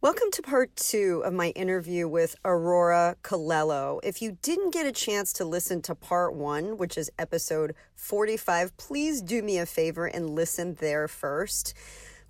Welcome 0.00 0.30
to 0.34 0.42
part 0.42 0.76
two 0.76 1.24
of 1.24 1.32
my 1.32 1.48
interview 1.56 2.06
with 2.06 2.36
Aurora 2.44 3.16
Colello. 3.24 3.98
If 4.04 4.22
you 4.22 4.38
didn't 4.42 4.72
get 4.72 4.86
a 4.86 4.92
chance 4.92 5.32
to 5.32 5.44
listen 5.44 5.82
to 5.82 5.94
part 5.96 6.36
one, 6.36 6.76
which 6.76 6.96
is 6.96 7.10
episode 7.18 7.74
45, 7.96 8.76
please 8.76 9.20
do 9.20 9.42
me 9.42 9.58
a 9.58 9.66
favor 9.66 10.06
and 10.06 10.30
listen 10.30 10.74
there 10.74 11.08
first. 11.08 11.74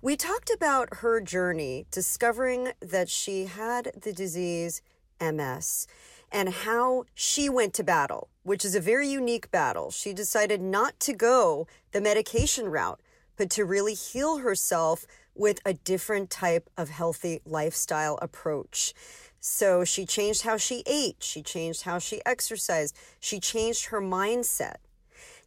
We 0.01 0.15
talked 0.15 0.49
about 0.49 0.95
her 0.95 1.21
journey 1.21 1.85
discovering 1.91 2.69
that 2.79 3.07
she 3.07 3.45
had 3.45 3.91
the 4.01 4.13
disease 4.13 4.81
MS 5.21 5.85
and 6.31 6.49
how 6.49 7.03
she 7.13 7.49
went 7.49 7.75
to 7.75 7.83
battle, 7.83 8.29
which 8.41 8.65
is 8.65 8.73
a 8.73 8.81
very 8.81 9.07
unique 9.07 9.51
battle. 9.51 9.91
She 9.91 10.11
decided 10.11 10.59
not 10.59 10.99
to 11.01 11.13
go 11.13 11.67
the 11.91 12.01
medication 12.01 12.69
route, 12.69 12.99
but 13.37 13.51
to 13.51 13.63
really 13.63 13.93
heal 13.93 14.39
herself 14.39 15.05
with 15.39 15.61
a 15.65 15.73
different 15.73 16.29
type 16.29 16.69
of 16.77 16.89
healthy 16.89 17.39
lifestyle 17.45 18.19
approach. 18.21 18.93
So 19.39 19.85
she 19.85 20.05
changed 20.05 20.41
how 20.41 20.57
she 20.57 20.83
ate, 20.85 21.15
she 21.23 21.41
changed 21.41 21.83
how 21.83 21.97
she 21.97 22.21
exercised, 22.25 22.95
she 23.21 23.39
changed 23.39 23.85
her 23.85 24.01
mindset. 24.01 24.75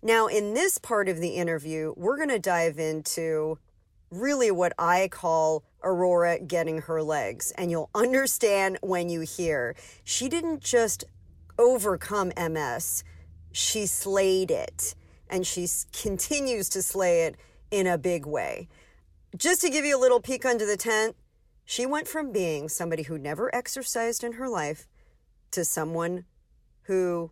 Now, 0.02 0.28
in 0.28 0.54
this 0.54 0.78
part 0.78 1.10
of 1.10 1.18
the 1.18 1.36
interview, 1.36 1.92
we're 1.96 2.16
going 2.16 2.30
to 2.30 2.38
dive 2.38 2.78
into 2.78 3.58
really 4.10 4.50
what 4.50 4.72
I 4.78 5.08
call 5.08 5.62
Aurora 5.84 6.40
getting 6.40 6.78
her 6.82 7.02
legs. 7.02 7.52
And 7.58 7.70
you'll 7.70 7.90
understand 7.94 8.78
when 8.80 9.10
you 9.10 9.20
hear 9.20 9.76
she 10.04 10.28
didn't 10.28 10.62
just 10.62 11.04
overcome 11.58 12.32
MS, 12.36 13.04
she 13.52 13.84
slayed 13.84 14.50
it. 14.50 14.94
And 15.28 15.46
she 15.46 15.68
continues 15.92 16.70
to 16.70 16.82
slay 16.82 17.22
it 17.22 17.36
in 17.70 17.86
a 17.86 17.98
big 17.98 18.26
way 18.26 18.68
just 19.36 19.62
to 19.62 19.70
give 19.70 19.84
you 19.84 19.98
a 19.98 20.00
little 20.00 20.20
peek 20.20 20.44
under 20.44 20.66
the 20.66 20.76
tent, 20.76 21.16
she 21.64 21.86
went 21.86 22.06
from 22.06 22.32
being 22.32 22.68
somebody 22.68 23.04
who 23.04 23.16
never 23.16 23.54
exercised 23.54 24.22
in 24.22 24.32
her 24.32 24.48
life 24.48 24.86
to 25.52 25.64
someone 25.64 26.24
who, 26.82 27.30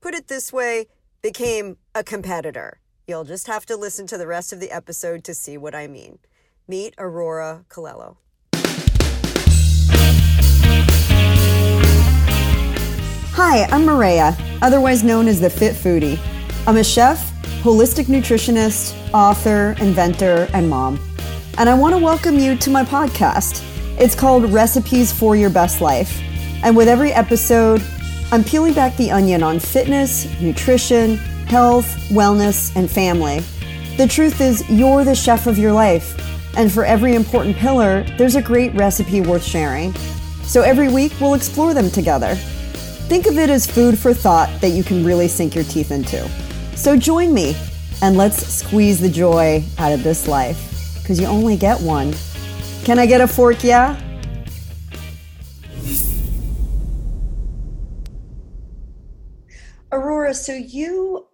put 0.00 0.14
it 0.14 0.28
this 0.28 0.52
way, 0.52 0.86
became 1.20 1.76
a 1.94 2.02
competitor. 2.02 2.80
You'll 3.06 3.24
just 3.24 3.48
have 3.48 3.66
to 3.66 3.76
listen 3.76 4.06
to 4.06 4.16
the 4.16 4.26
rest 4.26 4.52
of 4.52 4.60
the 4.60 4.70
episode 4.70 5.24
to 5.24 5.34
see 5.34 5.58
what 5.58 5.74
I 5.74 5.88
mean. 5.88 6.20
Meet 6.66 6.94
Aurora 6.96 7.66
Colello. 7.68 8.16
Hi, 13.34 13.64
I'm 13.64 13.84
Maria, 13.84 14.36
otherwise 14.62 15.04
known 15.04 15.28
as 15.28 15.40
the 15.40 15.50
Fit 15.50 15.74
Foodie. 15.74 16.18
I'm 16.66 16.76
a 16.76 16.84
chef, 16.84 17.30
holistic 17.62 18.06
nutritionist, 18.06 18.96
author, 19.12 19.74
inventor, 19.80 20.48
and 20.54 20.70
mom 20.70 20.98
and 21.58 21.68
I 21.68 21.74
want 21.74 21.94
to 21.94 22.02
welcome 22.02 22.38
you 22.38 22.56
to 22.56 22.70
my 22.70 22.82
podcast. 22.82 23.62
It's 24.00 24.14
called 24.14 24.50
Recipes 24.50 25.12
for 25.12 25.36
Your 25.36 25.50
Best 25.50 25.82
Life. 25.82 26.20
And 26.64 26.74
with 26.74 26.88
every 26.88 27.12
episode, 27.12 27.82
I'm 28.30 28.42
peeling 28.42 28.72
back 28.72 28.96
the 28.96 29.10
onion 29.10 29.42
on 29.42 29.58
fitness, 29.58 30.26
nutrition, 30.40 31.18
health, 31.46 31.86
wellness, 32.08 32.74
and 32.74 32.90
family. 32.90 33.40
The 33.98 34.08
truth 34.08 34.40
is, 34.40 34.68
you're 34.70 35.04
the 35.04 35.14
chef 35.14 35.46
of 35.46 35.58
your 35.58 35.72
life. 35.72 36.18
And 36.56 36.72
for 36.72 36.86
every 36.86 37.14
important 37.14 37.56
pillar, 37.56 38.02
there's 38.16 38.36
a 38.36 38.42
great 38.42 38.74
recipe 38.74 39.20
worth 39.20 39.44
sharing. 39.44 39.92
So 40.44 40.62
every 40.62 40.88
week, 40.88 41.12
we'll 41.20 41.34
explore 41.34 41.74
them 41.74 41.90
together. 41.90 42.34
Think 42.34 43.26
of 43.26 43.36
it 43.36 43.50
as 43.50 43.66
food 43.66 43.98
for 43.98 44.14
thought 44.14 44.48
that 44.62 44.70
you 44.70 44.82
can 44.82 45.04
really 45.04 45.28
sink 45.28 45.54
your 45.54 45.64
teeth 45.64 45.90
into. 45.90 46.26
So 46.76 46.96
join 46.96 47.34
me, 47.34 47.54
and 48.00 48.16
let's 48.16 48.46
squeeze 48.46 49.00
the 49.00 49.10
joy 49.10 49.62
out 49.76 49.92
of 49.92 50.02
this 50.02 50.26
life 50.26 50.71
because 51.02 51.20
you 51.20 51.26
only 51.26 51.56
get 51.56 51.80
one. 51.80 52.14
Can 52.84 52.98
I 52.98 53.06
get 53.06 53.20
a 53.20 53.26
fork, 53.26 53.62
yeah? 53.62 54.00
Aurora, 59.92 60.32
so 60.32 60.54
you 60.54 61.26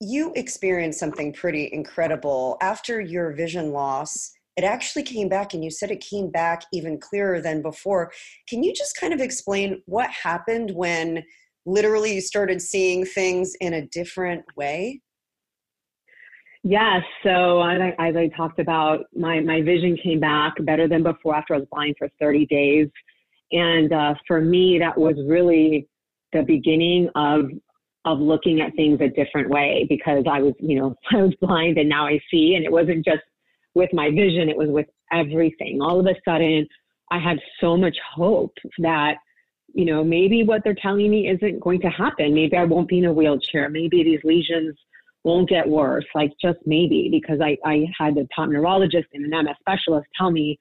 you 0.00 0.32
experienced 0.36 1.00
something 1.00 1.32
pretty 1.32 1.70
incredible 1.72 2.58
after 2.60 3.00
your 3.00 3.32
vision 3.32 3.72
loss. 3.72 4.30
It 4.56 4.62
actually 4.64 5.02
came 5.02 5.28
back 5.28 5.54
and 5.54 5.64
you 5.64 5.70
said 5.70 5.90
it 5.90 6.00
came 6.00 6.30
back 6.30 6.62
even 6.72 6.98
clearer 6.98 7.40
than 7.40 7.62
before. 7.62 8.12
Can 8.48 8.62
you 8.62 8.74
just 8.74 8.98
kind 9.00 9.14
of 9.14 9.20
explain 9.20 9.82
what 9.86 10.10
happened 10.10 10.72
when 10.74 11.24
literally 11.64 12.14
you 12.14 12.20
started 12.20 12.60
seeing 12.60 13.04
things 13.04 13.54
in 13.60 13.72
a 13.72 13.86
different 13.86 14.44
way? 14.54 15.00
Yes. 16.62 17.02
So 17.22 17.62
as 17.62 18.16
I 18.16 18.28
talked 18.36 18.58
about, 18.58 19.04
my, 19.14 19.40
my 19.40 19.62
vision 19.62 19.96
came 20.02 20.20
back 20.20 20.54
better 20.60 20.88
than 20.88 21.02
before 21.02 21.34
after 21.36 21.54
I 21.54 21.58
was 21.58 21.68
blind 21.70 21.94
for 21.98 22.08
30 22.20 22.46
days. 22.46 22.88
And 23.52 23.92
uh, 23.92 24.14
for 24.26 24.40
me, 24.40 24.78
that 24.80 24.98
was 24.98 25.14
really 25.28 25.88
the 26.32 26.42
beginning 26.42 27.08
of 27.14 27.46
of 28.06 28.20
looking 28.20 28.60
at 28.60 28.72
things 28.76 29.00
a 29.00 29.08
different 29.08 29.50
way 29.50 29.84
because 29.88 30.24
I 30.30 30.40
was, 30.40 30.54
you 30.60 30.78
know, 30.78 30.94
I 31.12 31.22
was 31.22 31.34
blind 31.40 31.76
and 31.76 31.88
now 31.88 32.06
I 32.06 32.20
see. 32.30 32.54
And 32.54 32.64
it 32.64 32.70
wasn't 32.70 33.04
just 33.04 33.22
with 33.74 33.90
my 33.92 34.10
vision, 34.10 34.48
it 34.48 34.56
was 34.56 34.70
with 34.70 34.86
everything. 35.12 35.80
All 35.82 36.00
of 36.00 36.06
a 36.06 36.14
sudden, 36.24 36.66
I 37.10 37.18
had 37.18 37.38
so 37.60 37.76
much 37.76 37.96
hope 38.14 38.54
that, 38.78 39.16
you 39.74 39.84
know, 39.84 40.02
maybe 40.02 40.44
what 40.44 40.62
they're 40.64 40.74
telling 40.74 41.10
me 41.10 41.28
isn't 41.28 41.60
going 41.60 41.80
to 41.82 41.88
happen. 41.88 42.32
Maybe 42.32 42.56
I 42.56 42.64
won't 42.64 42.88
be 42.88 42.98
in 42.98 43.04
a 43.04 43.12
wheelchair. 43.12 43.68
Maybe 43.68 44.02
these 44.02 44.20
lesions 44.24 44.76
won't 45.26 45.48
get 45.48 45.68
worse, 45.68 46.04
like 46.14 46.30
just 46.40 46.58
maybe, 46.66 47.08
because 47.10 47.40
I, 47.42 47.58
I 47.68 47.86
had 47.98 48.14
the 48.14 48.28
top 48.34 48.48
neurologist 48.48 49.08
and 49.12 49.24
an 49.24 49.44
MS 49.44 49.56
specialist 49.60 50.06
tell 50.16 50.30
me 50.30 50.56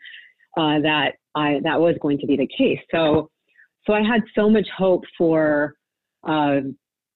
uh, 0.57 0.81
that 0.81 1.11
I 1.35 1.59
that 1.63 1.79
was 1.79 1.95
going 2.01 2.17
to 2.17 2.25
be 2.25 2.35
the 2.35 2.47
case. 2.57 2.79
So, 2.91 3.29
so 3.85 3.93
I 3.93 4.01
had 4.01 4.21
so 4.33 4.49
much 4.49 4.67
hope 4.75 5.03
for 5.15 5.75
uh, 6.27 6.61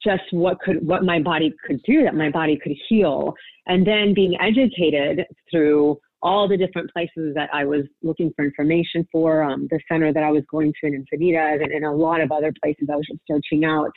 just 0.04 0.22
what 0.30 0.60
could 0.60 0.86
what 0.86 1.04
my 1.04 1.20
body 1.20 1.52
could 1.66 1.82
do, 1.88 2.04
that 2.04 2.14
my 2.14 2.30
body 2.30 2.56
could 2.62 2.76
heal, 2.88 3.34
and 3.66 3.86
then 3.86 4.14
being 4.14 4.38
educated 4.40 5.26
through 5.50 5.98
all 6.22 6.48
the 6.48 6.58
different 6.58 6.92
places 6.92 7.34
that 7.34 7.50
I 7.52 7.66
was 7.66 7.86
looking 8.04 8.32
for 8.36 8.46
information 8.46 9.08
for, 9.12 9.42
um, 9.42 9.68
the 9.72 9.80
center 9.90 10.14
that 10.14 10.22
I 10.22 10.30
was 10.30 10.44
going 10.52 10.74
to 10.82 10.88
in 10.88 11.04
Encinitas, 11.04 11.64
and, 11.64 11.72
and 11.72 11.86
a 11.86 11.92
lot 11.92 12.22
of 12.22 12.32
other 12.32 12.54
places 12.62 12.90
I 12.92 12.96
was 12.98 13.08
just 13.08 13.22
searching 13.26 13.66
out. 13.66 13.92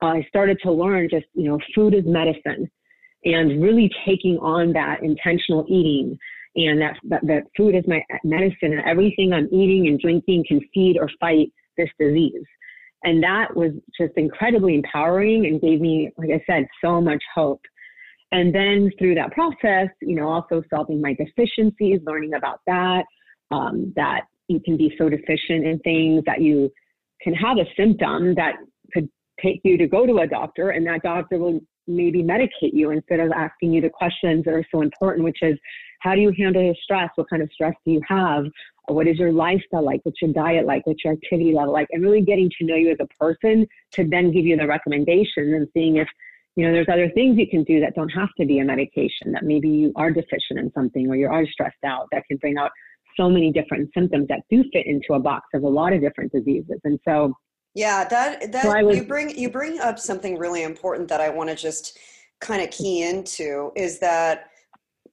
Uh, 0.00 0.18
I 0.18 0.26
started 0.28 0.58
to 0.62 0.70
learn 0.70 1.08
just 1.10 1.26
you 1.34 1.48
know 1.48 1.58
food 1.74 1.92
is 1.94 2.04
medicine 2.06 2.70
and 3.24 3.62
really 3.62 3.90
taking 4.06 4.36
on 4.38 4.72
that 4.72 5.02
intentional 5.02 5.64
eating 5.68 6.18
and 6.56 6.80
that, 6.80 6.96
that, 7.04 7.26
that 7.26 7.42
food 7.56 7.74
is 7.74 7.84
my 7.86 8.02
medicine 8.22 8.72
and 8.72 8.82
everything 8.86 9.32
I'm 9.32 9.48
eating 9.52 9.88
and 9.88 9.98
drinking 9.98 10.44
can 10.46 10.60
feed 10.72 10.98
or 10.98 11.10
fight 11.18 11.48
this 11.76 11.88
disease. 11.98 12.44
And 13.02 13.22
that 13.22 13.54
was 13.54 13.72
just 14.00 14.12
incredibly 14.16 14.74
empowering 14.76 15.46
and 15.46 15.60
gave 15.60 15.80
me, 15.80 16.10
like 16.16 16.30
I 16.30 16.42
said, 16.46 16.66
so 16.82 17.00
much 17.00 17.22
hope. 17.34 17.60
And 18.32 18.54
then 18.54 18.90
through 18.98 19.14
that 19.16 19.32
process, 19.32 19.88
you 20.00 20.16
know, 20.16 20.28
also 20.28 20.62
solving 20.70 21.00
my 21.00 21.14
deficiencies, 21.14 22.00
learning 22.06 22.34
about 22.34 22.60
that, 22.66 23.04
um, 23.50 23.92
that 23.96 24.22
you 24.48 24.60
can 24.60 24.76
be 24.76 24.94
so 24.98 25.08
deficient 25.08 25.66
in 25.66 25.78
things 25.80 26.22
that 26.26 26.40
you 26.40 26.70
can 27.20 27.34
have 27.34 27.58
a 27.58 27.64
symptom 27.76 28.34
that 28.34 28.54
could 28.92 29.08
take 29.42 29.60
you 29.64 29.76
to 29.78 29.86
go 29.86 30.06
to 30.06 30.18
a 30.18 30.26
doctor 30.26 30.70
and 30.70 30.86
that 30.86 31.02
doctor 31.02 31.38
will 31.38 31.60
maybe 31.86 32.22
medicate 32.22 32.72
you 32.72 32.90
instead 32.90 33.20
of 33.20 33.30
asking 33.32 33.72
you 33.72 33.80
the 33.80 33.90
questions 33.90 34.44
that 34.44 34.54
are 34.54 34.66
so 34.72 34.82
important, 34.82 35.24
which 35.24 35.42
is 35.42 35.58
how 36.00 36.14
do 36.14 36.20
you 36.20 36.32
handle 36.38 36.62
your 36.62 36.74
stress? 36.82 37.10
What 37.14 37.30
kind 37.30 37.42
of 37.42 37.50
stress 37.52 37.74
do 37.84 37.92
you 37.92 38.00
have? 38.08 38.44
What 38.88 39.06
is 39.06 39.18
your 39.18 39.32
lifestyle 39.32 39.84
like? 39.84 40.00
What's 40.04 40.20
your 40.20 40.32
diet 40.32 40.66
like? 40.66 40.86
What's 40.86 41.04
your 41.04 41.14
activity 41.14 41.52
level 41.54 41.72
like? 41.72 41.88
And 41.90 42.02
really 42.02 42.20
getting 42.20 42.50
to 42.58 42.66
know 42.66 42.76
you 42.76 42.90
as 42.90 42.98
a 43.00 43.06
person 43.22 43.66
to 43.92 44.06
then 44.06 44.30
give 44.30 44.44
you 44.44 44.56
the 44.56 44.66
recommendations 44.66 45.54
and 45.54 45.66
seeing 45.72 45.96
if 45.96 46.08
you 46.56 46.64
know 46.64 46.72
there's 46.72 46.88
other 46.92 47.10
things 47.10 47.36
you 47.38 47.48
can 47.48 47.64
do 47.64 47.80
that 47.80 47.94
don't 47.94 48.10
have 48.10 48.28
to 48.38 48.46
be 48.46 48.58
a 48.58 48.64
medication 48.64 49.32
that 49.32 49.42
maybe 49.42 49.68
you 49.68 49.92
are 49.96 50.10
deficient 50.10 50.58
in 50.58 50.70
something 50.72 51.08
or 51.08 51.16
you 51.16 51.26
are 51.26 51.44
stressed 51.46 51.82
out 51.84 52.06
that 52.12 52.22
can 52.28 52.36
bring 52.36 52.56
out 52.56 52.70
so 53.16 53.28
many 53.28 53.50
different 53.50 53.90
symptoms 53.94 54.28
that 54.28 54.40
do 54.50 54.62
fit 54.72 54.86
into 54.86 55.14
a 55.14 55.18
box 55.18 55.46
of 55.54 55.62
a 55.62 55.68
lot 55.68 55.92
of 55.92 56.00
different 56.00 56.30
diseases 56.32 56.78
and 56.84 56.98
so 57.06 57.34
yeah, 57.74 58.04
that 58.08 58.52
that 58.52 58.62
so 58.62 58.84
was, 58.84 58.96
you 58.96 59.04
bring 59.04 59.36
you 59.36 59.50
bring 59.50 59.80
up 59.80 59.98
something 59.98 60.38
really 60.38 60.62
important 60.62 61.08
that 61.08 61.20
I 61.20 61.28
want 61.28 61.50
to 61.50 61.56
just 61.56 61.98
kind 62.40 62.62
of 62.62 62.70
key 62.70 63.02
into 63.02 63.72
is 63.74 63.98
that 63.98 64.50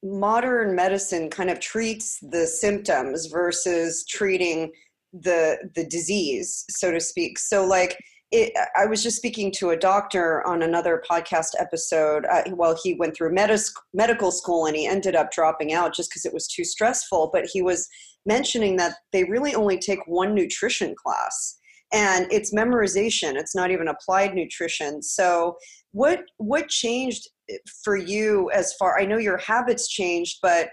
modern 0.03 0.75
medicine 0.75 1.29
kind 1.29 1.49
of 1.49 1.59
treats 1.59 2.19
the 2.19 2.45
symptoms 2.45 3.27
versus 3.27 4.05
treating 4.05 4.71
the 5.11 5.57
the 5.75 5.85
disease, 5.85 6.65
so 6.69 6.91
to 6.91 6.99
speak. 6.99 7.39
So 7.39 7.65
like 7.65 7.97
it, 8.31 8.53
I 8.79 8.85
was 8.85 9.01
just 9.03 9.17
speaking 9.17 9.51
to 9.53 9.71
a 9.71 9.77
doctor 9.77 10.45
on 10.47 10.61
another 10.61 11.03
podcast 11.09 11.49
episode. 11.59 12.25
Uh, 12.31 12.43
well, 12.51 12.77
he 12.81 12.93
went 12.93 13.15
through 13.15 13.35
medis- 13.35 13.73
medical 13.93 14.31
school 14.31 14.67
and 14.67 14.75
he 14.75 14.87
ended 14.87 15.15
up 15.15 15.31
dropping 15.31 15.73
out 15.73 15.93
just 15.93 16.09
because 16.09 16.25
it 16.25 16.33
was 16.33 16.47
too 16.47 16.63
stressful. 16.63 17.31
But 17.33 17.45
he 17.51 17.61
was 17.61 17.89
mentioning 18.25 18.77
that 18.77 18.93
they 19.11 19.25
really 19.25 19.53
only 19.53 19.77
take 19.77 19.99
one 20.05 20.33
nutrition 20.33 20.95
class 20.95 21.57
and 21.93 22.31
it's 22.31 22.53
memorization 22.53 23.35
it's 23.35 23.55
not 23.55 23.71
even 23.71 23.87
applied 23.87 24.33
nutrition 24.33 25.01
so 25.01 25.55
what 25.91 26.21
what 26.37 26.67
changed 26.69 27.27
for 27.83 27.97
you 27.97 28.49
as 28.53 28.73
far 28.73 28.99
i 28.99 29.05
know 29.05 29.17
your 29.17 29.37
habits 29.37 29.87
changed 29.87 30.37
but 30.41 30.69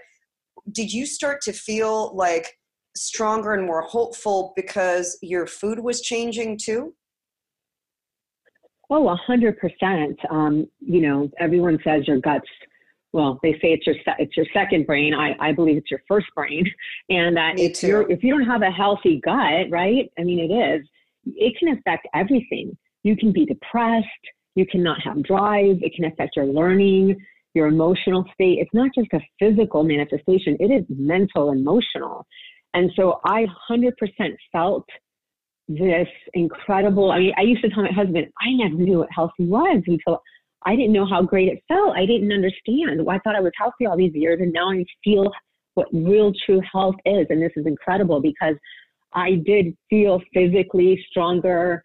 did 0.71 0.91
you 0.91 1.05
start 1.05 1.41
to 1.41 1.53
feel 1.53 2.15
like 2.15 2.55
stronger 2.95 3.53
and 3.53 3.65
more 3.65 3.81
hopeful 3.81 4.53
because 4.55 5.17
your 5.21 5.47
food 5.47 5.79
was 5.79 6.01
changing 6.01 6.57
too? 6.57 6.93
Oh, 8.89 9.07
a 9.09 9.15
hundred 9.15 9.57
percent. 9.59 10.19
Um, 10.29 10.67
you 10.79 11.01
know, 11.01 11.29
everyone 11.39 11.77
says 11.83 12.07
your 12.07 12.19
guts. 12.19 12.47
Well, 13.11 13.39
they 13.41 13.53
say 13.53 13.73
it's 13.73 13.85
your 13.85 13.95
se- 14.05 14.15
it's 14.19 14.35
your 14.35 14.47
second 14.53 14.85
brain. 14.85 15.13
I, 15.13 15.35
I 15.39 15.51
believe 15.51 15.77
it's 15.77 15.91
your 15.91 16.01
first 16.07 16.27
brain, 16.35 16.65
and 17.09 17.37
that 17.37 17.55
Me 17.55 17.65
if 17.65 17.83
you're 17.83 18.09
if 18.09 18.23
you 18.23 18.35
don't 18.35 18.47
have 18.47 18.63
a 18.63 18.71
healthy 18.71 19.21
gut, 19.23 19.69
right? 19.69 20.11
I 20.17 20.23
mean, 20.23 20.39
it 20.39 20.53
is. 20.53 20.87
It 21.37 21.53
can 21.59 21.77
affect 21.77 22.07
everything. 22.13 22.77
You 23.03 23.15
can 23.15 23.31
be 23.31 23.45
depressed. 23.45 24.07
You 24.55 24.65
cannot 24.65 25.01
have 25.01 25.23
drive. 25.23 25.77
It 25.81 25.93
can 25.95 26.05
affect 26.05 26.35
your 26.35 26.45
learning, 26.45 27.15
your 27.53 27.67
emotional 27.67 28.25
state. 28.33 28.59
It's 28.59 28.73
not 28.73 28.91
just 28.93 29.07
a 29.13 29.19
physical 29.39 29.83
manifestation. 29.83 30.57
It 30.59 30.71
is 30.71 30.85
mental, 30.89 31.51
emotional, 31.51 32.25
and 32.73 32.91
so 32.95 33.19
I 33.25 33.45
hundred 33.67 33.95
percent 33.97 34.35
felt 34.51 34.85
this 35.67 36.07
incredible. 36.33 37.11
I 37.11 37.19
mean, 37.19 37.33
I 37.37 37.41
used 37.41 37.61
to 37.63 37.69
tell 37.69 37.83
my 37.83 37.91
husband, 37.91 38.27
I 38.41 38.51
never 38.53 38.75
knew 38.75 38.99
what 38.99 39.09
healthy 39.15 39.45
was 39.45 39.83
until 39.85 40.21
I 40.65 40.75
didn't 40.75 40.93
know 40.93 41.07
how 41.07 41.21
great 41.21 41.47
it 41.47 41.63
felt. 41.67 41.95
I 41.95 42.05
didn't 42.05 42.31
understand. 42.31 43.05
Well, 43.05 43.15
I 43.15 43.19
thought 43.19 43.35
I 43.35 43.39
was 43.39 43.51
healthy 43.57 43.85
all 43.85 43.97
these 43.97 44.13
years, 44.13 44.39
and 44.41 44.51
now 44.51 44.71
I 44.71 44.83
feel 45.03 45.31
what 45.75 45.87
real 45.93 46.33
true 46.45 46.61
health 46.71 46.95
is. 47.05 47.27
And 47.29 47.41
this 47.41 47.51
is 47.55 47.65
incredible 47.65 48.19
because 48.21 48.55
I 49.13 49.41
did 49.45 49.75
feel 49.89 50.21
physically 50.33 51.03
stronger 51.09 51.83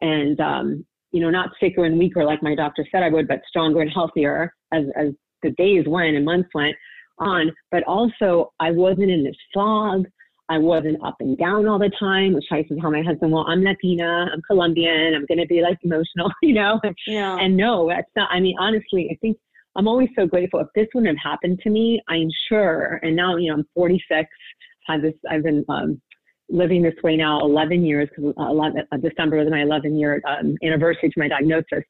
and, 0.00 0.38
um, 0.40 0.86
you 1.12 1.20
know, 1.20 1.30
not 1.30 1.50
sicker 1.60 1.84
and 1.84 1.98
weaker 1.98 2.24
like 2.24 2.42
my 2.42 2.54
doctor 2.54 2.86
said 2.90 3.02
I 3.02 3.08
would, 3.08 3.28
but 3.28 3.40
stronger 3.48 3.80
and 3.80 3.90
healthier 3.90 4.52
as, 4.72 4.84
as 4.96 5.08
the 5.42 5.50
days 5.52 5.84
went 5.86 6.16
and 6.16 6.24
months 6.24 6.50
went 6.54 6.76
on. 7.18 7.52
But 7.70 7.82
also, 7.84 8.52
I 8.60 8.70
wasn't 8.72 9.10
in 9.10 9.24
this 9.24 9.36
fog. 9.54 10.06
I 10.48 10.58
wasn't 10.58 11.02
up 11.02 11.16
and 11.20 11.36
down 11.36 11.66
all 11.66 11.78
the 11.78 11.90
time, 11.98 12.32
which 12.32 12.44
I 12.52 12.58
used 12.58 12.68
to 12.68 12.76
tell 12.76 12.92
my 12.92 13.02
husband, 13.02 13.32
well, 13.32 13.46
I'm 13.48 13.64
Latina, 13.64 14.28
I'm 14.32 14.40
Colombian, 14.42 15.14
I'm 15.14 15.26
going 15.26 15.40
to 15.40 15.46
be 15.46 15.60
like 15.60 15.78
emotional, 15.82 16.30
you 16.42 16.52
know? 16.52 16.80
Yeah. 17.06 17.36
And 17.36 17.56
no, 17.56 17.88
that's 17.88 18.10
not, 18.14 18.30
I 18.30 18.38
mean, 18.38 18.56
honestly, 18.58 19.08
I 19.10 19.16
think 19.20 19.36
I'm 19.74 19.88
always 19.88 20.08
so 20.16 20.26
grateful. 20.26 20.60
If 20.60 20.68
this 20.74 20.86
wouldn't 20.94 21.18
have 21.18 21.32
happened 21.32 21.60
to 21.64 21.70
me, 21.70 22.00
I'm 22.08 22.28
sure, 22.48 23.00
and 23.02 23.16
now, 23.16 23.36
you 23.36 23.48
know, 23.48 23.54
I'm 23.56 23.66
46, 23.74 24.28
had 24.86 25.02
this, 25.02 25.14
I've 25.28 25.42
been 25.42 25.64
um, 25.68 26.00
living 26.48 26.82
this 26.82 26.94
way 27.02 27.16
now 27.16 27.40
11 27.40 27.84
years, 27.84 28.08
because 28.14 28.34
uh, 28.38 28.96
December 28.98 29.38
was 29.38 29.48
my 29.50 29.62
11 29.62 29.96
year 29.96 30.22
um, 30.26 30.56
anniversary 30.62 31.08
to 31.10 31.18
my 31.18 31.28
diagnosis. 31.28 31.84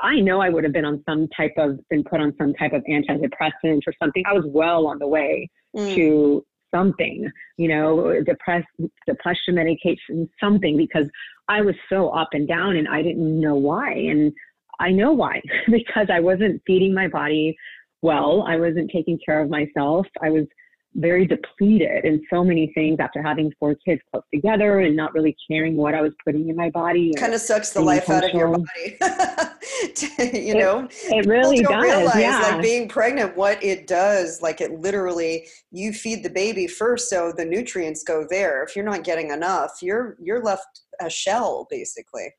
I 0.00 0.20
know 0.20 0.40
I 0.40 0.50
would 0.50 0.62
have 0.64 0.74
been 0.74 0.84
on 0.84 1.02
some 1.08 1.26
type 1.36 1.54
of, 1.56 1.78
been 1.88 2.04
put 2.04 2.20
on 2.20 2.34
some 2.38 2.52
type 2.54 2.72
of 2.72 2.82
antidepressant 2.84 3.80
or 3.86 3.94
something. 4.00 4.22
I 4.26 4.34
was 4.34 4.44
well 4.46 4.86
on 4.86 4.98
the 4.98 5.08
way 5.08 5.48
Mm. 5.76 5.94
to 5.94 6.46
something, 6.74 7.30
you 7.58 7.68
know, 7.68 8.22
depress, 8.22 8.64
depression 9.06 9.54
medication, 9.54 10.28
something, 10.40 10.76
because 10.76 11.06
I 11.48 11.60
was 11.60 11.74
so 11.88 12.08
up 12.08 12.28
and 12.32 12.48
down 12.48 12.76
and 12.76 12.88
I 12.88 13.02
didn't 13.02 13.40
know 13.40 13.54
why. 13.54 13.92
And 13.92 14.32
I 14.80 14.90
know 14.90 15.12
why, 15.12 15.42
because 15.70 16.08
I 16.10 16.20
wasn't 16.20 16.62
feeding 16.66 16.94
my 16.94 17.08
body 17.08 17.56
well. 18.00 18.44
I 18.46 18.56
wasn't 18.56 18.90
taking 18.90 19.18
care 19.24 19.40
of 19.40 19.50
myself. 19.50 20.06
I 20.22 20.30
was 20.30 20.46
very 20.96 21.26
depleted 21.26 22.04
in 22.04 22.22
so 22.30 22.42
many 22.42 22.72
things 22.74 22.98
after 23.00 23.22
having 23.22 23.52
four 23.58 23.74
kids 23.74 24.00
close 24.10 24.24
together 24.32 24.80
and 24.80 24.96
not 24.96 25.12
really 25.14 25.36
caring 25.48 25.76
what 25.76 25.94
I 25.94 26.00
was 26.00 26.12
putting 26.24 26.48
in 26.48 26.56
my 26.56 26.70
body. 26.70 27.12
kind 27.14 27.34
of 27.34 27.40
sucks 27.40 27.70
the 27.70 27.80
life 27.80 28.08
out 28.08 28.24
of 28.24 28.30
your 28.30 28.48
body. 28.48 28.96
you 30.32 30.54
know, 30.54 30.88
It 31.08 31.26
really 31.26 31.62
does. 31.62 31.82
realize 31.82 32.16
yeah. 32.16 32.40
like 32.40 32.62
being 32.62 32.88
pregnant 32.88 33.36
what 33.36 33.62
it 33.62 33.86
does 33.86 34.40
like 34.42 34.60
it 34.60 34.80
literally 34.80 35.46
you 35.70 35.92
feed 35.92 36.22
the 36.22 36.30
baby 36.30 36.66
first 36.66 37.10
so 37.10 37.32
the 37.36 37.44
nutrients 37.44 38.02
go 38.02 38.26
there 38.28 38.62
if 38.62 38.74
you're 38.74 38.84
not 38.84 39.04
getting 39.04 39.30
enough 39.30 39.78
you're 39.82 40.16
you're 40.20 40.42
left 40.42 40.82
a 41.00 41.10
shell 41.10 41.66
basically 41.70 42.30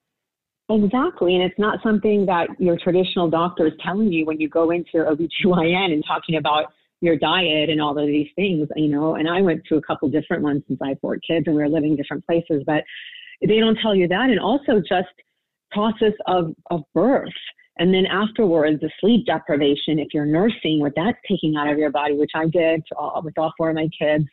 Exactly. 0.69 1.33
And 1.33 1.43
it's 1.43 1.57
not 1.57 1.79
something 1.81 2.25
that 2.25 2.49
your 2.59 2.77
traditional 2.77 3.29
doctor 3.29 3.67
is 3.67 3.73
telling 3.81 4.11
you 4.11 4.25
when 4.25 4.39
you 4.39 4.49
go 4.49 4.71
into 4.71 4.89
your 4.93 5.05
OBGYN 5.05 5.93
and 5.93 6.03
talking 6.05 6.35
about 6.35 6.73
your 7.01 7.15
diet 7.15 7.69
and 7.69 7.81
all 7.81 7.97
of 7.97 8.07
these 8.07 8.29
things, 8.35 8.67
you 8.75 8.87
know. 8.87 9.15
And 9.15 9.29
I 9.29 9.41
went 9.41 9.63
to 9.69 9.75
a 9.75 9.81
couple 9.81 10.09
different 10.09 10.43
ones 10.43 10.63
since 10.67 10.79
I 10.81 10.89
have 10.89 10.99
four 10.99 11.17
kids 11.17 11.45
and 11.47 11.55
we 11.55 11.61
were 11.61 11.69
living 11.69 11.95
different 11.95 12.25
places, 12.25 12.63
but 12.65 12.83
they 13.41 13.59
don't 13.59 13.77
tell 13.81 13.95
you 13.95 14.07
that. 14.07 14.29
And 14.29 14.39
also 14.39 14.81
just 14.87 15.07
process 15.71 16.13
of, 16.25 16.53
of 16.71 16.81
birth. 16.93 17.29
And 17.79 17.93
then 17.93 18.07
afterwards, 18.07 18.81
the 18.81 18.89
sleep 18.99 19.27
deprivation, 19.27 19.99
if 19.99 20.07
you're 20.13 20.25
nursing, 20.25 20.79
what 20.79 20.93
that's 20.95 21.17
taking 21.29 21.55
out 21.55 21.69
of 21.69 21.77
your 21.77 21.91
body, 21.91 22.15
which 22.15 22.31
I 22.33 22.47
did 22.47 22.81
all, 22.97 23.21
with 23.23 23.37
all 23.37 23.53
four 23.57 23.69
of 23.69 23.75
my 23.75 23.89
kids. 23.97 24.25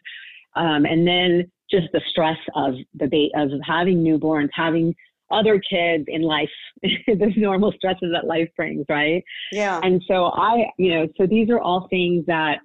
Um, 0.56 0.86
and 0.86 1.06
then 1.06 1.50
just 1.70 1.88
the 1.92 2.00
stress 2.08 2.38
of 2.54 2.74
the 2.94 3.30
of 3.36 3.50
having 3.66 3.98
newborns, 3.98 4.48
having 4.54 4.94
other 5.30 5.58
kids 5.58 6.04
in 6.08 6.22
life, 6.22 6.50
the 6.82 7.32
normal 7.36 7.72
stresses 7.72 8.10
that 8.12 8.26
life 8.26 8.48
brings, 8.56 8.84
right? 8.88 9.22
yeah 9.52 9.80
And 9.82 10.02
so 10.06 10.26
I, 10.26 10.66
you 10.78 10.94
know, 10.94 11.08
so 11.16 11.26
these 11.26 11.50
are 11.50 11.60
all 11.60 11.86
things 11.88 12.24
that 12.26 12.58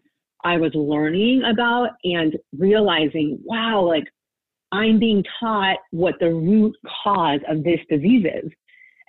I 0.43 0.57
was 0.57 0.71
learning 0.73 1.43
about 1.43 1.91
and 2.03 2.37
realizing, 2.57 3.39
wow, 3.43 3.81
like 3.81 4.05
I'm 4.71 4.99
being 4.99 5.23
taught 5.39 5.77
what 5.91 6.15
the 6.19 6.33
root 6.33 6.75
cause 7.03 7.39
of 7.49 7.63
this 7.63 7.79
disease 7.89 8.25
is. 8.25 8.51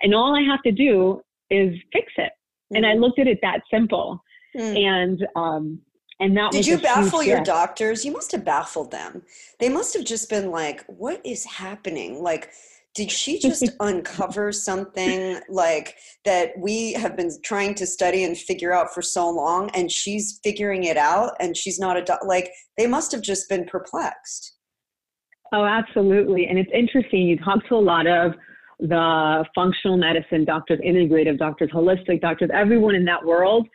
And 0.01 0.15
all 0.15 0.35
I 0.35 0.41
have 0.41 0.61
to 0.63 0.71
do 0.71 1.21
is 1.49 1.75
fix 1.93 2.11
it. 2.17 2.31
And 2.73 2.85
I 2.85 2.93
looked 2.93 3.19
at 3.19 3.27
it 3.27 3.39
that 3.41 3.61
simple. 3.69 4.21
Mm. 4.55 4.85
And 4.85 5.27
um 5.35 5.81
and 6.21 6.37
that 6.37 6.51
did 6.51 6.67
you 6.67 6.77
baffle 6.77 7.23
your 7.23 7.41
doctors 7.41 8.05
you 8.05 8.11
must 8.11 8.31
have 8.31 8.45
baffled 8.45 8.91
them 8.91 9.23
they 9.59 9.69
must 9.69 9.93
have 9.93 10.05
just 10.05 10.29
been 10.29 10.51
like 10.51 10.85
what 10.85 11.19
is 11.25 11.43
happening 11.45 12.21
like 12.21 12.51
did 12.95 13.11
she 13.11 13.39
just 13.39 13.69
uncover 13.79 14.51
something 14.51 15.39
like 15.49 15.95
that 16.25 16.51
we 16.57 16.93
have 16.93 17.15
been 17.15 17.31
trying 17.43 17.73
to 17.75 17.85
study 17.85 18.23
and 18.23 18.37
figure 18.37 18.73
out 18.73 18.93
for 18.93 19.01
so 19.01 19.29
long 19.29 19.69
and 19.71 19.91
she's 19.91 20.39
figuring 20.43 20.83
it 20.83 20.97
out 20.97 21.33
and 21.39 21.55
she's 21.55 21.79
not 21.79 21.97
a 21.97 22.19
like 22.25 22.51
they 22.77 22.87
must 22.87 23.11
have 23.11 23.21
just 23.21 23.47
been 23.49 23.65
perplexed 23.65 24.55
Oh, 25.53 25.65
absolutely. 25.65 26.47
And 26.47 26.57
it's 26.57 26.71
interesting. 26.73 27.21
You 27.23 27.37
talk 27.37 27.67
to 27.67 27.75
a 27.75 27.77
lot 27.77 28.07
of 28.07 28.33
the 28.79 29.45
functional 29.53 29.97
medicine 29.97 30.45
doctors, 30.45 30.79
integrative 30.79 31.37
doctors, 31.37 31.69
holistic 31.71 32.21
doctors, 32.21 32.49
everyone 32.53 32.95
in 32.95 33.05
that 33.05 33.23
world, 33.23 33.67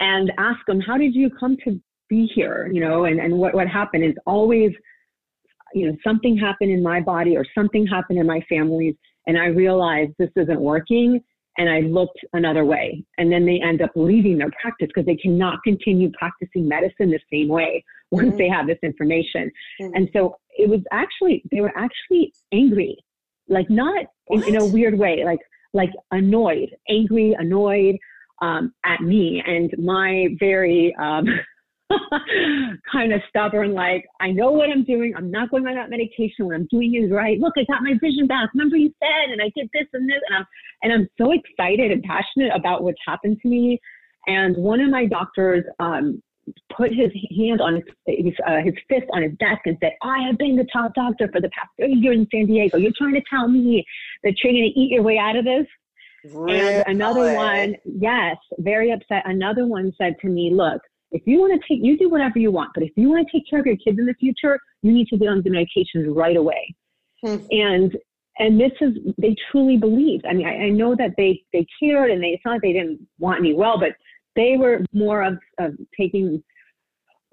and 0.00 0.32
ask 0.38 0.58
them, 0.66 0.80
how 0.80 0.98
did 0.98 1.14
you 1.14 1.30
come 1.38 1.56
to 1.64 1.80
be 2.08 2.28
here? 2.34 2.68
You 2.72 2.80
know, 2.80 3.04
and, 3.04 3.20
and 3.20 3.38
what, 3.38 3.54
what 3.54 3.68
happened 3.68 4.04
is 4.04 4.14
always, 4.26 4.72
you 5.74 5.86
know, 5.86 5.96
something 6.04 6.36
happened 6.36 6.70
in 6.70 6.82
my 6.82 7.00
body 7.00 7.36
or 7.36 7.44
something 7.54 7.86
happened 7.86 8.18
in 8.18 8.26
my 8.26 8.40
family's, 8.48 8.94
and 9.26 9.38
I 9.38 9.46
realized 9.46 10.12
this 10.18 10.30
isn't 10.36 10.60
working. 10.60 11.22
And 11.58 11.68
I 11.68 11.80
looked 11.80 12.20
another 12.32 12.64
way. 12.64 13.04
And 13.18 13.30
then 13.30 13.44
they 13.44 13.60
end 13.60 13.82
up 13.82 13.90
leaving 13.94 14.38
their 14.38 14.50
practice 14.62 14.86
because 14.86 15.04
they 15.04 15.16
cannot 15.16 15.58
continue 15.62 16.10
practicing 16.12 16.66
medicine 16.66 17.10
the 17.10 17.18
same 17.30 17.48
way 17.48 17.84
once 18.12 18.30
Mhm. 18.30 18.38
they 18.38 18.48
have 18.48 18.66
this 18.66 18.78
information. 18.82 19.50
Mhm. 19.80 19.90
And 19.94 20.08
so 20.12 20.36
it 20.56 20.68
was 20.70 20.80
actually, 20.92 21.42
they 21.50 21.60
were 21.60 21.72
actually 21.76 22.32
angry, 22.52 22.96
like 23.48 23.68
not 23.68 24.06
in, 24.28 24.42
in 24.44 24.56
a 24.56 24.64
weird 24.64 24.96
way, 24.96 25.24
like, 25.24 25.40
like 25.74 25.90
annoyed, 26.12 26.74
angry, 26.88 27.36
annoyed 27.38 27.96
um, 28.40 28.72
at 28.84 29.00
me 29.02 29.42
and 29.44 29.74
my 29.76 30.28
very 30.38 30.94
um, 31.00 31.26
kind 32.92 33.12
of 33.12 33.20
stubborn, 33.28 33.72
like, 33.72 34.06
I 34.20 34.30
know 34.30 34.50
what 34.50 34.70
I'm 34.70 34.84
doing. 34.84 35.14
I'm 35.16 35.30
not 35.30 35.50
going 35.50 35.66
on 35.66 35.74
that 35.74 35.90
medication. 35.90 36.46
What 36.46 36.54
I'm 36.54 36.68
doing 36.70 36.94
is 36.94 37.10
right. 37.10 37.38
Look, 37.38 37.54
I 37.56 37.64
got 37.64 37.82
my 37.82 37.94
vision 38.00 38.26
back. 38.26 38.50
Remember 38.54 38.76
you 38.76 38.92
said, 39.02 39.30
and 39.30 39.40
I 39.40 39.50
did 39.56 39.68
this 39.72 39.86
and 39.92 40.08
this. 40.08 40.20
And 40.28 40.36
I'm, 40.38 40.46
and 40.82 40.92
I'm 40.92 41.08
so 41.18 41.32
excited 41.32 41.90
and 41.90 42.02
passionate 42.02 42.54
about 42.54 42.82
what's 42.82 43.00
happened 43.06 43.38
to 43.42 43.48
me. 43.48 43.80
And 44.26 44.56
one 44.56 44.80
of 44.80 44.90
my 44.90 45.06
doctors 45.06 45.64
um, 45.78 46.22
put 46.76 46.90
his 46.90 47.10
hand 47.36 47.60
on 47.60 47.76
his, 47.76 47.84
his, 48.06 48.34
uh, 48.46 48.58
his 48.62 48.74
fist 48.88 49.06
on 49.12 49.22
his 49.22 49.32
desk 49.38 49.60
and 49.66 49.76
said, 49.80 49.92
I 50.02 50.26
have 50.26 50.38
been 50.38 50.56
the 50.56 50.66
top 50.72 50.94
doctor 50.94 51.28
for 51.32 51.40
the 51.40 51.50
past 51.50 51.68
30 51.80 51.92
years 51.94 52.16
in 52.16 52.28
San 52.32 52.46
Diego. 52.46 52.76
You're 52.76 52.92
trying 52.96 53.14
to 53.14 53.22
tell 53.30 53.48
me 53.48 53.84
that 54.24 54.34
you're 54.42 54.52
going 54.52 54.72
to 54.72 54.80
eat 54.80 54.92
your 54.92 55.02
way 55.02 55.18
out 55.18 55.36
of 55.36 55.44
this? 55.44 55.66
And 56.24 56.84
another 56.86 57.34
one, 57.34 57.76
yes, 57.84 58.36
very 58.58 58.92
upset. 58.92 59.22
Another 59.24 59.66
one 59.66 59.92
said 59.96 60.16
to 60.20 60.28
me, 60.28 60.50
look, 60.52 60.82
if 61.12 61.22
you 61.26 61.40
want 61.40 61.60
to 61.60 61.68
take, 61.68 61.84
you 61.84 61.98
do 61.98 62.08
whatever 62.08 62.38
you 62.38 62.50
want, 62.50 62.70
but 62.74 62.82
if 62.82 62.90
you 62.96 63.08
want 63.08 63.26
to 63.26 63.32
take 63.32 63.48
care 63.48 63.60
of 63.60 63.66
your 63.66 63.76
kids 63.76 63.98
in 63.98 64.06
the 64.06 64.14
future, 64.14 64.58
you 64.82 64.92
need 64.92 65.08
to 65.08 65.18
get 65.18 65.28
on 65.28 65.42
the 65.42 65.50
medications 65.50 66.14
right 66.14 66.36
away. 66.36 66.74
Hmm. 67.22 67.36
And 67.50 67.96
and 68.38 68.58
this 68.58 68.72
is 68.80 68.94
they 69.18 69.36
truly 69.50 69.76
believed. 69.76 70.24
I 70.26 70.32
mean, 70.32 70.46
I, 70.46 70.66
I 70.66 70.68
know 70.70 70.94
that 70.96 71.10
they 71.16 71.42
they 71.52 71.66
cared, 71.80 72.10
and 72.10 72.22
they 72.22 72.28
it's 72.28 72.44
not 72.44 72.52
like 72.52 72.62
they 72.62 72.72
didn't 72.72 73.06
want 73.18 73.42
me 73.42 73.54
well, 73.54 73.78
but 73.78 73.92
they 74.36 74.56
were 74.56 74.84
more 74.92 75.22
of, 75.22 75.38
of 75.58 75.74
taking 75.98 76.42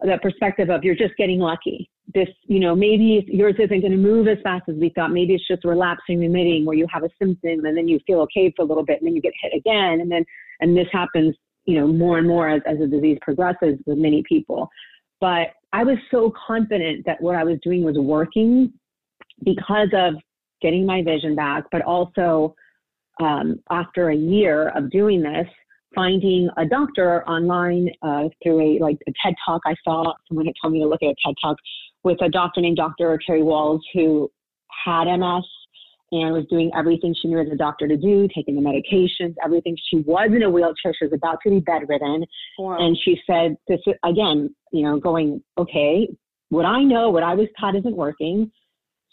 the 0.01 0.17
perspective 0.21 0.69
of 0.69 0.83
you're 0.83 0.95
just 0.95 1.15
getting 1.17 1.39
lucky. 1.39 1.89
This, 2.13 2.29
you 2.43 2.59
know, 2.59 2.75
maybe 2.75 3.25
yours 3.27 3.55
isn't 3.59 3.81
going 3.81 3.91
to 3.91 3.97
move 3.97 4.27
as 4.27 4.37
fast 4.43 4.63
as 4.69 4.75
we 4.75 4.89
thought. 4.89 5.11
Maybe 5.11 5.33
it's 5.33 5.47
just 5.47 5.65
relapsing 5.65 6.19
remitting 6.19 6.65
where 6.65 6.75
you 6.75 6.87
have 6.91 7.03
a 7.03 7.09
symptom 7.19 7.65
and 7.65 7.77
then 7.77 7.87
you 7.87 7.99
feel 8.07 8.21
okay 8.21 8.51
for 8.55 8.61
a 8.61 8.65
little 8.65 8.85
bit 8.85 8.99
and 8.99 9.07
then 9.07 9.15
you 9.15 9.21
get 9.21 9.33
hit 9.41 9.53
again. 9.55 9.99
And 10.01 10.11
then, 10.11 10.23
and 10.61 10.75
this 10.75 10.87
happens, 10.91 11.35
you 11.67 11.79
know, 11.79 11.85
more 11.85 12.17
and 12.17 12.27
more 12.27 12.49
as, 12.49 12.61
as 12.65 12.79
the 12.79 12.87
disease 12.87 13.19
progresses 13.21 13.77
with 13.85 13.97
many 13.97 14.23
people. 14.27 14.69
But 15.19 15.49
I 15.73 15.83
was 15.83 15.97
so 16.09 16.33
confident 16.47 17.05
that 17.05 17.21
what 17.21 17.35
I 17.35 17.43
was 17.43 17.59
doing 17.61 17.83
was 17.83 17.97
working 17.97 18.73
because 19.43 19.89
of 19.93 20.15
getting 20.61 20.85
my 20.85 21.03
vision 21.03 21.35
back, 21.35 21.65
but 21.71 21.81
also 21.83 22.55
um, 23.19 23.59
after 23.69 24.09
a 24.09 24.15
year 24.15 24.69
of 24.69 24.89
doing 24.89 25.21
this, 25.21 25.47
finding 25.93 26.49
a 26.57 26.65
doctor 26.65 27.27
online 27.27 27.89
uh, 28.01 28.23
through 28.41 28.61
a 28.61 28.83
like 28.83 28.97
a 29.07 29.11
TED 29.23 29.33
talk 29.45 29.61
I 29.65 29.75
saw. 29.83 30.13
Someone 30.27 30.45
had 30.45 30.55
told 30.61 30.73
me 30.73 30.79
to 30.79 30.87
look 30.87 31.03
at 31.03 31.09
a 31.09 31.15
TED 31.25 31.35
talk 31.43 31.57
with 32.03 32.21
a 32.21 32.29
doctor 32.29 32.61
named 32.61 32.77
Dr. 32.77 33.19
Terry 33.25 33.41
Wahls 33.41 33.81
who 33.93 34.31
had 34.85 35.05
MS 35.05 35.43
and 36.11 36.33
was 36.33 36.45
doing 36.49 36.71
everything 36.75 37.13
she 37.21 37.27
knew 37.27 37.39
as 37.39 37.47
a 37.51 37.55
doctor 37.55 37.87
to 37.87 37.97
do, 37.97 38.27
taking 38.33 38.55
the 38.55 38.61
medications, 38.61 39.35
everything. 39.43 39.75
She 39.89 39.97
was 39.97 40.29
in 40.33 40.43
a 40.43 40.49
wheelchair. 40.49 40.93
She 40.97 41.05
was 41.05 41.13
about 41.13 41.39
to 41.43 41.49
be 41.49 41.59
bedridden. 41.59 42.25
Wow. 42.57 42.77
And 42.79 42.97
she 43.03 43.19
said, 43.27 43.57
this 43.67 43.81
again, 44.05 44.55
you 44.71 44.83
know, 44.83 44.99
going, 44.99 45.43
okay, 45.57 46.07
what 46.49 46.65
I 46.65 46.83
know, 46.83 47.09
what 47.09 47.23
I 47.23 47.33
was 47.33 47.47
taught 47.59 47.75
isn't 47.75 47.95
working. 47.95 48.51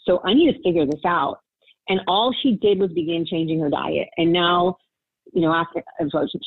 So 0.05 0.21
I 0.23 0.33
need 0.33 0.53
to 0.53 0.61
figure 0.61 0.85
this 0.85 1.01
out. 1.05 1.39
And 1.89 1.99
all 2.07 2.33
she 2.41 2.53
did 2.61 2.79
was 2.79 2.91
begin 2.93 3.25
changing 3.29 3.59
her 3.59 3.69
diet. 3.69 4.07
And 4.17 4.31
now, 4.31 4.77
you 5.33 5.41
know, 5.41 5.53
after 5.53 5.83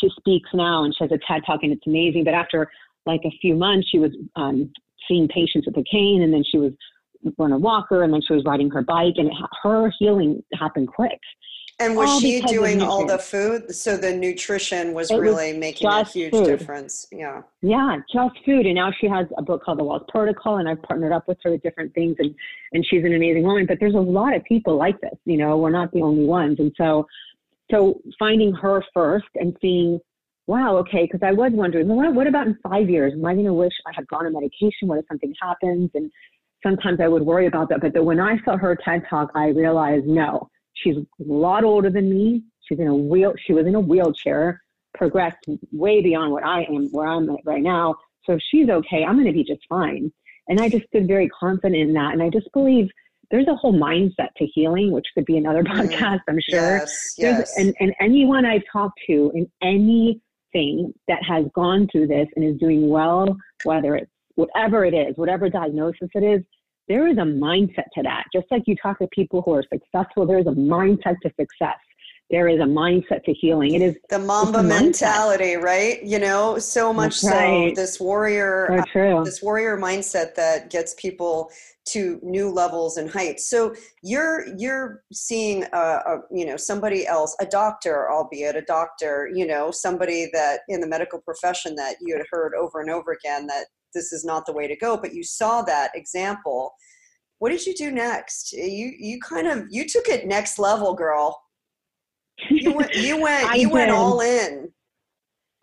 she 0.01 0.09
speaks 0.19 0.49
now 0.55 0.85
and 0.85 0.95
she 0.97 1.05
has 1.05 1.13
a 1.13 1.19
TED 1.27 1.43
talk 1.47 1.61
and 1.63 1.73
it's 1.73 1.87
amazing. 1.87 2.25
But 2.25 2.35
after 2.35 2.71
like 3.05 3.21
a 3.25 3.39
few 3.41 3.55
months, 3.55 3.89
she 3.91 3.99
was 3.99 4.13
um, 4.37 4.73
seeing 5.07 5.29
patients 5.29 5.67
with 5.67 5.77
a 5.77 5.85
cane 5.91 6.23
and 6.23 6.33
then 6.33 6.43
she 6.51 6.59
was 6.59 6.73
on 7.39 7.53
a 7.53 7.59
walker 7.59 8.03
and 8.03 8.13
then 8.13 8.21
she 8.27 8.33
was 8.35 8.45
riding 8.45 8.71
her 8.71 8.83
bike 8.83 9.15
and 9.17 9.31
her 9.63 9.93
healing 9.99 10.43
happened 10.59 10.89
quick. 10.89 11.19
And 11.81 11.95
was 11.95 12.09
all 12.09 12.21
she 12.21 12.41
doing 12.43 12.83
all 12.83 13.07
the 13.07 13.19
food? 13.19 13.73
So 13.73 13.97
the 13.97 14.13
nutrition 14.13 14.95
was 14.95 15.13
it 15.13 15.17
really 15.17 15.53
was 15.53 15.61
making 15.61 15.87
a 15.87 16.03
huge 16.05 16.33
food. 16.33 16.45
difference. 16.45 17.07
Yeah. 17.13 17.43
Yeah, 17.63 17.99
just 18.13 18.35
food. 18.45 18.67
And 18.67 18.75
now 18.75 18.91
she 19.01 19.07
has 19.07 19.27
a 19.37 19.43
book 19.43 19.63
called 19.63 19.79
The 19.79 19.85
Wahls 19.85 20.07
Protocol, 20.09 20.57
and 20.57 20.69
I've 20.69 20.83
partnered 20.83 21.13
up 21.13 21.29
with 21.29 21.39
her 21.45 21.53
with 21.53 21.63
different 21.63 21.95
things. 21.95 22.17
And 22.19 22.35
and 22.73 22.85
she's 22.85 23.05
an 23.05 23.15
amazing 23.15 23.45
woman. 23.45 23.65
But 23.67 23.79
there's 23.79 23.95
a 23.95 23.99
lot 23.99 24.35
of 24.35 24.43
people 24.43 24.77
like 24.77 25.01
this. 25.01 25.15
You 25.25 25.37
know, 25.37 25.57
we're 25.57 25.71
not 25.71 25.93
the 25.93 26.03
only 26.03 26.25
ones. 26.25 26.59
And 26.59 26.73
so, 26.77 27.07
so 27.71 28.01
finding 28.19 28.53
her 28.55 28.83
first 28.93 29.29
and 29.37 29.57
seeing, 29.61 30.01
wow, 30.49 30.79
okay, 30.79 31.05
because 31.05 31.21
I 31.23 31.31
was 31.31 31.53
wondering, 31.55 31.87
well, 31.87 31.99
what, 31.99 32.13
what 32.13 32.27
about 32.27 32.49
in 32.49 32.59
five 32.61 32.91
years? 32.91 33.13
Am 33.13 33.25
I 33.25 33.35
going 33.35 33.47
to 33.47 33.55
wish 33.55 33.75
I 33.87 33.93
had 33.95 34.09
gone 34.09 34.27
on 34.27 34.33
medication? 34.33 34.89
What 34.89 34.99
if 34.99 35.05
something 35.07 35.33
happens? 35.41 35.91
And 35.95 36.11
sometimes 36.63 37.01
I 37.01 37.09
would 37.09 37.23
worry 37.23 37.47
about 37.47 37.69
that. 37.71 37.81
But 37.81 37.95
the, 37.95 38.03
when 38.03 38.21
I 38.21 38.39
saw 38.45 38.57
her 38.57 38.77
TED 38.77 39.05
talk, 39.09 39.31
I 39.35 39.49
realized 39.49 40.07
no, 40.07 40.49
she's 40.75 40.97
a 40.97 41.05
lot 41.21 41.65
older 41.65 41.91
than 41.91 42.11
me. 42.11 42.43
She's 42.61 42.79
in 42.79 42.87
a 42.87 42.95
wheel. 42.95 43.35
She 43.47 43.53
was 43.53 43.67
in 43.67 43.75
a 43.75 43.81
wheelchair, 43.81 44.61
progressed 44.95 45.39
way 45.73 46.03
beyond 46.03 46.33
what 46.33 46.45
I 46.45 46.65
am, 46.65 46.89
where 46.91 47.07
I'm 47.07 47.31
at 47.31 47.41
right 47.45 47.63
now. 47.63 47.97
So 48.25 48.35
if 48.35 48.41
she's 48.51 48.69
okay, 48.69 49.05
I'm 49.05 49.15
going 49.15 49.27
to 49.27 49.33
be 49.33 49.45
just 49.45 49.63
fine. 49.69 50.13
And 50.49 50.61
I 50.61 50.69
just 50.69 50.87
stood 50.87 51.07
very 51.07 51.29
confident 51.29 51.77
in 51.77 51.93
that. 51.95 52.13
And 52.13 52.23
I 52.23 52.31
just 52.31 52.51
believe 52.53 52.89
there's 53.31 53.49
a 53.49 53.55
whole 53.55 53.75
mindset 53.75 54.29
to 54.37 54.47
healing, 54.47 54.93
which 54.93 55.07
could 55.15 55.25
be 55.25 55.37
another 55.37 55.63
mm-hmm. 55.63 55.81
podcast, 55.81 56.21
I'm 56.29 56.41
sure. 56.49 56.79
Yes, 56.79 57.15
yes. 57.19 57.59
And, 57.59 57.75
and 57.81 57.95
anyone 58.01 58.47
I've 58.47 58.63
talked 58.73 58.99
to 59.07 59.31
in 59.35 59.51
anything 59.63 60.95
that 61.09 61.23
has 61.23 61.45
gone 61.55 61.89
through 61.93 62.07
this 62.07 62.29
and 62.37 62.45
is 62.45 62.59
doing 62.59 62.89
well, 62.89 63.37
whether 63.65 63.97
it's 63.97 64.11
whatever 64.39 64.85
it 64.85 64.95
is, 64.95 65.17
whatever 65.17 65.51
diagnosis 65.51 66.09
it 66.15 66.23
is, 66.23 66.41
there 66.87 67.09
is 67.09 67.19
a 67.19 67.23
mindset 67.23 67.89
to 67.95 68.03
that. 68.05 68.25
Just 68.33 68.47
like 68.53 68.63
you 68.67 68.77
talk 68.81 69.01
to 69.01 69.09
people 69.09 69.43
who 69.43 69.53
are 69.53 69.65
successful, 69.65 70.27
there 70.27 70.39
is 70.39 70.47
a 70.47 70.51
mindset 70.51 71.17
to 71.23 71.31
success. 71.39 71.77
There 72.31 72.47
is 72.47 72.61
a 72.61 72.65
mindset 72.65 73.25
to 73.25 73.33
healing. 73.33 73.75
It 73.75 73.83
is 73.83 73.97
the 74.11 74.19
Mamba 74.19 74.63
mentality, 74.63 75.57
right? 75.57 76.03
You 76.05 76.19
know, 76.19 76.59
so 76.59 76.93
much 76.93 77.21
That's 77.21 77.35
so 77.35 77.73
this 77.75 77.99
warrior, 77.99 78.85
so 78.93 79.01
uh, 79.01 79.25
this 79.25 79.43
warrior 79.43 79.77
mindset 79.77 80.35
that 80.37 80.71
gets 80.71 80.95
people 80.95 81.51
to 81.87 82.21
new 82.23 82.51
levels 82.51 82.99
and 82.99 83.11
heights. 83.11 83.49
So 83.49 83.75
you're 84.03 84.47
you're 84.59 85.03
seeing 85.11 85.65
a, 85.73 85.79
a, 85.79 86.21
you 86.31 86.45
know 86.45 86.59
somebody 86.59 87.07
else, 87.07 87.35
a 87.41 87.47
doctor, 87.47 88.13
albeit 88.13 88.57
a 88.57 88.63
doctor, 88.63 89.31
you 89.35 89.47
know 89.47 89.71
somebody 89.71 90.29
that 90.35 90.61
in 90.69 90.81
the 90.81 90.87
medical 90.87 91.21
profession 91.21 91.75
that 91.77 91.97
you 92.01 92.15
had 92.15 92.27
heard 92.31 92.53
over 92.55 92.81
and 92.81 92.91
over 92.91 93.13
again 93.13 93.47
that 93.47 93.67
this 93.95 94.13
is 94.13 94.25
not 94.25 94.47
the 94.47 94.53
way 94.53 94.67
to 94.67 94.77
go 94.77 94.97
but 94.97 95.15
you 95.15 95.23
saw 95.23 95.63
that 95.63 95.91
example. 95.95 96.73
What 97.39 97.51
did 97.51 97.65
you 97.65 97.75
do 97.75 97.91
next? 97.91 98.53
You 98.53 98.93
you 98.99 99.21
kind 99.21 99.47
of 99.47 99.67
you 99.71 99.87
took 99.87 100.09
it 100.09 100.27
next 100.27 100.59
level 100.59 100.95
girl. 100.95 101.41
You 102.51 102.73
went 102.73 102.95
you 102.95 103.17
went 103.23 103.57
you 103.57 103.71
went 103.71 103.91
all 103.91 104.21
in. 104.21 104.73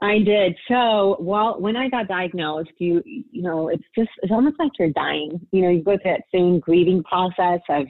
I 0.01 0.19
did. 0.19 0.55
So, 0.67 1.17
well, 1.19 1.59
when 1.59 1.75
I 1.77 1.89
got 1.89 2.07
diagnosed, 2.07 2.71
you 2.79 3.01
you 3.05 3.41
know, 3.41 3.69
it's 3.69 3.83
just 3.97 4.09
it's 4.21 4.31
almost 4.31 4.57
like 4.59 4.71
you're 4.77 4.91
dying. 4.91 5.39
You 5.51 5.61
know, 5.63 5.69
you 5.69 5.83
go 5.83 5.97
through 5.97 6.11
that 6.11 6.21
same 6.33 6.59
grieving 6.59 7.03
process 7.03 7.61
of 7.69 7.87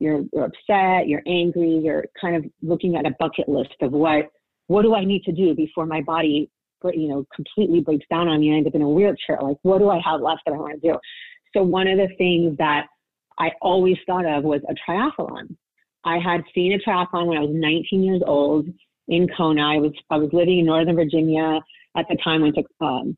you're, 0.00 0.22
you're 0.32 0.44
upset, 0.44 1.06
you're 1.06 1.22
angry, 1.26 1.80
you're 1.82 2.06
kind 2.20 2.36
of 2.36 2.44
looking 2.62 2.96
at 2.96 3.06
a 3.06 3.14
bucket 3.18 3.48
list 3.48 3.74
of 3.82 3.92
what 3.92 4.26
what 4.66 4.82
do 4.82 4.94
I 4.94 5.04
need 5.04 5.22
to 5.24 5.32
do 5.32 5.54
before 5.54 5.86
my 5.86 6.00
body 6.00 6.50
you 6.92 7.08
know, 7.08 7.24
completely 7.34 7.80
breaks 7.80 8.06
down 8.10 8.28
on 8.28 8.40
me 8.40 8.48
and 8.48 8.56
I 8.56 8.58
end 8.58 8.66
up 8.66 8.74
in 8.74 8.82
a 8.82 8.88
wheelchair. 8.88 9.38
Like, 9.40 9.56
what 9.62 9.78
do 9.78 9.90
I 9.90 10.00
have 10.04 10.20
left 10.20 10.42
that 10.46 10.54
I 10.54 10.58
want 10.58 10.80
to 10.80 10.92
do? 10.92 10.98
So 11.54 11.62
one 11.62 11.86
of 11.86 11.98
the 11.98 12.08
things 12.18 12.56
that 12.58 12.86
I 13.38 13.50
always 13.62 13.96
thought 14.06 14.26
of 14.26 14.44
was 14.44 14.60
a 14.68 14.74
triathlon. 14.90 15.56
I 16.04 16.18
had 16.18 16.42
seen 16.54 16.72
a 16.72 16.78
triathlon 16.78 17.26
when 17.26 17.38
I 17.38 17.42
was 17.42 17.50
19 17.52 18.02
years 18.02 18.22
old 18.26 18.66
in 19.08 19.28
Kona. 19.36 19.62
I 19.62 19.78
was 19.78 19.92
I 20.10 20.16
was 20.16 20.30
living 20.32 20.60
in 20.60 20.66
Northern 20.66 20.96
Virginia 20.96 21.60
at 21.96 22.06
the 22.08 22.16
time. 22.22 22.42
Went 22.42 22.56
to 22.56 22.84
um, 22.84 23.16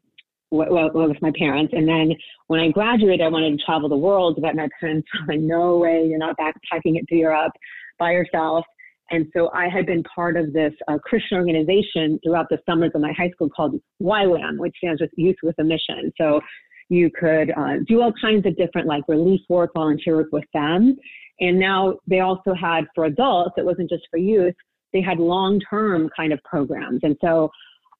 well, 0.50 0.90
with 0.94 1.20
my 1.20 1.32
parents, 1.36 1.72
and 1.76 1.88
then 1.88 2.12
when 2.46 2.60
I 2.60 2.70
graduated, 2.70 3.20
I 3.20 3.28
wanted 3.28 3.58
to 3.58 3.64
travel 3.64 3.88
the 3.88 3.96
world. 3.96 4.38
But 4.40 4.54
my 4.54 4.68
parents 4.80 5.08
were 5.20 5.34
like, 5.34 5.42
"No 5.42 5.78
way, 5.78 6.06
you're 6.06 6.18
not 6.18 6.36
backpacking 6.38 6.96
it 6.96 7.06
to 7.08 7.16
Europe 7.16 7.52
by 7.98 8.12
yourself." 8.12 8.64
And 9.10 9.26
so 9.34 9.50
I 9.54 9.68
had 9.68 9.86
been 9.86 10.02
part 10.02 10.36
of 10.36 10.52
this 10.52 10.72
uh, 10.88 10.98
Christian 10.98 11.38
organization 11.38 12.18
throughout 12.24 12.48
the 12.50 12.58
summers 12.68 12.90
of 12.94 13.00
my 13.00 13.12
high 13.12 13.30
school 13.30 13.48
called 13.48 13.80
YWAM, 14.02 14.58
which 14.58 14.74
stands 14.78 15.00
for 15.00 15.08
Youth 15.16 15.36
with 15.42 15.56
a 15.58 15.64
Mission. 15.64 16.12
So 16.18 16.40
you 16.88 17.10
could 17.10 17.50
uh, 17.56 17.76
do 17.86 18.02
all 18.02 18.12
kinds 18.20 18.46
of 18.46 18.56
different 18.56 18.86
like 18.86 19.04
relief 19.08 19.40
work, 19.48 19.72
volunteer 19.74 20.16
work 20.16 20.28
with 20.32 20.44
them. 20.52 20.96
And 21.40 21.58
now 21.58 21.98
they 22.06 22.20
also 22.20 22.54
had 22.54 22.84
for 22.94 23.04
adults, 23.04 23.54
it 23.56 23.64
wasn't 23.64 23.90
just 23.90 24.04
for 24.10 24.18
youth, 24.18 24.54
they 24.92 25.02
had 25.02 25.18
long 25.18 25.60
term 25.68 26.08
kind 26.16 26.32
of 26.32 26.42
programs. 26.44 27.00
And 27.02 27.16
so 27.22 27.50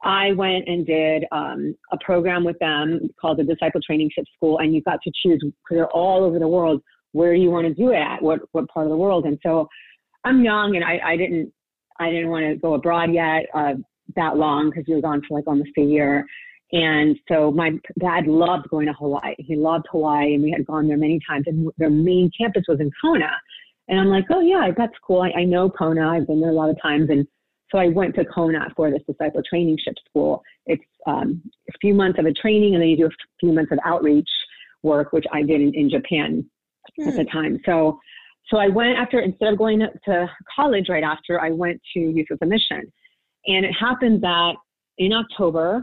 I 0.02 0.32
went 0.32 0.68
and 0.68 0.86
did 0.86 1.24
um, 1.32 1.74
a 1.92 1.98
program 1.98 2.44
with 2.44 2.58
them 2.58 3.08
called 3.20 3.38
the 3.38 3.44
Disciple 3.44 3.80
Traineeship 3.88 4.24
School, 4.34 4.58
and 4.58 4.74
you 4.74 4.82
got 4.82 5.00
to 5.02 5.10
choose 5.22 5.40
because 5.42 5.54
they're 5.70 5.90
all 5.90 6.24
over 6.24 6.38
the 6.38 6.48
world. 6.48 6.82
Where 7.12 7.34
you 7.34 7.50
want 7.50 7.66
to 7.66 7.72
do 7.72 7.92
it 7.92 7.96
at? 7.96 8.20
What 8.20 8.40
what 8.52 8.68
part 8.68 8.86
of 8.86 8.90
the 8.90 8.96
world? 8.96 9.24
And 9.24 9.38
so 9.42 9.68
I'm 10.26 10.42
young 10.42 10.74
and 10.74 10.84
I, 10.84 11.12
I 11.12 11.16
didn't 11.16 11.52
I 11.98 12.10
didn't 12.10 12.30
want 12.30 12.44
to 12.44 12.56
go 12.56 12.74
abroad 12.74 13.12
yet 13.12 13.46
uh, 13.54 13.74
that 14.16 14.36
long 14.36 14.70
because 14.70 14.84
we 14.86 14.94
were 14.94 15.00
gone 15.00 15.22
for 15.26 15.38
like 15.38 15.46
almost 15.46 15.70
a 15.78 15.82
year. 15.82 16.26
And 16.72 17.16
so 17.28 17.52
my 17.52 17.70
dad 18.00 18.26
loved 18.26 18.68
going 18.70 18.86
to 18.86 18.92
Hawaii. 18.92 19.34
He 19.38 19.54
loved 19.54 19.86
Hawaii 19.90 20.34
and 20.34 20.42
we 20.42 20.50
had 20.50 20.66
gone 20.66 20.88
there 20.88 20.96
many 20.96 21.20
times 21.26 21.44
and 21.46 21.70
their 21.78 21.90
main 21.90 22.30
campus 22.38 22.64
was 22.68 22.80
in 22.80 22.90
Kona. 23.00 23.30
And 23.88 24.00
I'm 24.00 24.08
like, 24.08 24.24
oh 24.30 24.40
yeah, 24.40 24.70
that's 24.76 24.92
cool. 25.06 25.22
I, 25.22 25.30
I 25.40 25.44
know 25.44 25.70
Kona. 25.70 26.08
I've 26.08 26.26
been 26.26 26.40
there 26.40 26.50
a 26.50 26.54
lot 26.54 26.70
of 26.70 26.82
times. 26.82 27.08
And 27.08 27.26
so 27.70 27.78
I 27.78 27.88
went 27.88 28.16
to 28.16 28.24
Kona 28.24 28.66
for 28.76 28.90
this 28.90 29.02
disciple 29.08 29.42
traineeship 29.52 29.94
school. 30.08 30.42
It's 30.66 30.82
um, 31.06 31.40
a 31.68 31.78
few 31.80 31.94
months 31.94 32.18
of 32.18 32.26
a 32.26 32.32
training 32.32 32.74
and 32.74 32.82
then 32.82 32.88
you 32.88 32.96
do 32.96 33.06
a 33.06 33.10
few 33.38 33.52
months 33.52 33.70
of 33.70 33.78
outreach 33.84 34.28
work, 34.82 35.12
which 35.12 35.26
I 35.32 35.42
did 35.42 35.60
in, 35.60 35.72
in 35.74 35.88
Japan 35.88 36.44
mm. 36.98 37.06
at 37.06 37.14
the 37.14 37.22
hmm. 37.22 37.28
time. 37.28 37.60
So 37.64 37.98
so 38.48 38.58
I 38.58 38.68
went 38.68 38.96
after, 38.96 39.20
instead 39.20 39.52
of 39.52 39.58
going 39.58 39.80
to 39.80 40.30
college 40.54 40.86
right 40.88 41.02
after, 41.02 41.40
I 41.40 41.50
went 41.50 41.80
to 41.94 42.00
Youth 42.00 42.26
with 42.30 42.42
a 42.42 42.46
Mission. 42.46 42.92
And 43.46 43.64
it 43.64 43.72
happened 43.72 44.22
that 44.22 44.54
in 44.98 45.12
October 45.12 45.82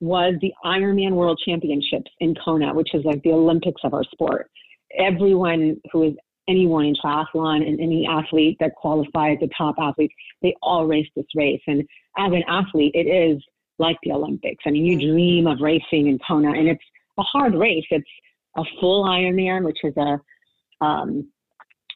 was 0.00 0.34
the 0.40 0.52
Ironman 0.64 1.12
World 1.12 1.40
Championships 1.44 2.10
in 2.20 2.34
Kona, 2.44 2.72
which 2.74 2.94
is 2.94 3.04
like 3.04 3.22
the 3.22 3.32
Olympics 3.32 3.80
of 3.84 3.94
our 3.94 4.04
sport. 4.04 4.48
Everyone 4.96 5.80
who 5.92 6.04
is 6.04 6.14
anyone 6.48 6.84
in 6.84 6.94
triathlon 6.94 7.66
and 7.66 7.80
any 7.80 8.06
athlete 8.06 8.56
that 8.60 8.74
qualifies, 8.76 9.38
the 9.40 9.48
top 9.56 9.74
athletes, 9.80 10.14
they 10.42 10.54
all 10.62 10.86
race 10.86 11.08
this 11.16 11.26
race. 11.34 11.62
And 11.66 11.80
as 12.18 12.32
an 12.32 12.42
athlete, 12.48 12.92
it 12.94 13.06
is 13.06 13.42
like 13.78 13.96
the 14.02 14.12
Olympics. 14.12 14.62
I 14.66 14.70
mean, 14.70 14.84
you 14.84 14.98
mm-hmm. 14.98 15.12
dream 15.12 15.46
of 15.46 15.60
racing 15.60 16.06
in 16.06 16.18
Kona, 16.26 16.52
and 16.52 16.68
it's 16.68 16.84
a 17.18 17.22
hard 17.22 17.54
race. 17.54 17.84
It's 17.90 18.08
a 18.56 18.62
full 18.78 19.04
Ironman, 19.04 19.64
which 19.64 19.78
is 19.82 19.94
a 19.96 20.20
um, 20.84 21.28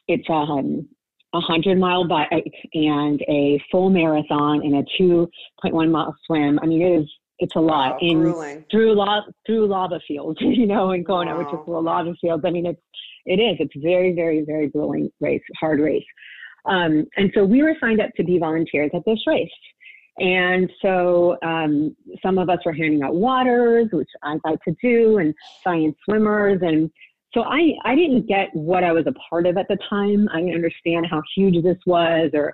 it's 0.09 0.27
um, 0.29 0.87
a 1.33 1.39
hundred 1.39 1.79
mile 1.79 2.07
bike 2.07 2.53
and 2.73 3.21
a 3.29 3.63
full 3.71 3.89
marathon 3.89 4.61
and 4.63 4.75
a 4.75 5.01
2.1 5.01 5.91
mile 5.91 6.15
swim. 6.25 6.59
I 6.61 6.65
mean, 6.65 6.81
it 6.81 7.01
is 7.01 7.09
it's 7.39 7.55
a 7.55 7.59
lot 7.59 7.93
wow, 7.93 7.97
in 8.01 8.21
grueling. 8.21 8.65
through 8.69 8.95
lava 8.95 9.27
through 9.45 9.67
lava 9.67 9.99
fields, 10.07 10.39
you 10.41 10.65
know, 10.65 10.91
in 10.91 11.05
Kona, 11.05 11.31
wow. 11.31 11.37
which 11.39 11.47
is 11.47 11.59
full 11.65 11.81
lava 11.81 12.13
fields. 12.19 12.43
I 12.45 12.51
mean, 12.51 12.65
it's 12.65 12.81
it 13.25 13.39
is. 13.39 13.57
It's 13.59 13.73
very, 13.77 14.13
very, 14.13 14.41
very 14.41 14.69
grueling 14.69 15.09
race, 15.19 15.41
hard 15.59 15.79
race. 15.79 16.03
Um, 16.65 17.05
and 17.15 17.31
so 17.33 17.43
we 17.43 17.63
were 17.63 17.75
signed 17.79 18.01
up 18.01 18.09
to 18.17 18.23
be 18.23 18.39
volunteers 18.39 18.91
at 18.93 19.03
this 19.05 19.19
race. 19.27 19.49
And 20.17 20.69
so 20.81 21.37
um, 21.43 21.95
some 22.21 22.37
of 22.37 22.49
us 22.49 22.59
were 22.65 22.73
handing 22.73 23.03
out 23.03 23.15
waters, 23.15 23.87
which 23.91 24.09
I 24.23 24.37
like 24.43 24.59
to 24.67 24.75
do, 24.81 25.19
and 25.19 25.33
science 25.63 25.95
swimmers. 26.03 26.59
And 26.61 26.91
so 27.33 27.43
I, 27.43 27.73
I 27.85 27.95
didn't 27.95 28.27
get 28.27 28.49
what 28.53 28.83
I 28.83 28.91
was 28.91 29.05
a 29.07 29.13
part 29.29 29.45
of 29.45 29.57
at 29.57 29.67
the 29.67 29.77
time. 29.89 30.27
I 30.33 30.39
didn't 30.39 30.55
understand 30.55 31.05
how 31.09 31.21
huge 31.35 31.63
this 31.63 31.77
was 31.85 32.31
or 32.33 32.53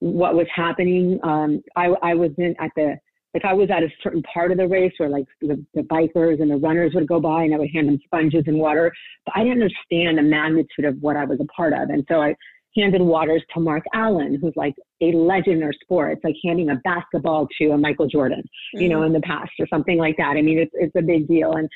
what 0.00 0.34
was 0.34 0.46
happening. 0.54 1.18
Um, 1.22 1.62
I, 1.76 1.86
I 2.02 2.14
was 2.14 2.30
in 2.38 2.54
at 2.60 2.70
the 2.76 2.96
like 3.32 3.44
I 3.44 3.52
was 3.52 3.70
at 3.70 3.84
a 3.84 3.88
certain 4.02 4.22
part 4.22 4.50
of 4.50 4.58
the 4.58 4.66
race 4.66 4.92
where 4.96 5.08
like 5.08 5.26
the, 5.40 5.64
the 5.74 5.82
bikers 5.82 6.42
and 6.42 6.50
the 6.50 6.56
runners 6.56 6.92
would 6.94 7.06
go 7.06 7.20
by 7.20 7.44
and 7.44 7.54
I 7.54 7.58
would 7.58 7.70
hand 7.72 7.86
them 7.86 8.00
sponges 8.04 8.42
and 8.48 8.58
water, 8.58 8.92
but 9.24 9.36
I 9.36 9.44
didn't 9.44 9.62
understand 9.62 10.18
the 10.18 10.22
magnitude 10.22 10.84
of 10.84 10.96
what 11.00 11.16
I 11.16 11.24
was 11.24 11.38
a 11.40 11.44
part 11.44 11.72
of. 11.72 11.90
And 11.90 12.04
so 12.08 12.20
I 12.20 12.34
handed 12.76 13.00
waters 13.00 13.42
to 13.54 13.60
Mark 13.60 13.84
Allen, 13.94 14.38
who's 14.40 14.54
like 14.56 14.74
a 15.00 15.12
legend 15.12 15.58
in 15.58 15.62
our 15.62 15.72
sport. 15.80 16.12
It's 16.12 16.24
like 16.24 16.34
handing 16.44 16.70
a 16.70 16.76
basketball 16.82 17.46
to 17.60 17.70
a 17.70 17.78
Michael 17.78 18.08
Jordan, 18.08 18.42
you 18.72 18.80
mm-hmm. 18.80 18.88
know, 18.88 19.02
in 19.02 19.12
the 19.12 19.20
past 19.20 19.52
or 19.60 19.66
something 19.68 19.98
like 19.98 20.16
that. 20.16 20.36
I 20.36 20.42
mean, 20.42 20.58
it's, 20.58 20.72
it's 20.74 20.96
a 20.96 21.02
big 21.02 21.28
deal. 21.28 21.52
And, 21.52 21.68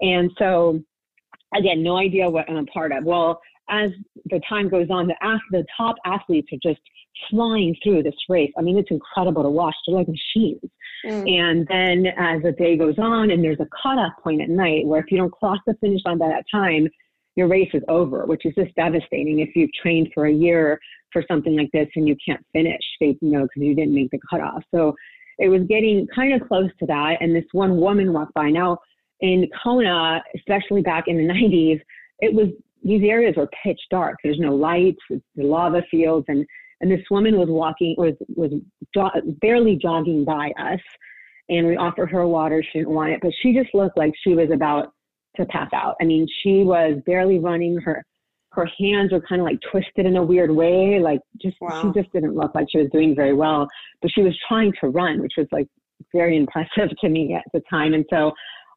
and 0.00 0.30
so 0.38 0.82
again, 1.54 1.82
no 1.82 1.96
idea 1.96 2.28
what 2.28 2.48
I'm 2.48 2.56
a 2.56 2.64
part 2.66 2.92
of. 2.92 3.04
Well, 3.04 3.40
as 3.70 3.90
the 4.26 4.40
time 4.48 4.68
goes 4.68 4.88
on, 4.90 5.06
the, 5.06 5.14
the 5.50 5.64
top 5.76 5.96
athletes 6.04 6.48
are 6.52 6.58
just 6.62 6.80
flying 7.30 7.76
through 7.82 8.02
this 8.02 8.14
race. 8.28 8.50
I 8.58 8.62
mean, 8.62 8.78
it's 8.78 8.90
incredible 8.90 9.42
to 9.42 9.50
watch. 9.50 9.74
They're 9.86 9.96
like 9.96 10.08
machines. 10.08 10.60
Mm. 11.06 11.40
And 11.40 11.66
then 11.68 12.12
as 12.18 12.42
the 12.42 12.52
day 12.52 12.76
goes 12.76 12.98
on, 12.98 13.30
and 13.30 13.42
there's 13.42 13.60
a 13.60 13.68
cutoff 13.82 14.12
point 14.22 14.40
at 14.40 14.48
night 14.48 14.86
where 14.86 15.00
if 15.00 15.10
you 15.10 15.18
don't 15.18 15.32
cross 15.32 15.58
the 15.66 15.74
finish 15.80 16.00
line 16.04 16.18
by 16.18 16.28
that 16.28 16.44
time, 16.50 16.88
your 17.34 17.48
race 17.48 17.70
is 17.72 17.82
over, 17.88 18.26
which 18.26 18.44
is 18.44 18.54
just 18.54 18.74
devastating 18.74 19.40
if 19.40 19.56
you've 19.56 19.72
trained 19.80 20.08
for 20.14 20.26
a 20.26 20.32
year 20.32 20.78
for 21.12 21.24
something 21.28 21.56
like 21.56 21.70
this 21.72 21.88
and 21.96 22.06
you 22.06 22.16
can't 22.26 22.44
finish, 22.52 22.82
you 23.00 23.16
know, 23.22 23.42
because 23.42 23.62
you 23.62 23.74
didn't 23.74 23.94
make 23.94 24.10
the 24.10 24.18
cutoff. 24.28 24.62
So 24.74 24.94
it 25.38 25.48
was 25.48 25.62
getting 25.68 26.06
kind 26.14 26.34
of 26.34 26.46
close 26.46 26.70
to 26.78 26.86
that. 26.86 27.16
And 27.20 27.34
this 27.34 27.44
one 27.52 27.78
woman 27.78 28.12
walked 28.12 28.34
by. 28.34 28.50
Now, 28.50 28.78
in 29.22 29.48
Kona, 29.62 30.22
especially 30.36 30.82
back 30.82 31.04
in 31.06 31.16
the 31.16 31.32
90s, 31.32 31.80
it 32.18 32.34
was 32.34 32.48
these 32.84 33.02
areas 33.04 33.36
were 33.36 33.48
pitch 33.62 33.80
dark. 33.90 34.16
There's 34.22 34.40
no 34.40 34.54
lights, 34.54 34.98
the 35.08 35.22
lava 35.36 35.82
fields, 35.90 36.26
and 36.28 36.44
and 36.80 36.90
this 36.90 37.00
woman 37.10 37.38
was 37.38 37.48
walking 37.48 37.94
was 37.96 38.14
was 38.34 38.50
jo- 38.94 39.10
barely 39.40 39.78
jogging 39.80 40.24
by 40.24 40.50
us, 40.58 40.80
and 41.48 41.66
we 41.66 41.76
offered 41.76 42.10
her 42.10 42.26
water. 42.26 42.62
She 42.62 42.80
didn't 42.80 42.94
want 42.94 43.12
it, 43.12 43.20
but 43.22 43.32
she 43.40 43.52
just 43.52 43.72
looked 43.72 43.96
like 43.96 44.12
she 44.22 44.34
was 44.34 44.50
about 44.52 44.92
to 45.36 45.46
pass 45.46 45.70
out. 45.72 45.94
I 46.00 46.04
mean, 46.04 46.26
she 46.42 46.64
was 46.64 47.00
barely 47.06 47.38
running. 47.38 47.78
Her 47.78 48.04
her 48.50 48.68
hands 48.78 49.12
were 49.12 49.20
kind 49.20 49.40
of 49.40 49.46
like 49.46 49.60
twisted 49.70 50.04
in 50.04 50.16
a 50.16 50.22
weird 50.22 50.50
way, 50.50 50.98
like 50.98 51.20
just 51.40 51.56
wow. 51.60 51.82
she 51.82 52.00
just 52.00 52.12
didn't 52.12 52.34
look 52.34 52.54
like 52.54 52.66
she 52.70 52.78
was 52.78 52.90
doing 52.92 53.14
very 53.14 53.32
well. 53.32 53.68
But 54.02 54.10
she 54.12 54.22
was 54.22 54.36
trying 54.48 54.72
to 54.80 54.88
run, 54.88 55.22
which 55.22 55.34
was 55.38 55.46
like 55.52 55.68
very 56.12 56.36
impressive 56.36 56.90
to 57.00 57.08
me 57.08 57.34
at 57.34 57.44
the 57.52 57.62
time. 57.70 57.94
And 57.94 58.04
so 58.10 58.32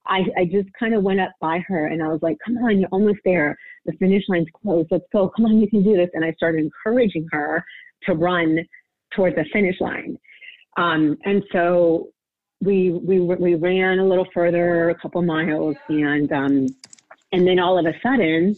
I, 0.07 0.23
I 0.37 0.45
just 0.45 0.69
kind 0.77 0.93
of 0.93 1.03
went 1.03 1.19
up 1.19 1.31
by 1.41 1.59
her 1.67 1.87
and 1.87 2.01
I 2.03 2.07
was 2.07 2.21
like, 2.21 2.37
come 2.45 2.57
on, 2.57 2.79
you're 2.79 2.89
almost 2.89 3.19
there. 3.25 3.57
The 3.85 3.93
finish 3.93 4.23
line's 4.27 4.47
close. 4.61 4.85
Let's 4.91 5.05
go. 5.11 5.29
Come 5.35 5.45
on, 5.45 5.59
you 5.59 5.69
can 5.69 5.83
do 5.83 5.95
this. 5.95 6.09
And 6.13 6.23
I 6.23 6.33
started 6.33 6.59
encouraging 6.59 7.27
her 7.31 7.63
to 8.03 8.13
run 8.13 8.59
towards 9.15 9.35
the 9.35 9.45
finish 9.51 9.79
line. 9.79 10.17
Um, 10.77 11.17
and 11.25 11.43
so 11.51 12.09
we, 12.61 12.91
we, 12.91 13.19
we 13.19 13.55
ran 13.55 13.99
a 13.99 14.05
little 14.05 14.27
further, 14.33 14.89
a 14.89 14.95
couple 14.95 15.21
miles, 15.21 15.75
and, 15.89 16.31
um, 16.31 16.67
and 17.31 17.47
then 17.47 17.59
all 17.59 17.77
of 17.77 17.85
a 17.85 17.93
sudden, 18.01 18.55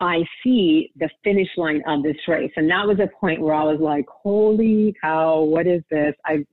I 0.00 0.24
see 0.42 0.92
the 0.96 1.08
finish 1.24 1.48
line 1.56 1.82
of 1.86 2.02
this 2.02 2.16
race. 2.28 2.52
And 2.56 2.70
that 2.70 2.86
was 2.86 2.98
a 3.00 3.08
point 3.18 3.40
where 3.40 3.54
I 3.54 3.64
was 3.64 3.80
like, 3.80 4.04
holy 4.08 4.94
cow, 5.00 5.40
what 5.40 5.66
is 5.66 5.82
this? 5.90 6.14
I 6.24 6.44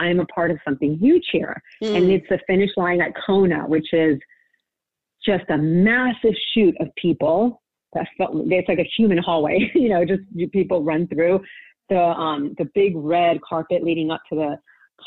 I'm 0.00 0.20
a 0.20 0.26
part 0.26 0.50
of 0.50 0.58
something 0.64 0.98
huge 0.98 1.26
here. 1.30 1.62
Mm. 1.82 1.96
And 1.96 2.10
it's 2.10 2.26
the 2.28 2.38
finish 2.46 2.70
line 2.76 3.00
at 3.00 3.12
Kona, 3.26 3.66
which 3.66 3.92
is 3.92 4.18
just 5.24 5.44
a 5.50 5.58
massive 5.58 6.34
chute 6.52 6.76
of 6.80 6.88
people. 6.96 7.62
That 7.92 8.06
felt, 8.16 8.32
it's 8.34 8.68
like 8.68 8.78
a 8.78 8.88
human 8.96 9.18
hallway, 9.18 9.70
you 9.74 9.88
know, 9.88 10.04
just 10.04 10.22
people 10.52 10.84
run 10.84 11.08
through 11.08 11.40
the 11.90 12.00
um, 12.00 12.54
the 12.56 12.66
big 12.74 12.92
red 12.96 13.40
carpet 13.42 13.82
leading 13.82 14.10
up 14.10 14.22
to 14.30 14.36
the 14.36 14.58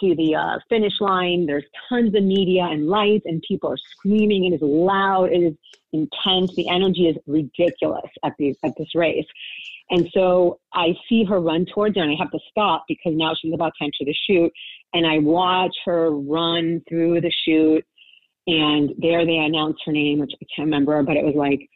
to 0.02 0.16
the 0.16 0.36
uh, 0.36 0.60
finish 0.70 0.94
line. 1.00 1.46
There's 1.46 1.64
tons 1.90 2.14
of 2.16 2.24
media 2.24 2.64
and 2.64 2.88
lights, 2.88 3.26
and 3.26 3.42
people 3.48 3.72
are 3.72 3.78
screaming. 3.78 4.46
It 4.46 4.56
is 4.56 4.62
loud. 4.62 5.32
It 5.32 5.42
is 5.42 5.54
intense. 5.94 6.54
The 6.56 6.70
energy 6.70 7.08
is 7.08 7.18
ridiculous 7.26 8.10
at 8.24 8.34
these 8.38 8.58
at 8.64 8.74
this 8.78 8.94
race. 8.94 9.26
And 9.90 10.10
so 10.14 10.60
I 10.74 10.96
see 11.08 11.24
her 11.26 11.40
run 11.40 11.66
towards 11.74 11.98
her, 11.98 12.04
and 12.04 12.12
I 12.12 12.16
have 12.18 12.32
to 12.32 12.40
stop 12.50 12.86
because 12.88 13.14
now 13.16 13.34
she's 13.40 13.54
about 13.54 13.74
to 13.80 13.84
enter 13.84 14.06
the 14.06 14.16
chute 14.28 14.52
and 14.94 15.08
I 15.08 15.20
watch 15.20 15.76
her 15.86 16.12
run 16.12 16.82
through 16.88 17.22
the 17.22 17.32
chute. 17.46 17.86
And 18.46 18.92
there 18.98 19.26
they 19.26 19.38
announce 19.38 19.78
her 19.86 19.92
name, 19.92 20.20
which 20.20 20.34
I 20.36 20.46
can't 20.56 20.68
remember, 20.68 21.02
but 21.04 21.16
it 21.16 21.24
was 21.24 21.36
like, 21.36 21.68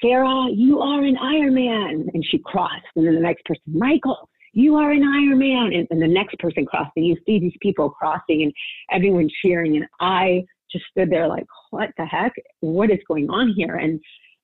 Sarah, 0.00 0.46
you 0.52 0.80
are 0.80 1.02
an 1.02 1.16
Ironman. 1.16 2.08
And 2.14 2.24
she 2.30 2.38
crossed. 2.44 2.86
And 2.94 3.06
then 3.06 3.14
the 3.14 3.20
next 3.20 3.44
person, 3.44 3.62
Michael, 3.66 4.28
you 4.52 4.76
are 4.76 4.92
an 4.92 5.02
Ironman. 5.02 5.74
And, 5.74 5.88
and 5.90 6.00
the 6.00 6.06
next 6.06 6.38
person 6.38 6.66
crossed. 6.66 6.92
And 6.96 7.06
you 7.06 7.16
see 7.26 7.40
these 7.40 7.56
people 7.60 7.90
crossing 7.90 8.42
and 8.42 8.52
everyone 8.90 9.28
cheering. 9.42 9.76
And 9.76 9.86
I 10.00 10.44
just 10.70 10.84
stood 10.90 11.10
there 11.10 11.26
like, 11.26 11.46
what 11.70 11.90
the 11.96 12.04
heck? 12.04 12.32
What 12.60 12.90
is 12.90 12.98
going 13.08 13.28
on 13.30 13.54
here? 13.56 13.76
And 13.76 14.00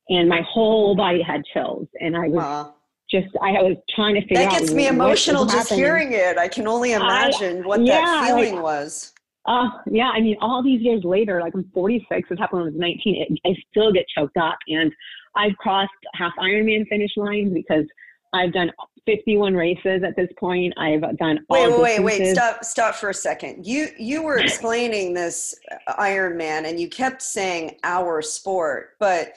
and 0.08 0.28
my 0.28 0.40
whole 0.48 0.94
body 0.96 1.20
had 1.20 1.42
chills. 1.52 1.88
And 2.00 2.16
I 2.16 2.28
was 2.28 2.72
just 3.10 3.28
I 3.42 3.52
was 3.62 3.76
trying 3.94 4.14
to 4.14 4.22
figure 4.22 4.42
out. 4.42 4.50
that 4.50 4.60
gets 4.60 4.72
me 4.72 4.88
emotional 4.88 5.44
just 5.44 5.70
happening. 5.70 5.78
hearing 5.78 6.12
it. 6.12 6.38
I 6.38 6.48
can 6.48 6.66
only 6.66 6.92
imagine 6.92 7.62
I, 7.62 7.66
what 7.66 7.84
yeah, 7.84 8.00
that 8.00 8.26
feeling 8.26 8.56
like, 8.56 8.62
was. 8.62 9.12
Uh, 9.46 9.68
yeah, 9.88 10.10
I 10.10 10.20
mean, 10.20 10.36
all 10.40 10.62
these 10.62 10.80
years 10.80 11.04
later, 11.04 11.40
like 11.40 11.54
I'm 11.54 11.70
46, 11.72 12.28
this 12.28 12.38
happened 12.38 12.62
when 12.62 12.68
I 12.68 12.72
was 12.72 12.80
19, 12.80 13.26
it, 13.28 13.38
I 13.46 13.54
still 13.70 13.92
get 13.92 14.04
choked 14.16 14.36
up. 14.36 14.58
And 14.66 14.92
I've 15.36 15.56
crossed 15.58 15.90
half 16.14 16.32
Ironman 16.40 16.86
finish 16.88 17.12
lines 17.16 17.52
because 17.54 17.84
I've 18.32 18.52
done 18.52 18.72
51 19.06 19.54
races 19.54 20.02
at 20.04 20.16
this 20.16 20.28
point. 20.38 20.74
I've 20.76 21.02
done 21.18 21.38
wait, 21.48 21.70
wait, 21.70 21.80
wait, 21.80 22.00
wait, 22.00 22.34
stop, 22.34 22.64
stop 22.64 22.94
for 22.96 23.10
a 23.10 23.14
second. 23.14 23.64
You 23.64 23.88
you 23.98 24.22
were 24.22 24.38
explaining 24.44 25.14
this 25.14 25.54
Ironman, 25.90 26.68
and 26.68 26.80
you 26.80 26.88
kept 26.88 27.22
saying 27.22 27.78
our 27.84 28.20
sport, 28.20 28.96
but 28.98 29.34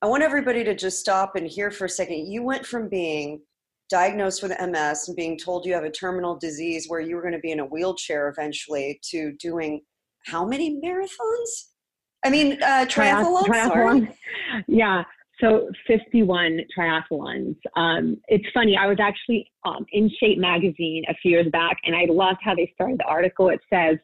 I 0.00 0.06
want 0.06 0.22
everybody 0.22 0.62
to 0.62 0.74
just 0.74 1.00
stop 1.00 1.34
and 1.34 1.46
hear 1.46 1.70
for 1.70 1.86
a 1.86 1.88
second. 1.88 2.30
You 2.30 2.42
went 2.42 2.64
from 2.64 2.88
being 2.88 3.40
diagnosed 3.90 4.42
with 4.42 4.52
MS 4.60 5.08
and 5.08 5.16
being 5.16 5.36
told 5.36 5.66
you 5.66 5.74
have 5.74 5.84
a 5.84 5.90
terminal 5.90 6.36
disease 6.36 6.86
where 6.88 7.00
you 7.00 7.16
were 7.16 7.22
going 7.22 7.34
to 7.34 7.40
be 7.40 7.50
in 7.50 7.60
a 7.60 7.64
wheelchair 7.64 8.28
eventually 8.28 9.00
to 9.10 9.32
doing 9.40 9.80
how 10.26 10.44
many 10.44 10.80
marathons? 10.80 11.70
I 12.24 12.30
mean, 12.30 12.62
uh, 12.62 12.86
triathlons. 12.88 13.46
Triathlon. 13.46 14.14
Yeah. 14.66 15.02
So 15.40 15.68
51 15.86 16.60
triathlons. 16.76 17.56
Um, 17.76 18.16
it's 18.28 18.46
funny. 18.52 18.76
I 18.76 18.86
was 18.86 18.98
actually 19.00 19.50
um, 19.64 19.86
in 19.92 20.10
Shape 20.20 20.38
magazine 20.38 21.04
a 21.08 21.14
few 21.14 21.32
years 21.32 21.46
back, 21.52 21.76
and 21.84 21.94
I 21.94 22.06
loved 22.08 22.38
how 22.42 22.54
they 22.54 22.70
started 22.74 22.98
the 22.98 23.04
article. 23.04 23.48
It 23.48 23.60
says 23.72 23.98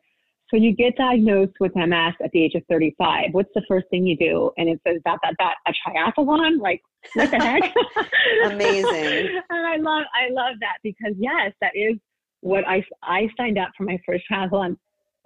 so 0.51 0.57
you 0.57 0.75
get 0.75 0.97
diagnosed 0.97 1.55
with 1.61 1.75
MS 1.75 2.15
at 2.23 2.31
the 2.33 2.43
age 2.43 2.55
of 2.55 2.63
35. 2.69 3.33
What's 3.33 3.51
the 3.55 3.63
first 3.67 3.87
thing 3.91 4.07
you 4.07 4.17
do? 4.17 4.51
And 4.59 4.69
it 4.69 4.81
says 4.87 5.01
that 5.05 5.19
that 5.23 5.35
that 5.39 5.55
a 5.67 5.73
triathlon. 5.73 6.61
Like 6.61 6.83
what 7.15 7.31
the 7.31 7.39
heck? 7.39 7.73
Amazing. 8.53 9.41
and 9.51 9.67
I 9.67 9.77
love 9.77 10.05
I 10.15 10.31
love 10.31 10.57
that 10.61 10.79
because 10.83 11.15
yes, 11.17 11.53
that 11.61 11.73
is 11.75 11.97
what 12.41 12.67
I 12.69 12.85
I 13.03 13.29
signed 13.37 13.59
up 13.59 13.71
for 13.77 13.85
my 13.85 13.99
first 14.07 14.25
triathlon 14.31 14.77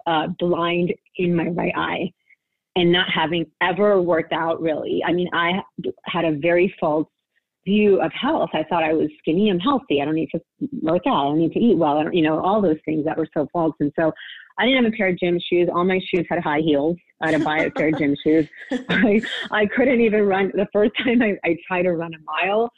uh, 0.05 0.27
blind 0.39 0.93
in 1.17 1.35
my 1.35 1.47
right 1.47 1.73
eye 1.75 2.11
and 2.75 2.91
not 2.91 3.09
having 3.09 3.45
ever 3.61 4.01
worked 4.01 4.31
out 4.31 4.61
really. 4.61 5.03
I 5.05 5.11
mean, 5.11 5.29
I 5.33 5.61
had 6.05 6.23
a 6.23 6.37
very 6.37 6.73
false 6.79 7.07
view 7.65 8.01
of 8.01 8.11
health. 8.13 8.49
I 8.53 8.63
thought 8.63 8.83
I 8.83 8.93
was 8.93 9.09
skinny. 9.19 9.49
I'm 9.49 9.59
healthy. 9.59 10.01
I 10.01 10.05
don't 10.05 10.15
need 10.15 10.29
to 10.33 10.41
work 10.81 11.03
out. 11.07 11.25
I 11.25 11.29
don't 11.29 11.39
need 11.39 11.53
to 11.53 11.59
eat 11.59 11.77
well. 11.77 11.97
I 11.97 12.03
don't, 12.03 12.15
you 12.15 12.23
know, 12.23 12.39
all 12.39 12.61
those 12.61 12.79
things 12.85 13.05
that 13.05 13.17
were 13.17 13.27
so 13.33 13.47
false. 13.51 13.75
And 13.79 13.91
so 13.97 14.11
I 14.57 14.65
didn't 14.65 14.83
have 14.83 14.93
a 14.93 14.95
pair 14.95 15.07
of 15.07 15.19
gym 15.19 15.39
shoes. 15.39 15.69
All 15.73 15.85
my 15.85 15.99
shoes 16.13 16.25
had 16.29 16.39
high 16.39 16.59
heels. 16.59 16.97
I 17.21 17.31
had 17.31 17.39
to 17.39 17.43
buy 17.43 17.59
a 17.59 17.71
pair 17.71 17.89
of 17.89 17.97
gym 17.97 18.15
shoes. 18.23 18.47
I, 18.89 19.21
I 19.51 19.65
couldn't 19.65 20.01
even 20.01 20.23
run. 20.23 20.51
The 20.53 20.67
first 20.73 20.91
time 21.03 21.21
I, 21.21 21.35
I 21.43 21.57
tried 21.67 21.83
to 21.83 21.93
run 21.93 22.11
a 22.13 22.45
mile, 22.47 22.69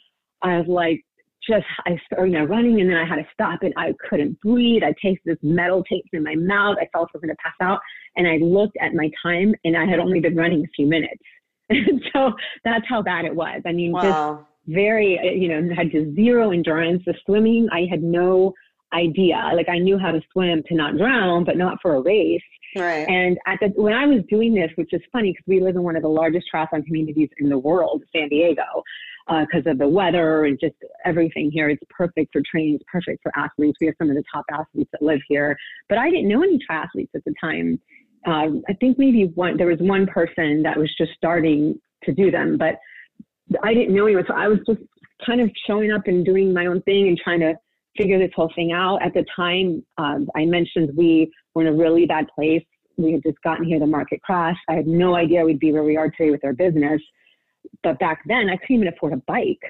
I 0.42 0.58
was 0.58 0.66
like, 0.68 1.00
just 1.48 1.64
I 1.86 1.98
started 2.06 2.32
you 2.32 2.38
know, 2.38 2.44
running 2.44 2.80
and 2.80 2.88
then 2.88 2.96
I 2.96 3.04
had 3.04 3.16
to 3.16 3.26
stop 3.32 3.62
and 3.62 3.74
I 3.76 3.92
couldn't 4.08 4.40
breathe. 4.40 4.82
I 4.84 4.94
tasted 5.02 5.22
this 5.24 5.38
metal 5.42 5.82
taste 5.84 6.08
in 6.12 6.22
my 6.22 6.36
mouth. 6.36 6.76
I 6.80 6.86
felt 6.92 7.08
I 7.08 7.18
was 7.18 7.22
going 7.22 7.30
to 7.30 7.36
pass 7.42 7.54
out. 7.60 7.80
And 8.16 8.28
I 8.28 8.36
looked 8.36 8.76
at 8.80 8.94
my 8.94 9.10
time 9.24 9.54
and 9.64 9.76
I 9.76 9.84
had 9.84 9.98
only 9.98 10.20
been 10.20 10.36
running 10.36 10.62
a 10.64 10.68
few 10.74 10.86
minutes. 10.86 11.22
And 11.70 12.02
so 12.12 12.32
that's 12.64 12.84
how 12.86 13.00
bad 13.00 13.24
it 13.24 13.34
was. 13.34 13.62
I 13.64 13.72
mean, 13.72 13.92
wow. 13.92 14.02
just 14.02 14.51
very, 14.66 15.18
you 15.38 15.48
know, 15.48 15.74
had 15.74 15.90
just 15.90 16.14
zero 16.14 16.50
endurance. 16.50 17.02
The 17.06 17.14
swimming, 17.26 17.68
I 17.72 17.86
had 17.90 18.02
no 18.02 18.52
idea. 18.92 19.50
Like 19.54 19.68
I 19.68 19.78
knew 19.78 19.98
how 19.98 20.12
to 20.12 20.20
swim 20.32 20.62
to 20.68 20.74
not 20.74 20.96
drown, 20.96 21.44
but 21.44 21.56
not 21.56 21.78
for 21.80 21.96
a 21.96 22.00
race. 22.00 22.40
Right. 22.76 23.06
And 23.08 23.38
at 23.46 23.58
the, 23.60 23.68
when 23.80 23.92
I 23.92 24.06
was 24.06 24.22
doing 24.30 24.54
this, 24.54 24.70
which 24.76 24.92
is 24.92 25.02
funny 25.12 25.32
because 25.32 25.44
we 25.46 25.60
live 25.60 25.76
in 25.76 25.82
one 25.82 25.96
of 25.96 26.02
the 26.02 26.08
largest 26.08 26.46
triathlon 26.52 26.84
communities 26.86 27.28
in 27.38 27.48
the 27.48 27.58
world, 27.58 28.02
San 28.14 28.28
Diego, 28.28 28.62
because 29.26 29.66
uh, 29.66 29.70
of 29.70 29.78
the 29.78 29.88
weather 29.88 30.44
and 30.46 30.58
just 30.60 30.74
everything 31.04 31.50
here. 31.50 31.68
It's 31.68 31.82
perfect 31.90 32.32
for 32.32 32.42
training. 32.50 32.76
It's 32.76 32.84
perfect 32.90 33.22
for 33.22 33.32
athletes. 33.36 33.78
We 33.80 33.86
have 33.86 33.96
some 33.98 34.10
of 34.10 34.16
the 34.16 34.24
top 34.32 34.44
athletes 34.52 34.90
that 34.92 35.02
live 35.02 35.20
here, 35.28 35.56
but 35.88 35.98
I 35.98 36.10
didn't 36.10 36.28
know 36.28 36.42
any 36.42 36.58
triathletes 36.58 37.10
at 37.14 37.24
the 37.24 37.34
time. 37.40 37.80
Uh, 38.26 38.60
I 38.68 38.74
think 38.80 38.98
maybe 38.98 39.26
one 39.34 39.56
there 39.56 39.66
was 39.66 39.78
one 39.80 40.06
person 40.06 40.62
that 40.62 40.78
was 40.78 40.92
just 40.96 41.12
starting 41.16 41.80
to 42.04 42.12
do 42.12 42.30
them, 42.30 42.56
but 42.58 42.78
I 43.62 43.74
didn't 43.74 43.94
know 43.94 44.06
anyone. 44.06 44.24
So 44.28 44.34
I 44.34 44.48
was 44.48 44.58
just 44.66 44.80
kind 45.26 45.40
of 45.40 45.50
showing 45.66 45.92
up 45.92 46.02
and 46.06 46.24
doing 46.24 46.52
my 46.52 46.66
own 46.66 46.82
thing 46.82 47.08
and 47.08 47.18
trying 47.18 47.40
to 47.40 47.54
figure 47.96 48.18
this 48.18 48.30
whole 48.34 48.50
thing 48.54 48.72
out. 48.72 49.02
At 49.02 49.14
the 49.14 49.24
time, 49.34 49.84
um, 49.98 50.28
I 50.36 50.44
mentioned 50.44 50.90
we 50.96 51.30
were 51.54 51.62
in 51.62 51.68
a 51.68 51.76
really 51.76 52.06
bad 52.06 52.26
place. 52.34 52.64
We 52.96 53.12
had 53.12 53.22
just 53.22 53.40
gotten 53.42 53.64
here, 53.64 53.78
the 53.78 53.86
market 53.86 54.20
crashed. 54.22 54.60
I 54.68 54.74
had 54.74 54.86
no 54.86 55.14
idea 55.14 55.44
we'd 55.44 55.58
be 55.58 55.72
where 55.72 55.84
we 55.84 55.96
are 55.96 56.10
today 56.10 56.30
with 56.30 56.44
our 56.44 56.52
business. 56.52 57.00
But 57.82 57.98
back 57.98 58.22
then, 58.26 58.48
I 58.50 58.56
couldn't 58.56 58.76
even 58.76 58.88
afford 58.88 59.12
a 59.12 59.22
bike. 59.26 59.62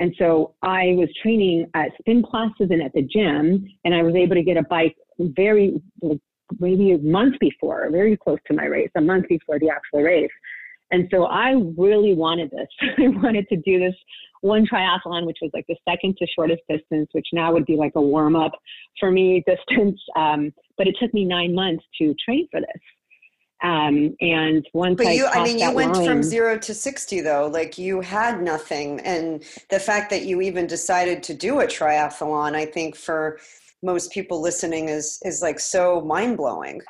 And 0.00 0.14
so 0.18 0.54
I 0.62 0.94
was 0.96 1.08
training 1.22 1.68
at 1.74 1.90
spin 1.98 2.22
classes 2.22 2.68
and 2.70 2.82
at 2.82 2.92
the 2.92 3.02
gym, 3.02 3.66
and 3.84 3.94
I 3.94 4.02
was 4.02 4.14
able 4.14 4.36
to 4.36 4.42
get 4.42 4.56
a 4.56 4.62
bike 4.62 4.96
very, 5.18 5.80
like, 6.02 6.20
maybe 6.60 6.92
a 6.92 6.98
month 6.98 7.34
before, 7.40 7.88
very 7.90 8.16
close 8.16 8.38
to 8.46 8.54
my 8.54 8.64
race, 8.64 8.90
a 8.96 9.00
month 9.00 9.26
before 9.28 9.58
the 9.58 9.70
actual 9.70 10.02
race. 10.02 10.30
And 10.90 11.08
so 11.10 11.24
I 11.24 11.52
really 11.76 12.14
wanted 12.14 12.50
this. 12.50 12.68
I 12.98 13.08
wanted 13.08 13.48
to 13.48 13.56
do 13.56 13.78
this 13.78 13.94
one 14.40 14.66
triathlon, 14.66 15.26
which 15.26 15.38
was 15.42 15.50
like 15.52 15.66
the 15.68 15.76
second 15.88 16.16
to 16.18 16.26
shortest 16.26 16.62
distance, 16.68 17.08
which 17.12 17.26
now 17.32 17.52
would 17.52 17.66
be 17.66 17.76
like 17.76 17.92
a 17.96 18.00
warm 18.00 18.36
up 18.36 18.52
for 18.98 19.10
me 19.10 19.44
distance. 19.46 20.00
Um, 20.16 20.52
but 20.76 20.86
it 20.86 20.96
took 21.00 21.12
me 21.12 21.24
nine 21.24 21.54
months 21.54 21.84
to 22.00 22.14
train 22.24 22.48
for 22.50 22.60
this. 22.60 22.82
Um, 23.60 24.14
and 24.20 24.64
once 24.72 24.98
but 24.98 25.16
you, 25.16 25.26
I, 25.26 25.40
I 25.40 25.44
mean, 25.44 25.58
you 25.58 25.72
went 25.72 25.94
line, 25.96 26.06
from 26.06 26.22
zero 26.22 26.56
to 26.58 26.72
60 26.72 27.20
though, 27.22 27.48
like 27.52 27.76
you 27.76 28.00
had 28.00 28.40
nothing. 28.40 29.00
And 29.00 29.42
the 29.68 29.80
fact 29.80 30.10
that 30.10 30.22
you 30.22 30.40
even 30.40 30.68
decided 30.68 31.24
to 31.24 31.34
do 31.34 31.58
a 31.58 31.66
triathlon, 31.66 32.54
I 32.54 32.66
think 32.66 32.94
for 32.94 33.40
most 33.82 34.12
people 34.12 34.40
listening 34.40 34.88
is, 34.88 35.18
is 35.22 35.42
like 35.42 35.58
so 35.58 36.00
mind 36.02 36.36
blowing. 36.36 36.80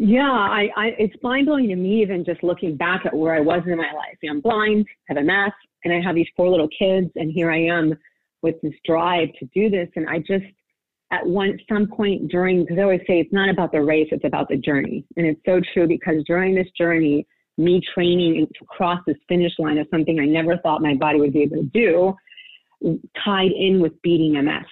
Yeah, 0.00 0.30
I, 0.30 0.68
I, 0.76 0.86
it's 0.96 1.16
mind 1.24 1.46
blowing 1.46 1.68
to 1.68 1.76
me 1.76 2.00
even 2.02 2.24
just 2.24 2.44
looking 2.44 2.76
back 2.76 3.04
at 3.04 3.12
where 3.12 3.34
I 3.34 3.40
was 3.40 3.62
in 3.66 3.76
my 3.76 3.92
life. 3.92 4.16
You 4.22 4.30
know, 4.30 4.36
I'm 4.36 4.40
blind, 4.40 4.86
have 5.08 5.16
a 5.16 5.22
MS, 5.22 5.52
and 5.84 5.92
I 5.92 6.00
have 6.00 6.14
these 6.14 6.28
four 6.36 6.48
little 6.48 6.68
kids, 6.68 7.10
and 7.16 7.32
here 7.32 7.50
I 7.50 7.64
am 7.64 7.98
with 8.40 8.54
this 8.62 8.74
drive 8.84 9.28
to 9.40 9.46
do 9.52 9.68
this. 9.68 9.88
And 9.96 10.08
I 10.08 10.18
just, 10.20 10.44
at 11.10 11.26
one 11.26 11.58
some 11.68 11.88
point 11.88 12.30
during, 12.30 12.62
because 12.62 12.78
I 12.78 12.82
always 12.82 13.00
say 13.08 13.18
it's 13.18 13.32
not 13.32 13.48
about 13.48 13.72
the 13.72 13.82
race, 13.82 14.06
it's 14.12 14.24
about 14.24 14.48
the 14.48 14.56
journey, 14.56 15.04
and 15.16 15.26
it's 15.26 15.40
so 15.44 15.60
true 15.74 15.88
because 15.88 16.22
during 16.28 16.54
this 16.54 16.68
journey, 16.78 17.26
me 17.56 17.80
training 17.92 18.46
to 18.56 18.64
cross 18.66 19.00
this 19.04 19.16
finish 19.28 19.52
line 19.58 19.78
of 19.78 19.88
something 19.90 20.20
I 20.20 20.26
never 20.26 20.58
thought 20.58 20.80
my 20.80 20.94
body 20.94 21.18
would 21.18 21.32
be 21.32 21.42
able 21.42 21.56
to 21.56 21.70
do, 22.84 22.96
tied 23.24 23.50
in 23.50 23.80
with 23.80 24.00
beating 24.02 24.34
MS. 24.44 24.64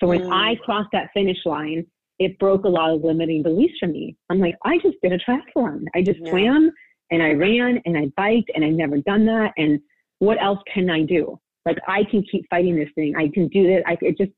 So 0.00 0.08
when 0.08 0.20
mm. 0.20 0.30
I 0.30 0.56
crossed 0.56 0.90
that 0.92 1.08
finish 1.14 1.38
line, 1.46 1.86
it 2.18 2.38
broke 2.38 2.64
a 2.64 2.68
lot 2.68 2.92
of 2.92 3.04
limiting 3.04 3.42
beliefs 3.42 3.74
for 3.78 3.86
me. 3.88 4.16
I'm 4.30 4.38
like, 4.38 4.56
I 4.64 4.78
just 4.78 4.96
did 5.02 5.12
a 5.12 5.18
triathlon. 5.18 5.84
I 5.94 6.02
just 6.02 6.20
yeah. 6.20 6.30
swam 6.30 6.70
and 7.10 7.22
I 7.22 7.32
ran 7.32 7.80
and 7.84 7.96
I 7.96 8.06
biked 8.16 8.50
and 8.54 8.64
I've 8.64 8.72
never 8.72 8.98
done 8.98 9.26
that. 9.26 9.52
And 9.56 9.80
what 10.18 10.42
else 10.42 10.58
can 10.72 10.88
I 10.90 11.02
do? 11.02 11.38
Like 11.64 11.78
I 11.86 12.04
can 12.10 12.24
keep 12.30 12.46
fighting 12.48 12.76
this 12.76 12.88
thing. 12.94 13.14
I 13.16 13.28
can 13.34 13.48
do 13.48 13.66
this. 13.66 13.82
I 13.86 13.96
it 14.00 14.16
just 14.16 14.32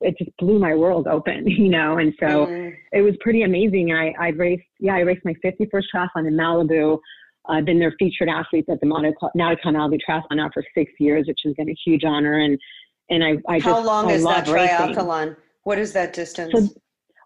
it 0.00 0.16
just 0.18 0.30
blew 0.38 0.58
my 0.58 0.74
world 0.74 1.06
open, 1.06 1.46
you 1.46 1.68
know. 1.68 1.98
And 1.98 2.12
so 2.20 2.46
mm. 2.46 2.72
it 2.92 3.02
was 3.02 3.14
pretty 3.20 3.42
amazing. 3.42 3.92
I 3.92 4.12
I 4.20 4.28
raced 4.28 4.62
yeah 4.78 4.94
I 4.94 5.00
raced 5.00 5.24
my 5.24 5.34
51st 5.44 5.84
triathlon 5.94 6.28
in 6.28 6.34
Malibu. 6.34 6.98
I've 7.46 7.64
been 7.64 7.78
their 7.78 7.94
featured 7.98 8.28
athlete 8.28 8.64
at 8.70 8.80
the 8.80 8.86
Nautica 8.86 9.66
Malibu 9.66 9.98
Triathlon 10.08 10.36
now 10.36 10.48
for 10.54 10.64
six 10.74 10.90
years, 10.98 11.26
which 11.26 11.40
has 11.44 11.52
been 11.54 11.68
a 11.68 11.76
huge 11.84 12.04
honor. 12.04 12.38
And 12.38 12.58
and 13.10 13.24
I 13.24 13.36
I 13.48 13.58
how 13.58 13.74
just, 13.74 13.86
long 13.86 14.10
I 14.10 14.14
is 14.14 14.24
that 14.24 14.46
triathlon? 14.46 15.26
Racing. 15.26 15.36
What 15.64 15.78
is 15.78 15.92
that 15.94 16.12
distance? 16.12 16.52
So, 16.54 16.80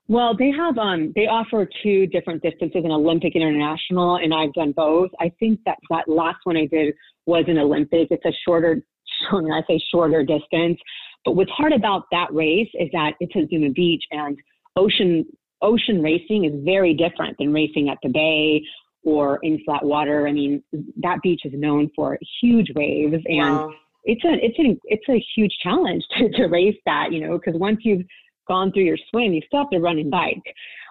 well, 0.09 0.35
they 0.35 0.51
have 0.51 0.79
um 0.79 1.13
they 1.15 1.27
offer 1.27 1.69
two 1.83 2.07
different 2.07 2.43
distances, 2.43 2.83
an 2.85 2.91
Olympic 2.91 3.35
and 3.35 3.45
international, 3.45 4.17
and 4.17 4.33
I've 4.33 4.55
done 4.55 4.73
both. 4.73 5.11
I 5.21 5.31
think 5.39 5.61
that 5.67 5.77
that 5.91 6.09
last 6.09 6.39
one 6.45 6.57
I 6.57 6.67
did 6.67 6.95
was 7.27 7.45
an 7.47 7.59
Olympic. 7.59 8.09
It's 8.11 8.25
a 8.25 8.33
shorter, 8.47 8.83
when 9.31 9.53
I 9.53 9.63
say 9.69 9.79
shorter 9.91 10.25
distance. 10.25 10.79
But 11.25 11.33
what's 11.33 11.51
hard 11.51 11.73
about 11.73 12.05
that 12.11 12.33
race 12.33 12.71
is 12.75 12.89
that 12.93 13.13
it's 13.21 13.33
at 13.37 13.51
Zuma 13.51 13.71
Beach 13.71 14.03
and 14.11 14.39
ocean 14.77 15.27
ocean 15.61 16.03
racing 16.03 16.47
is 16.47 16.53
very 16.65 16.95
different 16.95 17.37
than 17.39 17.53
racing 17.53 17.91
at 17.91 17.99
the 18.03 18.09
bay 18.09 18.63
or 19.05 19.39
in 19.43 19.61
flat 19.65 19.85
water. 19.85 20.27
I 20.27 20.33
mean, 20.33 20.63
that 21.03 21.19
beach 21.23 21.43
is 21.45 21.53
known 21.55 21.91
for 21.95 22.19
huge 22.41 22.69
waves 22.75 23.23
and 23.27 23.57
wow. 23.57 23.73
it's 24.05 24.25
a 24.25 24.33
it's 24.41 24.59
a 24.59 24.81
it's 24.85 25.09
a 25.11 25.23
huge 25.37 25.55
challenge 25.63 26.03
to, 26.19 26.31
to 26.31 26.47
race 26.47 26.79
that, 26.87 27.13
you 27.13 27.21
know, 27.27 27.39
because 27.39 27.61
once 27.61 27.81
you've 27.83 28.07
gone 28.49 28.73
through 28.73 28.85
your 28.85 28.99
swim, 29.11 29.33
you 29.33 29.43
still 29.47 29.61
have 29.61 29.71
to 29.71 29.79
run 29.79 29.99
and 29.99 30.11
bike. 30.11 30.43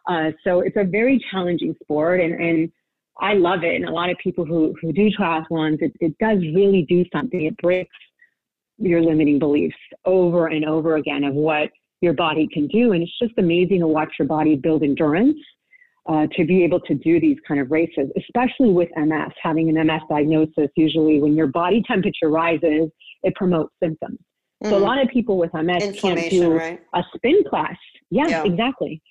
Uh, 0.08 0.32
so 0.44 0.62
it's 0.62 0.78
a 0.78 0.84
very 0.84 1.24
challenging 1.32 1.76
sport, 1.84 2.22
and, 2.22 2.34
and 2.34 2.72
I 3.20 3.34
love 3.34 3.64
it. 3.64 3.76
And 3.76 3.86
a 3.86 3.92
lot 3.92 4.10
of 4.10 4.18
people 4.24 4.46
who, 4.46 4.76
who 4.82 4.94
do 4.94 5.10
triathlons, 5.10 5.82
it, 5.82 5.92
it 6.00 6.18
does 6.20 6.40
really 6.56 6.86
do 6.88 7.04
something. 7.12 7.46
It 7.46 7.58
breaks 7.58 7.96
your 8.78 9.02
limiting 9.02 9.40
beliefs 9.40 9.76
over 10.06 10.48
and 10.48 10.64
over 10.66 10.98
again 10.98 11.24
of 11.24 11.34
what 11.34 11.70
your 12.02 12.14
body 12.14 12.48
can 12.54 12.68
do. 12.68 12.94
And 12.94 13.02
it's 13.02 13.20
just 13.20 13.34
amazing 13.38 13.80
to 13.80 13.88
watch 13.88 14.14
your 14.20 14.28
body 14.28 14.56
build 14.56 14.84
endurance 14.84 15.38
uh, 16.08 16.28
to 16.36 16.46
be 16.46 16.64
able 16.64 16.80
to 16.82 16.94
do 16.94 17.20
these 17.20 17.38
kind 17.48 17.60
of 17.60 17.72
races, 17.72 18.10
especially 18.18 18.72
with 18.72 18.90
MS. 18.96 19.32
Having 19.42 19.76
an 19.76 19.88
MS 19.88 20.02
diagnosis, 20.10 20.70
usually 20.76 21.20
when 21.20 21.36
your 21.36 21.48
body 21.48 21.84
temperature 21.88 22.30
rises, 22.30 22.90
it 23.24 23.36
promotes 23.36 23.74
symptoms. 23.82 24.20
Mm. 24.64 24.70
So 24.70 24.78
a 24.78 24.80
mm. 24.80 24.84
lot 24.84 25.02
of 25.02 25.10
people 25.10 25.38
with 25.38 25.54
MS 25.54 26.00
can't 26.00 26.30
do 26.30 26.58
right? 26.58 26.80
a 26.94 27.04
spin 27.16 27.44
class. 27.50 27.76
Yeah, 28.10 28.28
yeah, 28.28 28.44
exactly. 28.44 29.02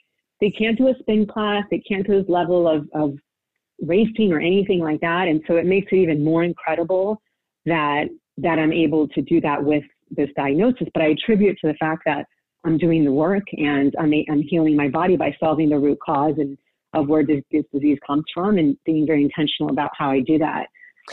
They 0.40 0.50
can't 0.50 0.76
do 0.76 0.88
a 0.88 0.94
spin 1.00 1.26
class. 1.26 1.64
They 1.70 1.80
can't 1.80 2.06
do 2.06 2.20
this 2.20 2.28
level 2.28 2.68
of, 2.68 2.88
of 2.94 3.16
racing 3.80 4.32
or 4.32 4.40
anything 4.40 4.80
like 4.80 5.00
that. 5.00 5.28
And 5.28 5.42
so 5.46 5.56
it 5.56 5.66
makes 5.66 5.92
it 5.92 5.96
even 5.96 6.24
more 6.24 6.44
incredible 6.44 7.20
that 7.64 8.06
that 8.38 8.58
I'm 8.58 8.72
able 8.72 9.08
to 9.08 9.22
do 9.22 9.40
that 9.40 9.62
with 9.62 9.84
this 10.10 10.28
diagnosis. 10.36 10.88
But 10.92 11.02
I 11.02 11.06
attribute 11.06 11.56
to 11.62 11.68
the 11.68 11.74
fact 11.74 12.02
that 12.04 12.26
I'm 12.64 12.76
doing 12.76 13.04
the 13.04 13.12
work 13.12 13.44
and 13.52 13.94
I'm, 13.98 14.12
I'm 14.30 14.42
healing 14.42 14.76
my 14.76 14.88
body 14.88 15.16
by 15.16 15.34
solving 15.40 15.70
the 15.70 15.78
root 15.78 15.98
cause 16.04 16.34
and 16.36 16.58
of 16.92 17.08
where 17.08 17.24
this, 17.24 17.42
this 17.50 17.64
disease 17.72 17.98
comes 18.06 18.24
from 18.34 18.58
and 18.58 18.76
being 18.84 19.06
very 19.06 19.22
intentional 19.22 19.70
about 19.70 19.90
how 19.96 20.10
I 20.10 20.20
do 20.20 20.38
that. 20.38 20.66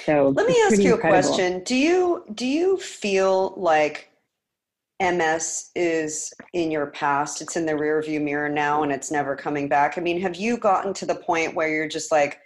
So 0.05 0.33
let 0.35 0.47
me 0.47 0.59
ask 0.65 0.81
you 0.81 0.95
incredible. 0.95 1.19
a 1.19 1.35
question. 1.35 1.63
Do 1.63 1.75
you 1.75 2.25
do 2.33 2.47
you 2.47 2.77
feel 2.77 3.53
like 3.55 4.09
MS 5.03 5.71
is 5.75 6.33
in 6.53 6.71
your 6.71 6.87
past, 6.87 7.41
it's 7.41 7.57
in 7.57 7.65
the 7.65 7.73
rearview 7.73 8.21
mirror 8.21 8.47
now 8.47 8.83
and 8.83 8.91
it's 8.91 9.11
never 9.11 9.35
coming 9.35 9.67
back. 9.67 9.97
I 9.97 10.01
mean, 10.01 10.21
have 10.21 10.35
you 10.35 10.57
gotten 10.57 10.93
to 10.95 11.05
the 11.05 11.15
point 11.15 11.55
where 11.55 11.67
you're 11.67 11.89
just 11.89 12.11
like, 12.11 12.39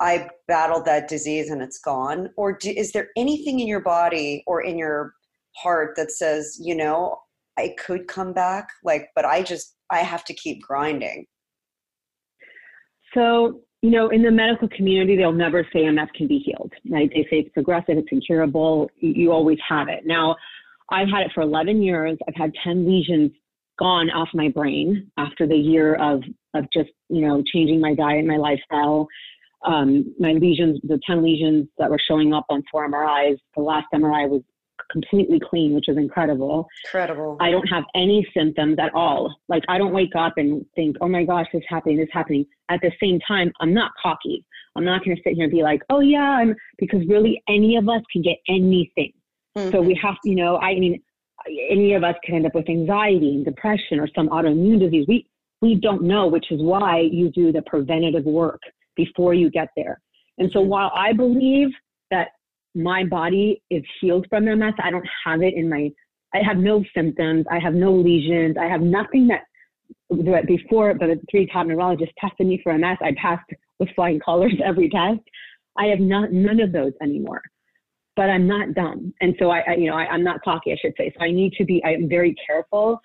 I 0.00 0.28
battled 0.48 0.84
that 0.86 1.06
disease 1.08 1.50
and 1.50 1.62
it's 1.62 1.78
gone? 1.78 2.30
Or 2.36 2.52
do, 2.58 2.70
is 2.70 2.90
there 2.90 3.08
anything 3.16 3.60
in 3.60 3.68
your 3.68 3.80
body 3.80 4.42
or 4.48 4.62
in 4.62 4.76
your 4.76 5.14
heart 5.56 5.94
that 5.96 6.10
says, 6.10 6.58
you 6.60 6.74
know, 6.74 7.18
I 7.56 7.74
could 7.78 8.08
come 8.08 8.32
back, 8.32 8.68
like, 8.82 9.10
but 9.14 9.24
I 9.24 9.42
just, 9.42 9.76
I 9.90 9.98
have 9.98 10.24
to 10.24 10.34
keep 10.34 10.60
grinding? 10.60 11.26
So, 13.14 13.60
you 13.82 13.90
know, 13.90 14.08
in 14.08 14.22
the 14.22 14.30
medical 14.30 14.68
community, 14.68 15.16
they'll 15.16 15.32
never 15.32 15.66
say 15.72 15.88
MS 15.88 16.08
can 16.16 16.26
be 16.26 16.38
healed. 16.38 16.72
Right? 16.90 17.10
They 17.14 17.22
say 17.24 17.40
it's 17.40 17.52
progressive, 17.52 17.98
it's 17.98 18.08
incurable. 18.10 18.90
You 18.96 19.30
always 19.30 19.58
have 19.68 19.88
it. 19.88 20.00
Now, 20.04 20.34
I've 20.92 21.08
had 21.08 21.22
it 21.22 21.32
for 21.34 21.40
11 21.42 21.82
years. 21.82 22.18
I've 22.28 22.34
had 22.36 22.52
10 22.62 22.86
lesions 22.86 23.32
gone 23.78 24.10
off 24.10 24.28
my 24.34 24.48
brain 24.48 25.10
after 25.16 25.46
the 25.46 25.56
year 25.56 25.94
of, 25.94 26.22
of 26.54 26.66
just, 26.72 26.90
you 27.08 27.26
know, 27.26 27.42
changing 27.52 27.80
my 27.80 27.94
diet, 27.94 28.18
and 28.18 28.28
my 28.28 28.36
lifestyle. 28.36 29.08
Um, 29.66 30.14
my 30.18 30.32
lesions, 30.32 30.80
the 30.82 31.00
10 31.06 31.22
lesions 31.22 31.68
that 31.78 31.90
were 31.90 32.00
showing 32.06 32.34
up 32.34 32.44
on 32.50 32.62
four 32.70 32.88
MRIs, 32.88 33.38
the 33.56 33.62
last 33.62 33.86
MRI 33.94 34.28
was 34.28 34.42
completely 34.90 35.40
clean, 35.40 35.74
which 35.74 35.88
is 35.88 35.96
incredible. 35.96 36.68
Incredible. 36.84 37.38
I 37.40 37.50
don't 37.50 37.66
have 37.68 37.84
any 37.94 38.26
symptoms 38.36 38.76
at 38.78 38.92
all. 38.94 39.34
Like 39.48 39.62
I 39.68 39.78
don't 39.78 39.92
wake 39.92 40.14
up 40.16 40.34
and 40.36 40.66
think, 40.74 40.96
oh 41.00 41.08
my 41.08 41.24
gosh, 41.24 41.46
this 41.52 41.60
is 41.60 41.66
happening, 41.68 41.96
this 41.96 42.04
is 42.04 42.12
happening. 42.12 42.44
At 42.68 42.80
the 42.82 42.92
same 43.00 43.18
time, 43.26 43.52
I'm 43.60 43.72
not 43.72 43.92
cocky. 44.02 44.44
I'm 44.76 44.84
not 44.84 45.04
going 45.04 45.16
to 45.16 45.22
sit 45.22 45.34
here 45.34 45.44
and 45.44 45.52
be 45.52 45.62
like, 45.62 45.82
oh 45.90 46.00
yeah, 46.00 46.20
I'm, 46.20 46.54
because 46.78 47.00
really 47.08 47.42
any 47.48 47.76
of 47.76 47.88
us 47.88 48.02
can 48.12 48.22
get 48.22 48.36
anything. 48.48 49.12
Mm-hmm. 49.56 49.70
So 49.70 49.82
we 49.82 49.98
have, 50.02 50.14
you 50.24 50.34
know, 50.34 50.58
I 50.58 50.74
mean, 50.74 51.02
any 51.70 51.94
of 51.94 52.04
us 52.04 52.14
can 52.24 52.36
end 52.36 52.46
up 52.46 52.54
with 52.54 52.68
anxiety 52.68 53.30
and 53.34 53.44
depression 53.44 53.98
or 53.98 54.08
some 54.14 54.28
autoimmune 54.28 54.80
disease. 54.80 55.06
We 55.08 55.26
we 55.60 55.76
don't 55.76 56.02
know, 56.02 56.26
which 56.26 56.50
is 56.50 56.60
why 56.60 57.00
you 57.00 57.30
do 57.30 57.52
the 57.52 57.62
preventative 57.62 58.24
work 58.24 58.60
before 58.96 59.32
you 59.32 59.48
get 59.48 59.68
there. 59.76 60.00
And 60.38 60.50
so 60.52 60.60
mm-hmm. 60.60 60.70
while 60.70 60.92
I 60.94 61.12
believe 61.12 61.68
that 62.10 62.28
my 62.74 63.04
body 63.04 63.62
is 63.70 63.82
healed 64.00 64.26
from 64.28 64.44
MS, 64.44 64.74
I 64.82 64.90
don't 64.90 65.06
have 65.24 65.42
it 65.42 65.54
in 65.54 65.68
my 65.68 65.90
I 66.34 66.38
have 66.42 66.56
no 66.56 66.82
symptoms, 66.96 67.44
I 67.50 67.58
have 67.58 67.74
no 67.74 67.92
lesions, 67.92 68.56
I 68.58 68.64
have 68.64 68.80
nothing 68.80 69.28
that 69.28 69.42
that 70.10 70.46
before 70.46 70.94
the 70.94 71.20
three 71.30 71.46
top 71.52 71.66
neurologists 71.66 72.14
tested 72.18 72.46
me 72.46 72.60
for 72.62 72.76
MS, 72.76 72.98
I 73.00 73.12
passed 73.20 73.48
with 73.78 73.90
flying 73.94 74.20
colors 74.24 74.54
every 74.64 74.88
test. 74.88 75.20
I 75.78 75.86
have 75.86 76.00
not, 76.00 76.32
none 76.32 76.60
of 76.60 76.72
those 76.72 76.92
anymore. 77.02 77.42
But 78.16 78.28
I'm 78.28 78.46
not 78.46 78.74
dumb. 78.74 79.14
And 79.20 79.34
so 79.38 79.50
I, 79.50 79.60
I 79.60 79.74
you 79.74 79.90
know, 79.90 79.96
I, 79.96 80.06
I'm 80.06 80.24
not 80.24 80.40
cocky, 80.42 80.72
I 80.72 80.76
should 80.80 80.94
say. 80.98 81.12
So 81.16 81.24
I 81.24 81.30
need 81.30 81.52
to 81.54 81.64
be, 81.64 81.82
I'm 81.84 82.08
very 82.08 82.34
careful 82.46 83.00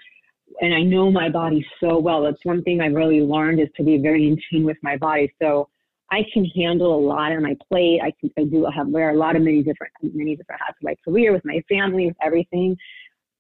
and 0.62 0.74
I 0.74 0.82
know 0.82 1.12
my 1.12 1.30
body 1.30 1.66
so 1.80 2.00
well. 2.00 2.24
That's 2.24 2.44
one 2.44 2.64
thing 2.64 2.82
I've 2.82 2.94
really 2.94 3.22
learned 3.22 3.60
is 3.60 3.68
to 3.78 3.84
be 3.84 3.98
very 3.98 4.28
in 4.28 4.38
tune 4.50 4.66
with 4.66 4.78
my 4.82 4.98
body. 4.98 5.34
So 5.42 5.70
I 6.12 6.22
can 6.34 6.46
handle 6.46 6.96
a 6.96 7.02
lot 7.02 7.32
on 7.32 7.44
my 7.44 7.56
plate. 7.68 8.00
I 8.02 8.12
can 8.20 8.32
I 8.38 8.46
do 8.46 8.68
have 8.74 8.88
wear 8.88 9.10
a 9.10 9.18
lot 9.18 9.36
of 9.36 9.42
many 9.42 9.62
different 9.62 9.92
many 10.02 10.36
different 10.36 10.62
hats 10.62 10.78
of 10.82 10.84
my 10.84 10.96
career 11.04 11.34
with 11.34 11.44
my 11.44 11.62
family 11.68 12.08
with 12.08 12.16
everything. 12.24 12.78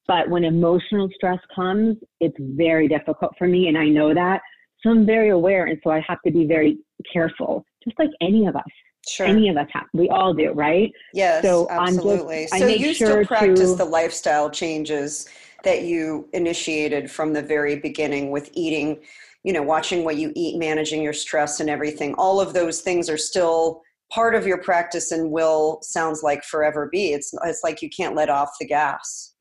But 0.05 0.29
when 0.29 0.43
emotional 0.43 1.09
stress 1.15 1.39
comes, 1.53 1.97
it's 2.19 2.37
very 2.39 2.87
difficult 2.87 3.33
for 3.37 3.47
me, 3.47 3.67
and 3.67 3.77
I 3.77 3.85
know 3.87 4.13
that. 4.13 4.41
So 4.81 4.89
I'm 4.89 5.05
very 5.05 5.29
aware, 5.29 5.65
and 5.65 5.79
so 5.83 5.89
I 5.89 6.01
have 6.07 6.19
to 6.25 6.31
be 6.31 6.45
very 6.45 6.77
careful, 7.11 7.65
just 7.83 7.97
like 7.99 8.11
any 8.21 8.45
of 8.47 8.55
us. 8.55 8.63
Sure. 9.07 9.25
Any 9.25 9.49
of 9.49 9.57
us 9.57 9.67
have. 9.71 9.85
We 9.93 10.09
all 10.09 10.33
do, 10.33 10.51
right? 10.51 10.91
Yes. 11.13 11.43
So 11.43 11.67
absolutely. 11.69 12.47
Just, 12.49 12.59
so 12.59 12.67
you 12.67 12.93
sure 12.93 13.07
still 13.07 13.25
practice 13.25 13.71
to, 13.71 13.77
the 13.77 13.85
lifestyle 13.85 14.49
changes 14.49 15.29
that 15.63 15.83
you 15.83 16.27
initiated 16.33 17.09
from 17.09 17.33
the 17.33 17.41
very 17.41 17.77
beginning 17.77 18.31
with 18.31 18.49
eating 18.53 18.99
you 19.43 19.53
know 19.53 19.63
watching 19.63 20.03
what 20.03 20.17
you 20.17 20.31
eat 20.35 20.57
managing 20.57 21.01
your 21.01 21.13
stress 21.13 21.59
and 21.59 21.69
everything 21.69 22.13
all 22.15 22.41
of 22.41 22.53
those 22.53 22.81
things 22.81 23.09
are 23.09 23.17
still 23.17 23.81
part 24.11 24.35
of 24.35 24.47
your 24.47 24.57
practice 24.57 25.11
and 25.11 25.31
will 25.31 25.79
sounds 25.81 26.23
like 26.23 26.43
forever 26.43 26.89
be 26.91 27.13
it's 27.13 27.33
it's 27.45 27.61
like 27.63 27.81
you 27.81 27.89
can't 27.89 28.15
let 28.15 28.29
off 28.29 28.51
the 28.59 28.67
gas 28.67 29.35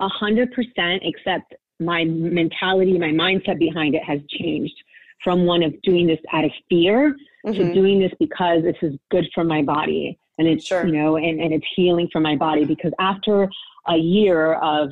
a 0.00 0.08
hundred 0.08 0.52
percent 0.52 1.02
except 1.02 1.54
my 1.80 2.04
mentality 2.04 2.98
my 2.98 3.08
mindset 3.08 3.58
behind 3.58 3.94
it 3.94 4.02
has 4.04 4.20
changed 4.30 4.74
from 5.22 5.46
one 5.46 5.62
of 5.62 5.74
doing 5.82 6.06
this 6.06 6.20
out 6.32 6.44
of 6.44 6.50
fear 6.68 7.14
mm-hmm. 7.46 7.52
to 7.52 7.74
doing 7.74 8.00
this 8.00 8.12
because 8.18 8.62
this 8.62 8.76
is 8.82 8.94
good 9.10 9.26
for 9.34 9.44
my 9.44 9.62
body 9.62 10.18
and 10.38 10.46
it's 10.46 10.66
sure. 10.66 10.86
you 10.86 10.92
know 10.92 11.16
and, 11.16 11.40
and 11.40 11.52
it's 11.52 11.66
healing 11.74 12.08
for 12.12 12.20
my 12.20 12.36
body 12.36 12.64
because 12.64 12.92
after 12.98 13.48
a 13.88 13.96
year 13.96 14.54
of 14.54 14.90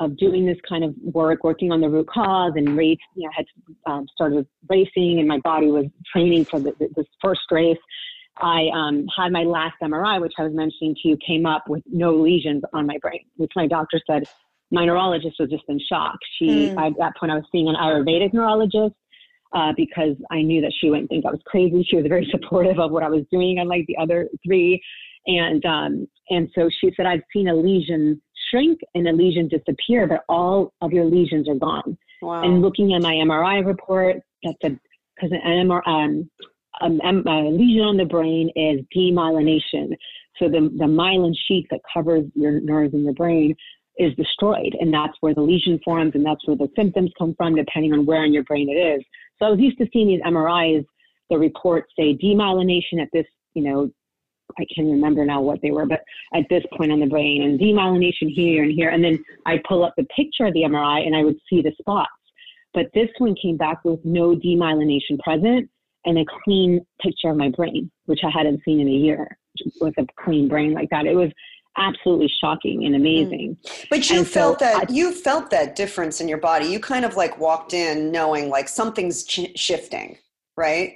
of 0.00 0.16
doing 0.16 0.44
this 0.44 0.58
kind 0.68 0.84
of 0.84 0.94
work, 1.02 1.44
working 1.44 1.70
on 1.70 1.80
the 1.80 1.88
root 1.88 2.08
cause 2.08 2.52
and 2.56 2.76
race, 2.76 2.98
you 3.14 3.24
know, 3.24 3.30
I 3.30 3.36
had 3.36 3.92
um, 3.92 4.06
started 4.12 4.46
racing 4.68 5.18
and 5.18 5.28
my 5.28 5.38
body 5.38 5.68
was 5.68 5.86
training 6.12 6.44
for 6.44 6.60
the, 6.60 6.72
this 6.78 7.06
first 7.22 7.42
race. 7.50 7.78
I 8.38 8.68
um, 8.74 9.06
had 9.16 9.30
my 9.30 9.44
last 9.44 9.74
MRI, 9.82 10.20
which 10.20 10.32
I 10.38 10.44
was 10.44 10.54
mentioning 10.54 10.96
to 11.02 11.08
you, 11.08 11.18
came 11.24 11.46
up 11.46 11.68
with 11.68 11.82
no 11.86 12.14
lesions 12.14 12.62
on 12.72 12.86
my 12.86 12.98
brain, 13.00 13.20
which 13.36 13.52
my 13.54 13.66
doctor 13.66 14.00
said 14.06 14.24
my 14.70 14.86
neurologist 14.86 15.36
was 15.38 15.50
just 15.50 15.64
in 15.68 15.78
shock. 15.78 16.16
She, 16.38 16.46
mm. 16.46 16.78
at 16.78 16.94
that 16.98 17.12
point, 17.20 17.30
I 17.30 17.36
was 17.36 17.44
seeing 17.52 17.68
an 17.68 17.76
Ayurvedic 17.76 18.32
neurologist 18.32 18.94
uh, 19.54 19.72
because 19.76 20.16
I 20.30 20.42
knew 20.42 20.60
that 20.60 20.72
she 20.80 20.90
wouldn't 20.90 21.08
think 21.08 21.26
I 21.26 21.30
was 21.30 21.40
crazy. 21.46 21.86
She 21.88 21.96
was 21.96 22.06
very 22.08 22.28
supportive 22.30 22.78
of 22.78 22.90
what 22.90 23.02
I 23.02 23.08
was 23.08 23.24
doing, 23.30 23.58
unlike 23.58 23.84
the 23.86 23.96
other 23.96 24.28
three. 24.44 24.82
And 25.26 25.64
um, 25.64 26.08
and 26.30 26.48
so 26.54 26.68
she 26.80 26.92
said, 26.96 27.06
I've 27.06 27.22
seen 27.32 27.48
a 27.48 27.54
lesion 27.54 28.20
shrink 28.50 28.80
and 28.94 29.08
a 29.08 29.12
lesion 29.12 29.48
disappear, 29.48 30.06
but 30.06 30.24
all 30.28 30.72
of 30.80 30.92
your 30.92 31.04
lesions 31.04 31.48
are 31.48 31.54
gone. 31.54 31.96
Wow. 32.20 32.42
And 32.42 32.62
looking 32.62 32.94
at 32.94 33.02
my 33.02 33.14
MRI 33.14 33.64
report, 33.64 34.16
that's 34.42 34.58
a 34.64 34.78
because 35.14 35.30
an 35.32 35.68
MRI, 35.68 36.26
um, 36.80 37.00
um, 37.04 37.26
a 37.26 37.50
lesion 37.50 37.82
on 37.82 37.96
the 37.96 38.04
brain 38.04 38.50
is 38.56 38.80
demyelination. 38.96 39.94
So 40.38 40.48
the, 40.48 40.70
the 40.78 40.86
myelin 40.86 41.34
sheath 41.46 41.66
that 41.70 41.80
covers 41.92 42.24
your 42.34 42.60
nerves 42.60 42.94
in 42.94 43.04
your 43.04 43.12
brain 43.12 43.54
is 43.98 44.14
destroyed, 44.14 44.76
and 44.80 44.92
that's 44.92 45.14
where 45.20 45.34
the 45.34 45.42
lesion 45.42 45.78
forms, 45.84 46.12
and 46.14 46.24
that's 46.24 46.46
where 46.46 46.56
the 46.56 46.68
symptoms 46.76 47.10
come 47.18 47.34
from, 47.36 47.54
depending 47.54 47.92
on 47.92 48.06
where 48.06 48.24
in 48.24 48.32
your 48.32 48.44
brain 48.44 48.68
it 48.68 48.74
is. 48.74 49.04
So 49.38 49.46
I 49.46 49.50
was 49.50 49.60
used 49.60 49.78
to 49.78 49.88
seeing 49.92 50.08
these 50.08 50.22
MRIs. 50.22 50.84
The 51.30 51.38
reports 51.38 51.92
say 51.98 52.16
demyelination 52.16 53.00
at 53.00 53.08
this, 53.12 53.26
you 53.54 53.62
know, 53.62 53.90
I 54.58 54.66
can't 54.74 54.88
remember 54.88 55.24
now 55.24 55.40
what 55.40 55.60
they 55.62 55.70
were, 55.70 55.86
but 55.86 56.02
at 56.34 56.44
this 56.50 56.62
point 56.76 56.92
on 56.92 57.00
the 57.00 57.06
brain 57.06 57.42
and 57.42 57.58
demyelination 57.58 58.30
here 58.34 58.62
and 58.64 58.72
here. 58.72 58.90
And 58.90 59.02
then 59.02 59.22
I 59.46 59.60
pull 59.66 59.84
up 59.84 59.94
the 59.96 60.06
picture 60.14 60.46
of 60.46 60.52
the 60.52 60.62
MRI 60.62 61.06
and 61.06 61.16
I 61.16 61.24
would 61.24 61.38
see 61.48 61.62
the 61.62 61.72
spots. 61.78 62.10
But 62.74 62.86
this 62.94 63.08
one 63.18 63.34
came 63.40 63.56
back 63.56 63.84
with 63.84 64.00
no 64.04 64.34
demyelination 64.34 65.18
present 65.22 65.70
and 66.04 66.18
a 66.18 66.24
clean 66.44 66.84
picture 67.00 67.30
of 67.30 67.36
my 67.36 67.50
brain, 67.50 67.90
which 68.06 68.20
I 68.24 68.30
hadn't 68.30 68.62
seen 68.64 68.80
in 68.80 68.88
a 68.88 68.90
year 68.90 69.38
with 69.80 69.94
a 69.98 70.06
clean 70.22 70.48
brain 70.48 70.72
like 70.72 70.90
that. 70.90 71.06
It 71.06 71.14
was 71.14 71.30
absolutely 71.76 72.30
shocking 72.40 72.84
and 72.84 72.94
amazing. 72.94 73.56
But 73.90 74.08
you 74.10 74.18
and 74.18 74.28
felt 74.28 74.60
so 74.60 74.64
that 74.64 74.90
I, 74.90 74.92
you 74.92 75.12
felt 75.12 75.50
that 75.50 75.76
difference 75.76 76.20
in 76.20 76.28
your 76.28 76.38
body. 76.38 76.66
You 76.66 76.80
kind 76.80 77.04
of 77.04 77.16
like 77.16 77.38
walked 77.38 77.74
in 77.74 78.10
knowing 78.10 78.48
like 78.48 78.68
something's 78.68 79.24
ch- 79.24 79.52
shifting, 79.56 80.18
right? 80.56 80.94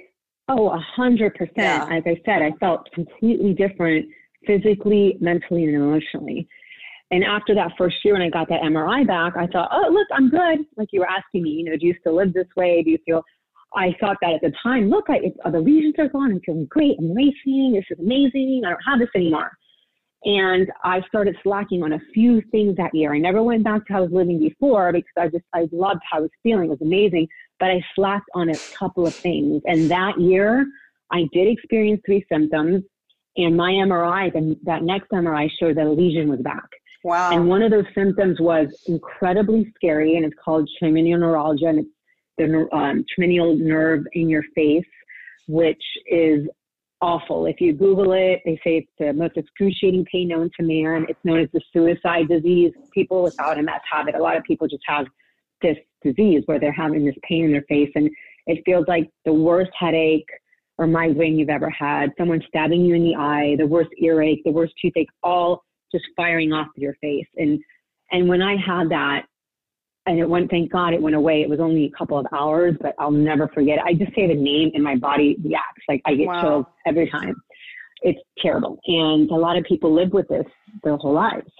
Oh, 0.49 0.69
a 0.69 0.79
hundred 0.79 1.35
percent. 1.35 1.91
As 1.91 2.03
I 2.05 2.21
said, 2.25 2.41
I 2.41 2.51
felt 2.59 2.89
completely 2.93 3.53
different 3.53 4.07
physically, 4.45 5.17
mentally, 5.19 5.65
and 5.65 5.75
emotionally. 5.75 6.47
And 7.11 7.23
after 7.23 7.55
that 7.55 7.71
first 7.77 7.97
year, 8.03 8.13
when 8.13 8.21
I 8.21 8.29
got 8.29 8.49
that 8.49 8.61
MRI 8.61 9.07
back, 9.07 9.37
I 9.37 9.47
thought, 9.47 9.69
oh, 9.71 9.89
look, 9.91 10.07
I'm 10.13 10.29
good. 10.29 10.65
Like 10.75 10.89
you 10.91 11.01
were 11.01 11.09
asking 11.09 11.43
me, 11.43 11.51
you 11.51 11.63
know, 11.63 11.77
do 11.77 11.85
you 11.85 11.95
still 12.01 12.15
live 12.15 12.33
this 12.33 12.47
way? 12.55 12.83
Do 12.83 12.91
you 12.91 12.97
feel? 13.05 13.23
I 13.75 13.95
thought 13.99 14.17
that 14.21 14.33
at 14.33 14.41
the 14.41 14.53
time, 14.63 14.89
look, 14.89 15.05
I, 15.09 15.19
uh, 15.43 15.51
the 15.51 15.59
lesions 15.59 15.95
are 15.99 16.07
gone. 16.07 16.31
I'm 16.31 16.41
feeling 16.45 16.67
great. 16.69 16.97
I'm 16.99 17.13
racing. 17.13 17.73
This 17.73 17.83
is 17.89 17.99
amazing. 17.99 18.63
I 18.65 18.69
don't 18.69 18.79
have 18.87 18.99
this 18.99 19.09
anymore. 19.15 19.51
And 20.27 20.69
I 20.83 21.01
started 21.07 21.35
slacking 21.41 21.81
on 21.83 21.93
a 21.93 21.99
few 22.13 22.41
things 22.51 22.75
that 22.75 22.93
year. 22.93 23.15
I 23.15 23.17
never 23.17 23.41
went 23.41 23.63
back 23.63 23.87
to 23.87 23.93
how 23.93 23.99
I 23.99 24.01
was 24.01 24.11
living 24.11 24.39
before 24.39 24.91
because 24.91 25.09
I 25.17 25.29
just, 25.29 25.45
I 25.55 25.67
loved 25.71 26.01
how 26.07 26.19
I 26.19 26.21
was 26.21 26.29
feeling. 26.43 26.65
It 26.65 26.71
was 26.71 26.81
amazing 26.81 27.27
but 27.59 27.69
I 27.69 27.83
slacked 27.95 28.29
on 28.33 28.49
a 28.49 28.57
couple 28.73 29.07
of 29.07 29.13
things. 29.13 29.61
And 29.65 29.89
that 29.89 30.19
year, 30.19 30.65
I 31.11 31.27
did 31.33 31.47
experience 31.47 32.01
three 32.05 32.25
symptoms. 32.31 32.83
And 33.37 33.55
my 33.55 33.71
MRI, 33.71 34.33
then 34.33 34.57
that 34.63 34.83
next 34.83 35.09
MRI 35.11 35.49
showed 35.59 35.77
that 35.77 35.85
a 35.85 35.91
lesion 35.91 36.29
was 36.29 36.39
back. 36.39 36.67
Wow. 37.03 37.31
And 37.31 37.47
one 37.47 37.61
of 37.61 37.71
those 37.71 37.85
symptoms 37.93 38.39
was 38.39 38.67
incredibly 38.87 39.71
scary, 39.75 40.17
and 40.17 40.25
it's 40.25 40.35
called 40.43 40.67
trigeminal 40.79 41.19
neuralgia, 41.19 41.67
and 41.67 41.79
it's 41.79 41.89
the 42.37 42.67
um, 42.75 43.05
trigeminal 43.13 43.55
nerve 43.55 44.05
in 44.13 44.27
your 44.27 44.43
face, 44.55 44.83
which 45.47 45.83
is 46.07 46.47
awful. 47.01 47.45
If 47.45 47.61
you 47.61 47.73
Google 47.73 48.13
it, 48.13 48.41
they 48.45 48.59
say 48.63 48.77
it's 48.77 48.91
the 48.99 49.13
most 49.13 49.37
excruciating 49.37 50.05
pain 50.11 50.29
known 50.29 50.49
to 50.59 50.65
man. 50.65 51.05
It's 51.09 51.19
known 51.23 51.39
as 51.39 51.49
the 51.53 51.61
suicide 51.71 52.27
disease. 52.27 52.73
People 52.93 53.23
without 53.23 53.57
MS 53.57 53.81
have 53.91 54.07
it. 54.07 54.15
A 54.15 54.21
lot 54.21 54.37
of 54.37 54.43
people 54.43 54.67
just 54.67 54.83
have 54.87 55.05
this 55.61 55.77
disease 56.03 56.43
where 56.45 56.59
they're 56.59 56.71
having 56.71 57.05
this 57.05 57.15
pain 57.23 57.45
in 57.45 57.51
their 57.51 57.63
face 57.63 57.91
and 57.95 58.09
it 58.45 58.63
feels 58.65 58.85
like 58.87 59.09
the 59.25 59.33
worst 59.33 59.71
headache 59.77 60.27
or 60.77 60.87
migraine 60.87 61.37
you've 61.37 61.49
ever 61.49 61.69
had, 61.69 62.11
someone 62.17 62.41
stabbing 62.47 62.85
you 62.85 62.95
in 62.95 63.03
the 63.03 63.15
eye, 63.15 63.55
the 63.57 63.65
worst 63.65 63.89
earache, 63.99 64.41
the 64.45 64.51
worst 64.51 64.73
toothache, 64.81 65.09
all 65.23 65.63
just 65.91 66.05
firing 66.15 66.53
off 66.53 66.67
your 66.75 66.95
face. 67.01 67.27
And 67.37 67.59
and 68.11 68.29
when 68.29 68.41
I 68.41 68.55
had 68.55 68.89
that, 68.89 69.25
and 70.07 70.17
it 70.19 70.27
went, 70.27 70.49
thank 70.49 70.71
God 70.71 70.93
it 70.93 71.01
went 71.01 71.15
away. 71.15 71.41
It 71.41 71.49
was 71.49 71.59
only 71.59 71.85
a 71.85 71.97
couple 71.97 72.17
of 72.17 72.25
hours, 72.33 72.75
but 72.81 72.95
I'll 72.97 73.11
never 73.11 73.49
forget 73.49 73.77
it. 73.77 73.83
I 73.85 73.93
just 73.93 74.15
say 74.15 74.25
the 74.25 74.35
name 74.35 74.71
and 74.73 74.83
my 74.83 74.95
body 74.95 75.37
reacts. 75.43 75.83
Like 75.87 76.01
I 76.05 76.15
get 76.15 76.27
wow. 76.27 76.41
chills 76.41 76.65
every 76.87 77.09
time. 77.09 77.35
It's 78.01 78.19
terrible. 78.41 78.79
And 78.87 79.29
a 79.29 79.35
lot 79.35 79.57
of 79.57 79.65
people 79.65 79.93
live 79.93 80.13
with 80.13 80.27
this 80.29 80.45
their 80.83 80.95
whole 80.95 81.13
lives. 81.13 81.51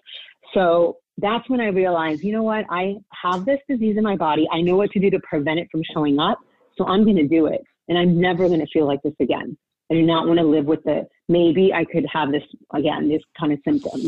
So 0.54 0.98
that's 1.18 1.50
when 1.50 1.60
I 1.60 1.68
realized, 1.68 2.24
you 2.24 2.32
know 2.32 2.44
what? 2.44 2.66
I 2.70 2.96
have 3.22 3.46
this 3.46 3.60
disease 3.68 3.98
in 3.98 4.04
my 4.04 4.16
body. 4.16 4.48
I 4.52 4.62
know 4.62 4.78
what 4.78 4.92
to 4.92 5.00
do 5.00 5.10
to 5.10 5.20
prevent 5.20 5.60
it 5.60 5.68
from 5.72 5.82
showing 5.94 6.20
up. 6.20 6.40
So 6.78 6.86
I'm 6.86 7.04
going 7.04 7.18
to 7.18 7.28
do 7.28 7.48
it. 7.48 7.62
And 7.90 7.98
I'm 7.98 8.20
never 8.20 8.48
going 8.48 8.60
to 8.60 8.68
feel 8.72 8.86
like 8.86 9.02
this 9.04 9.16
again. 9.20 9.58
I 9.92 9.96
do 9.96 10.04
not 10.04 10.28
want 10.28 10.40
to 10.40 10.46
live 10.46 10.66
with 10.66 10.84
the 10.84 11.08
maybe 11.30 11.74
I 11.74 11.86
could 11.86 12.06
have 12.12 12.32
this 12.32 12.44
again, 12.74 13.08
this 13.10 13.22
kind 13.40 13.54
of 13.54 13.60
symptoms. 13.64 14.04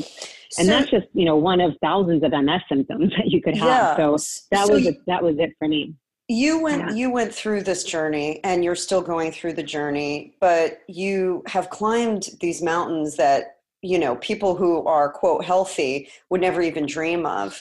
And 0.58 0.68
so, 0.68 0.74
that's 0.74 0.90
just, 0.90 1.08
you 1.14 1.26
know, 1.26 1.36
one 1.36 1.62
of 1.62 1.76
thousands 1.82 2.24
of 2.24 2.32
MS 2.32 2.62
symptoms 2.70 3.14
that 3.18 3.28
you 3.28 3.42
could 3.42 3.56
have. 3.56 3.68
Yeah. 3.68 3.96
So 3.98 4.12
that 4.52 4.68
so 4.68 4.74
was 4.74 4.86
you, 4.86 4.96
that 5.08 5.24
was 5.24 5.36
it 5.38 5.52
for 5.58 5.68
me. 5.68 5.96
You 6.28 6.62
went 6.62 6.90
yeah. 6.90 6.96
you 6.96 7.12
went 7.12 7.34
through 7.34 7.64
this 7.64 7.84
journey 7.84 8.40
and 8.44 8.64
you're 8.64 8.76
still 8.76 9.02
going 9.02 9.32
through 9.32 9.54
the 9.54 9.64
journey, 9.64 10.36
but 10.40 10.82
you 10.88 11.44
have 11.48 11.70
climbed 11.70 12.30
these 12.40 12.62
mountains 12.62 13.16
that 13.16 13.58
you 13.82 13.98
know 13.98 14.16
people 14.18 14.56
who 14.56 14.86
are 14.86 15.12
quote 15.12 15.44
healthy 15.44 16.10
would 16.30 16.42
never 16.42 16.62
even 16.62 16.86
dream 16.86 17.26
of 17.26 17.60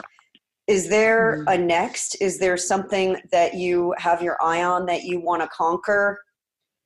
is 0.67 0.89
there 0.89 1.39
mm-hmm. 1.39 1.49
a 1.49 1.59
next 1.59 2.17
is 2.21 2.39
there 2.39 2.57
something 2.57 3.17
that 3.33 3.55
you 3.55 3.95
have 3.99 4.23
your 4.23 4.37
eye 4.43 4.63
on 4.63 4.85
that 4.87 5.05
you 5.05 5.21
want 5.21 5.41
to 5.41 5.49
conquer 5.49 6.21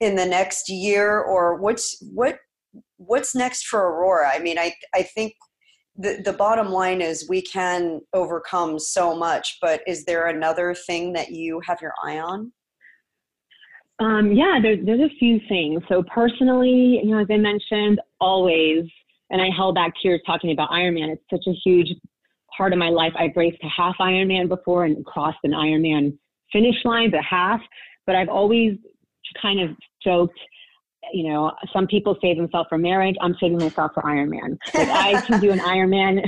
in 0.02 0.16
the 0.16 0.26
next 0.26 0.68
year 0.68 1.20
or 1.20 1.56
what's 1.56 1.96
what 2.12 2.36
what's 2.96 3.34
next 3.34 3.66
for 3.66 3.80
aurora 3.80 4.30
i 4.34 4.38
mean 4.38 4.58
i 4.58 4.74
i 4.94 5.02
think 5.02 5.32
the, 5.96 6.22
the 6.24 6.32
bottom 6.32 6.70
line 6.70 7.02
is 7.02 7.28
we 7.28 7.42
can 7.42 8.00
overcome 8.12 8.78
so 8.78 9.14
much 9.14 9.58
but 9.60 9.80
is 9.86 10.04
there 10.04 10.26
another 10.26 10.74
thing 10.86 11.12
that 11.12 11.30
you 11.30 11.60
have 11.66 11.78
your 11.80 11.92
eye 12.02 12.18
on 12.18 12.52
um, 13.98 14.32
yeah 14.32 14.58
there, 14.60 14.76
there's 14.82 15.10
a 15.10 15.14
few 15.18 15.38
things 15.48 15.82
so 15.88 16.02
personally 16.12 17.00
you 17.02 17.10
know 17.10 17.18
as 17.18 17.28
i 17.30 17.36
mentioned 17.36 18.00
always 18.20 18.84
and 19.32 19.40
I 19.40 19.48
held 19.56 19.74
back 19.74 19.94
tears 20.00 20.20
talking 20.26 20.52
about 20.52 20.70
Ironman. 20.70 21.10
It's 21.10 21.22
such 21.30 21.44
a 21.48 21.58
huge 21.64 21.88
part 22.56 22.72
of 22.72 22.78
my 22.78 22.90
life. 22.90 23.12
I've 23.18 23.34
raced 23.34 23.58
a 23.64 23.68
half 23.68 23.96
Ironman 23.98 24.46
before 24.46 24.84
and 24.84 25.04
crossed 25.06 25.38
an 25.42 25.52
Ironman 25.52 26.16
finish 26.52 26.76
line, 26.84 27.10
the 27.10 27.22
half, 27.22 27.60
but 28.06 28.14
I've 28.14 28.28
always 28.28 28.76
kind 29.40 29.60
of 29.60 29.70
joked 30.04 30.38
you 31.12 31.28
know, 31.28 31.52
some 31.72 31.86
people 31.86 32.16
save 32.22 32.36
themselves 32.36 32.68
for 32.68 32.78
marriage. 32.78 33.16
I'm 33.20 33.34
saving 33.40 33.58
myself 33.58 33.92
for 33.94 34.02
Ironman. 34.02 34.56
Like 34.74 34.88
I 34.88 35.14
can 35.26 35.40
do 35.40 35.50
an 35.50 35.58
Ironman. 35.66 36.20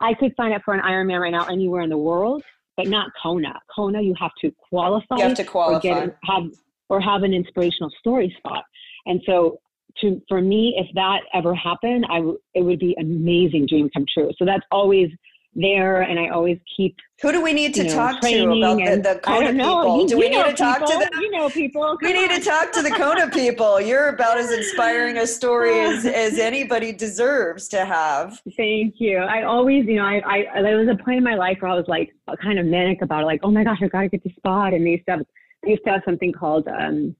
I 0.00 0.14
could 0.14 0.32
sign 0.36 0.52
up 0.52 0.62
for 0.64 0.74
an 0.74 0.80
Ironman 0.80 1.20
right 1.20 1.30
now 1.30 1.46
anywhere 1.46 1.82
in 1.82 1.90
the 1.90 1.98
world, 1.98 2.42
but 2.76 2.88
not 2.88 3.10
Kona. 3.22 3.58
Kona, 3.74 4.02
you 4.02 4.14
have 4.18 4.32
to 4.42 4.50
qualify. 4.68 5.16
You 5.16 5.22
have 5.28 5.36
to 5.36 5.44
qualify. 5.44 5.76
Or 5.76 6.06
get, 6.06 6.16
have, 6.24 6.42
or 6.88 7.00
have 7.00 7.22
an 7.22 7.32
inspirational 7.32 7.90
story 8.00 8.34
spot. 8.38 8.64
And 9.06 9.22
so 9.26 9.60
to, 10.00 10.20
for 10.28 10.40
me, 10.40 10.74
if 10.76 10.92
that 10.94 11.20
ever 11.32 11.54
happened, 11.54 12.06
I 12.10 12.16
w- 12.16 12.38
it 12.54 12.62
would 12.62 12.78
be 12.78 12.94
an 12.98 13.06
amazing 13.06 13.66
dream 13.68 13.88
come 13.94 14.04
true. 14.12 14.30
So 14.38 14.44
that's 14.44 14.64
always 14.70 15.08
there 15.56 16.02
and 16.02 16.18
I 16.18 16.28
always 16.28 16.58
keep 16.76 16.96
Who 17.22 17.32
do 17.32 17.42
we 17.42 17.54
need 17.54 17.74
to 17.74 17.84
know, 17.84 17.94
talk 17.94 18.20
to 18.20 18.44
about 18.44 19.02
the, 19.02 19.14
the 19.14 19.20
Kona 19.20 19.52
people? 19.52 20.00
You, 20.00 20.08
do 20.08 20.18
we 20.18 20.28
need 20.28 20.44
to 20.44 20.52
talk 20.52 20.80
people. 20.80 20.92
to 20.92 20.98
them? 20.98 21.20
You 21.20 21.30
know 21.30 21.48
people. 21.48 21.98
We 22.02 22.12
need 22.12 22.30
on. 22.30 22.38
to 22.38 22.44
talk 22.44 22.72
to 22.72 22.82
the 22.82 22.90
Kona 22.90 23.30
people. 23.32 23.80
You're 23.80 24.08
about 24.08 24.38
as 24.38 24.52
inspiring 24.52 25.16
a 25.16 25.26
story 25.26 25.80
as, 25.80 26.04
as 26.04 26.38
anybody 26.38 26.92
deserves 26.92 27.68
to 27.68 27.84
have. 27.84 28.40
Thank 28.56 28.96
you. 28.98 29.18
I 29.18 29.44
always, 29.44 29.86
you 29.86 29.96
know, 29.96 30.04
I, 30.04 30.20
I 30.54 30.62
there 30.62 30.76
was 30.76 30.88
a 30.88 31.02
point 31.02 31.18
in 31.18 31.24
my 31.24 31.34
life 31.34 31.58
where 31.60 31.70
I 31.70 31.74
was 31.74 31.86
like 31.88 32.12
kind 32.42 32.58
of 32.58 32.66
manic 32.66 33.00
about 33.02 33.22
it, 33.22 33.26
like, 33.26 33.40
oh 33.42 33.50
my 33.50 33.64
gosh, 33.64 33.78
I 33.82 33.88
gotta 33.88 34.08
get 34.08 34.22
the 34.22 34.32
spot. 34.36 34.74
And 34.74 34.86
they 34.86 34.90
used 34.90 35.06
to 35.06 35.12
have 35.12 35.26
they 35.62 35.70
used 35.70 35.84
to 35.84 35.90
have 35.90 36.02
something 36.04 36.32
called 36.32 36.68
um 36.68 37.16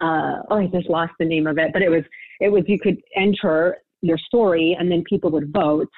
uh 0.00 0.42
oh 0.50 0.58
I 0.58 0.66
just 0.68 0.88
lost 0.88 1.12
the 1.18 1.24
name 1.24 1.48
of 1.48 1.58
it, 1.58 1.72
but 1.72 1.82
it 1.82 1.88
was 1.88 2.04
it 2.40 2.48
was 2.48 2.62
you 2.68 2.78
could 2.78 2.98
enter 3.16 3.78
your 4.02 4.18
story 4.18 4.76
and 4.78 4.90
then 4.90 5.02
people 5.08 5.30
would 5.30 5.52
vote 5.52 5.88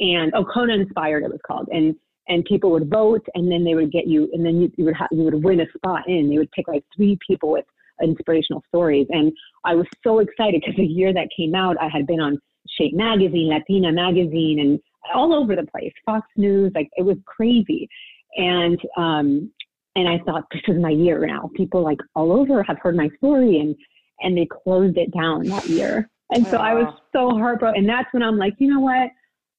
and 0.00 0.32
oh 0.34 0.44
Kona 0.44 0.74
Inspired 0.74 1.22
it 1.22 1.30
was 1.30 1.40
called. 1.46 1.68
And 1.70 1.94
and 2.28 2.44
people 2.44 2.70
would 2.70 2.88
vote 2.88 3.26
and 3.34 3.50
then 3.50 3.64
they 3.64 3.74
would 3.74 3.92
get 3.92 4.06
you 4.06 4.28
and 4.32 4.44
then 4.44 4.60
you, 4.60 4.72
you 4.76 4.84
would 4.84 4.96
have 4.96 5.08
you 5.12 5.22
would 5.22 5.44
win 5.44 5.60
a 5.60 5.66
spot 5.76 6.08
in. 6.08 6.28
They 6.28 6.38
would 6.38 6.50
pick 6.52 6.68
like 6.68 6.84
three 6.96 7.18
people 7.26 7.50
with 7.50 7.64
inspirational 8.02 8.62
stories. 8.68 9.06
And 9.10 9.32
I 9.64 9.74
was 9.74 9.86
so 10.02 10.20
excited 10.20 10.62
because 10.64 10.76
the 10.76 10.84
year 10.84 11.12
that 11.12 11.28
came 11.36 11.54
out 11.54 11.76
I 11.80 11.88
had 11.88 12.06
been 12.06 12.20
on 12.20 12.38
Shape 12.78 12.94
Magazine 12.94 13.48
Latina 13.48 13.92
Magazine 13.92 14.60
and 14.60 14.80
all 15.14 15.34
over 15.34 15.54
the 15.56 15.66
place 15.66 15.92
Fox 16.06 16.26
News 16.36 16.72
like 16.74 16.88
it 16.96 17.02
was 17.02 17.16
crazy. 17.26 17.88
And 18.36 18.80
um 18.96 19.50
and 19.96 20.08
I 20.08 20.18
thought 20.24 20.44
this 20.52 20.62
is 20.68 20.80
my 20.80 20.90
year 20.90 21.26
now. 21.26 21.50
People 21.56 21.82
like 21.82 21.98
all 22.14 22.32
over 22.32 22.62
have 22.62 22.78
heard 22.78 22.96
my 22.96 23.10
story 23.18 23.58
and 23.58 23.74
and 24.22 24.36
they 24.36 24.46
closed 24.46 24.96
it 24.98 25.12
down 25.12 25.44
that 25.44 25.66
year. 25.66 26.08
And 26.32 26.46
so 26.46 26.58
I 26.58 26.74
was 26.74 26.94
so 27.12 27.30
heartbroken. 27.30 27.80
And 27.80 27.88
that's 27.88 28.12
when 28.12 28.22
I'm 28.22 28.38
like 28.38 28.54
you 28.58 28.72
know 28.72 28.80
what 28.80 29.10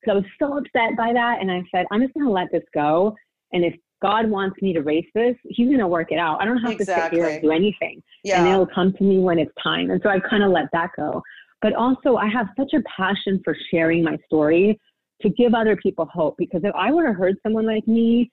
because 0.02 0.16
I 0.16 0.20
was 0.20 0.26
so 0.40 0.58
upset 0.58 0.98
by 0.98 1.14
that. 1.14 1.42
And 1.42 1.52
I 1.52 1.62
said, 1.74 1.86
I'm 1.92 2.02
just 2.02 2.14
going 2.14 2.26
to 2.26 2.32
let 2.32 2.52
this 2.52 2.64
go. 2.74 3.16
And 3.54 3.64
if 3.64 3.74
God 4.02 4.30
wants 4.30 4.62
me 4.62 4.74
to 4.74 4.82
race 4.82 5.06
this, 5.14 5.36
He's 5.44 5.68
going 5.68 5.80
to 5.80 5.88
work 5.88 6.12
it 6.12 6.18
out. 6.18 6.42
I 6.42 6.46
don't 6.46 6.58
have 6.58 6.72
exactly. 6.72 7.20
to 7.20 7.24
sit 7.24 7.28
here 7.28 7.36
and 7.36 7.42
do 7.42 7.52
anything. 7.52 8.02
Yeah. 8.24 8.40
And 8.40 8.48
it'll 8.52 8.68
come 8.68 8.94
to 8.94 9.04
me 9.04 9.20
when 9.20 9.40
it's 9.40 9.52
time. 9.62 9.92
And 9.92 10.02
so 10.04 10.10
I 10.10 10.20
kind 10.20 10.44
of 10.44 10.52
let 10.52 10.66
that 10.74 10.90
go. 10.98 11.22
But 11.62 11.74
also, 11.76 12.16
I 12.16 12.28
have 12.28 12.48
such 12.58 12.74
a 12.74 12.82
passion 12.98 13.40
for 13.44 13.56
sharing 13.70 14.04
my 14.04 14.18
story 14.26 14.80
to 15.22 15.30
give 15.30 15.54
other 15.54 15.76
people 15.76 16.08
hope. 16.12 16.36
Because 16.38 16.62
if 16.64 16.74
I 16.76 16.92
would 16.92 17.06
have 17.06 17.16
heard 17.16 17.36
someone 17.44 17.68
like 17.68 17.88
me 17.88 18.32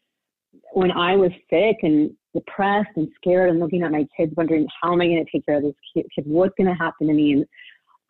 when 0.72 0.90
I 0.90 1.16
was 1.16 1.30
sick 1.50 1.76
and 1.82 2.10
depressed 2.34 2.90
and 2.96 3.08
scared 3.16 3.50
and 3.50 3.60
looking 3.60 3.82
at 3.82 3.90
my 3.90 4.06
kids, 4.16 4.32
wondering, 4.36 4.66
how 4.80 4.92
am 4.92 5.00
I 5.00 5.06
going 5.06 5.24
to 5.24 5.30
take 5.30 5.44
care 5.44 5.56
of 5.56 5.62
this 5.62 5.74
kid? 5.94 6.06
What's 6.24 6.54
going 6.56 6.68
to 6.68 6.74
happen 6.74 7.08
to 7.08 7.12
me? 7.12 7.32
And 7.32 7.46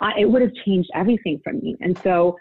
I, 0.00 0.20
it 0.20 0.30
would 0.30 0.42
have 0.42 0.54
changed 0.64 0.90
everything 0.94 1.40
for 1.42 1.52
me. 1.52 1.76
And 1.80 1.98
so, 1.98 2.36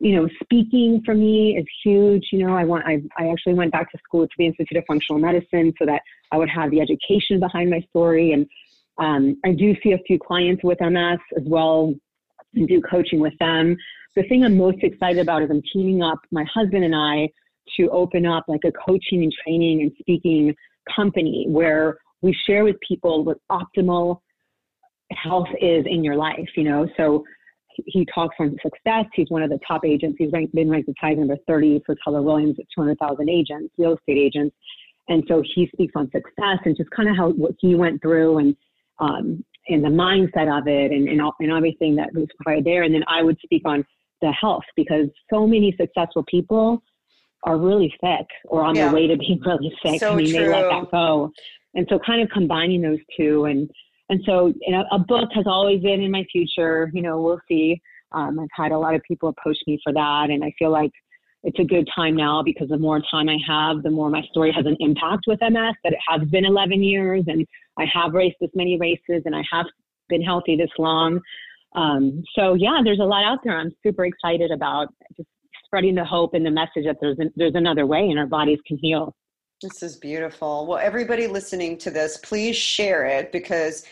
you 0.00 0.14
know, 0.14 0.28
speaking 0.42 1.02
for 1.04 1.14
me 1.14 1.56
is 1.56 1.66
huge. 1.84 2.28
You 2.30 2.46
know, 2.46 2.56
I 2.56 2.64
want, 2.64 2.84
I, 2.86 3.02
I 3.18 3.28
actually 3.28 3.54
went 3.54 3.72
back 3.72 3.90
to 3.92 3.98
school 3.98 4.26
to 4.26 4.32
the 4.38 4.46
Institute 4.46 4.78
of 4.78 4.84
Functional 4.86 5.20
Medicine 5.20 5.72
so 5.78 5.86
that 5.86 6.02
I 6.30 6.36
would 6.36 6.48
have 6.48 6.70
the 6.70 6.80
education 6.80 7.40
behind 7.40 7.70
my 7.70 7.80
story. 7.90 8.32
And 8.32 8.46
um, 8.98 9.36
I 9.44 9.52
do 9.52 9.74
see 9.82 9.92
a 9.92 9.98
few 10.06 10.18
clients 10.18 10.62
with 10.62 10.80
MS 10.80 11.18
as 11.36 11.42
well 11.46 11.94
and 12.54 12.68
do 12.68 12.80
coaching 12.80 13.20
with 13.20 13.34
them. 13.40 13.76
The 14.14 14.22
thing 14.24 14.44
I'm 14.44 14.56
most 14.56 14.78
excited 14.82 15.20
about 15.20 15.42
is 15.42 15.50
I'm 15.50 15.62
teaming 15.72 16.02
up 16.02 16.18
my 16.30 16.44
husband 16.52 16.84
and 16.84 16.94
I 16.94 17.28
to 17.76 17.90
open 17.90 18.24
up 18.24 18.44
like 18.48 18.62
a 18.64 18.72
coaching 18.72 19.22
and 19.22 19.32
training 19.44 19.82
and 19.82 19.92
speaking 20.00 20.54
company 20.94 21.46
where 21.48 21.98
we 22.22 22.36
share 22.46 22.64
with 22.64 22.76
people 22.86 23.24
what 23.24 23.38
optimal 23.50 24.20
health 25.12 25.48
is 25.60 25.84
in 25.86 26.04
your 26.04 26.16
life, 26.16 26.48
you 26.56 26.64
know. 26.64 26.88
So 26.96 27.24
he 27.86 28.06
talks 28.14 28.36
on 28.38 28.56
success. 28.62 29.04
He's 29.14 29.30
one 29.30 29.42
of 29.42 29.50
the 29.50 29.58
top 29.66 29.84
agents. 29.84 30.16
He's 30.18 30.32
ranked, 30.32 30.54
been 30.54 30.70
ranked 30.70 30.88
as 30.88 30.94
high 31.00 31.14
number 31.14 31.36
30 31.46 31.82
for 31.86 31.96
Keller 32.02 32.22
Williams 32.22 32.56
at 32.58 32.66
200,000 32.74 33.28
agents, 33.28 33.72
real 33.78 33.94
estate 33.96 34.18
agents. 34.18 34.54
And 35.08 35.24
so 35.28 35.42
he 35.54 35.68
speaks 35.72 35.92
on 35.96 36.10
success 36.10 36.58
and 36.64 36.76
just 36.76 36.90
kind 36.90 37.08
of 37.08 37.16
how 37.16 37.30
what 37.30 37.52
he 37.58 37.74
went 37.74 38.02
through 38.02 38.38
and 38.38 38.56
um, 39.00 39.44
and 39.68 39.84
the 39.84 39.88
mindset 39.88 40.48
of 40.48 40.66
it 40.66 40.90
and, 40.90 41.08
and, 41.08 41.20
and 41.40 41.52
everything 41.52 41.94
that 41.96 42.12
was 42.14 42.26
provided 42.42 42.64
there. 42.64 42.82
And 42.84 42.94
then 42.94 43.04
I 43.06 43.22
would 43.22 43.38
speak 43.44 43.62
on 43.64 43.84
the 44.22 44.32
health 44.32 44.64
because 44.76 45.06
so 45.32 45.46
many 45.46 45.74
successful 45.78 46.24
people 46.26 46.82
are 47.44 47.58
really 47.58 47.92
sick 48.02 48.26
or 48.46 48.62
on 48.62 48.76
Yeah. 48.76 48.86
their 48.86 48.94
way 48.94 49.06
to 49.06 49.16
being 49.16 49.40
really 49.44 49.72
sick. 49.84 50.00
So 50.00 50.12
I 50.12 50.14
mean, 50.16 50.32
they 50.32 50.48
let 50.48 50.64
that 50.70 50.90
go. 50.90 51.30
And 51.74 51.86
so 51.88 51.98
kind 52.04 52.22
of 52.22 52.28
combining 52.30 52.82
those 52.82 52.98
two 53.16 53.44
and 53.44 53.70
and 54.08 54.20
so 54.24 54.52
you 54.60 54.72
know, 54.72 54.84
a 54.90 54.98
book 54.98 55.28
has 55.34 55.44
always 55.46 55.82
been 55.82 56.02
in 56.02 56.10
my 56.10 56.24
future. 56.30 56.90
You 56.92 57.02
know, 57.02 57.20
we'll 57.20 57.40
see. 57.48 57.80
Um, 58.12 58.38
I've 58.40 58.48
had 58.54 58.72
a 58.72 58.78
lot 58.78 58.94
of 58.94 59.02
people 59.02 59.28
approach 59.28 59.58
me 59.66 59.78
for 59.84 59.92
that, 59.92 60.26
and 60.30 60.42
I 60.42 60.52
feel 60.58 60.70
like 60.70 60.90
it's 61.44 61.58
a 61.58 61.64
good 61.64 61.88
time 61.94 62.16
now 62.16 62.42
because 62.42 62.68
the 62.68 62.78
more 62.78 63.00
time 63.10 63.28
I 63.28 63.38
have, 63.46 63.82
the 63.82 63.90
more 63.90 64.10
my 64.10 64.22
story 64.30 64.52
has 64.52 64.66
an 64.66 64.76
impact 64.80 65.24
with 65.26 65.40
MS. 65.40 65.74
That 65.84 65.92
it 65.92 65.98
has 66.08 66.26
been 66.28 66.44
11 66.44 66.82
years, 66.82 67.24
and 67.26 67.46
I 67.78 67.84
have 67.92 68.14
raced 68.14 68.36
this 68.40 68.50
many 68.54 68.78
races, 68.78 69.22
and 69.24 69.36
I 69.36 69.42
have 69.52 69.66
been 70.08 70.22
healthy 70.22 70.56
this 70.56 70.70
long. 70.78 71.20
Um, 71.74 72.22
so 72.34 72.54
yeah, 72.54 72.80
there's 72.82 73.00
a 73.00 73.04
lot 73.04 73.24
out 73.24 73.38
there. 73.44 73.58
I'm 73.58 73.72
super 73.82 74.06
excited 74.06 74.50
about 74.50 74.88
just 75.16 75.28
spreading 75.66 75.94
the 75.94 76.04
hope 76.04 76.32
and 76.34 76.44
the 76.44 76.50
message 76.50 76.84
that 76.86 76.96
there's 77.00 77.18
an, 77.18 77.30
there's 77.36 77.54
another 77.54 77.86
way, 77.86 78.00
and 78.00 78.18
our 78.18 78.26
bodies 78.26 78.58
can 78.66 78.78
heal. 78.78 79.14
This 79.60 79.82
is 79.82 79.96
beautiful. 79.96 80.68
Well, 80.68 80.78
everybody 80.78 81.26
listening 81.26 81.78
to 81.78 81.90
this, 81.90 82.18
please 82.18 82.54
share 82.54 83.06
it 83.06 83.32
because, 83.32 83.84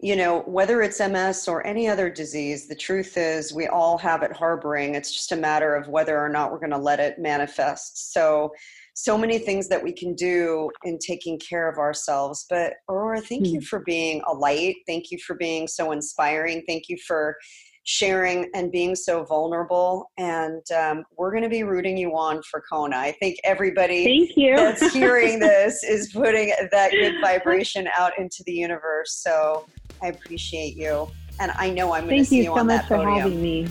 you 0.00 0.16
know, 0.16 0.40
whether 0.46 0.80
it's 0.80 1.00
MS 1.00 1.48
or 1.48 1.66
any 1.66 1.86
other 1.86 2.08
disease, 2.08 2.66
the 2.66 2.74
truth 2.74 3.18
is 3.18 3.52
we 3.52 3.66
all 3.66 3.98
have 3.98 4.22
it 4.22 4.32
harboring. 4.32 4.94
It's 4.94 5.12
just 5.12 5.32
a 5.32 5.36
matter 5.36 5.74
of 5.76 5.88
whether 5.88 6.18
or 6.18 6.30
not 6.30 6.50
we're 6.50 6.60
going 6.60 6.70
to 6.70 6.78
let 6.78 6.98
it 6.98 7.18
manifest. 7.18 8.14
So, 8.14 8.54
so 8.94 9.18
many 9.18 9.38
things 9.38 9.68
that 9.68 9.82
we 9.82 9.92
can 9.92 10.14
do 10.14 10.70
in 10.84 10.98
taking 10.98 11.38
care 11.38 11.68
of 11.68 11.76
ourselves. 11.76 12.46
But, 12.48 12.74
Aurora, 12.88 13.20
thank 13.20 13.48
you 13.48 13.60
hmm. 13.60 13.64
for 13.64 13.80
being 13.80 14.22
a 14.26 14.32
light. 14.32 14.76
Thank 14.86 15.10
you 15.10 15.18
for 15.18 15.36
being 15.36 15.68
so 15.68 15.92
inspiring. 15.92 16.62
Thank 16.66 16.88
you 16.88 16.96
for 17.06 17.36
sharing 17.84 18.48
and 18.54 18.70
being 18.70 18.94
so 18.94 19.24
vulnerable. 19.24 20.10
And 20.16 20.62
um, 20.72 21.04
we're 21.16 21.30
going 21.30 21.42
to 21.42 21.48
be 21.48 21.64
rooting 21.64 21.96
you 21.96 22.16
on 22.16 22.42
for 22.42 22.62
Kona. 22.70 22.96
I 22.96 23.12
think 23.12 23.38
everybody 23.44 24.04
Thank 24.04 24.36
you. 24.36 24.56
that's 24.56 24.92
hearing 24.92 25.38
this 25.40 25.82
is 25.82 26.12
putting 26.12 26.52
that 26.70 26.90
good 26.92 27.14
vibration 27.20 27.88
out 27.96 28.16
into 28.18 28.42
the 28.46 28.52
universe. 28.52 29.14
So 29.14 29.66
I 30.00 30.08
appreciate 30.08 30.76
you. 30.76 31.10
And 31.40 31.50
I 31.52 31.70
know 31.70 31.92
I'm 31.92 32.06
going 32.06 32.18
to 32.18 32.24
see 32.24 32.36
you 32.36 32.42
you 32.44 32.48
so 32.50 32.58
on 32.58 32.66
much 32.66 32.82
that 32.82 32.88
for 32.88 33.10
having 33.10 33.42
me. 33.42 33.66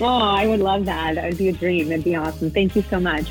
Oh, 0.00 0.06
I 0.06 0.46
would 0.46 0.60
love 0.60 0.86
that. 0.86 1.16
That 1.16 1.28
would 1.28 1.38
be 1.38 1.48
a 1.48 1.52
dream. 1.52 1.88
That'd 1.88 2.04
be 2.04 2.16
awesome. 2.16 2.50
Thank 2.50 2.74
you 2.74 2.82
so 2.82 2.98
much. 2.98 3.26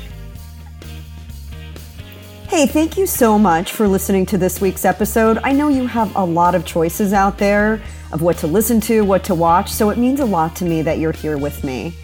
Hey, 2.46 2.66
thank 2.66 2.96
you 2.96 3.06
so 3.06 3.38
much 3.38 3.72
for 3.72 3.88
listening 3.88 4.26
to 4.26 4.38
this 4.38 4.60
week's 4.60 4.84
episode. 4.84 5.38
I 5.42 5.52
know 5.52 5.68
you 5.68 5.86
have 5.86 6.14
a 6.16 6.24
lot 6.24 6.54
of 6.54 6.64
choices 6.64 7.12
out 7.12 7.38
there 7.38 7.80
of 8.12 8.22
what 8.22 8.36
to 8.38 8.46
listen 8.46 8.80
to, 8.82 9.02
what 9.02 9.24
to 9.24 9.34
watch, 9.34 9.70
so 9.70 9.90
it 9.90 9.98
means 9.98 10.20
a 10.20 10.24
lot 10.24 10.56
to 10.56 10.64
me 10.64 10.82
that 10.82 10.98
you're 10.98 11.12
here 11.12 11.38
with 11.38 11.64
me. 11.64 11.94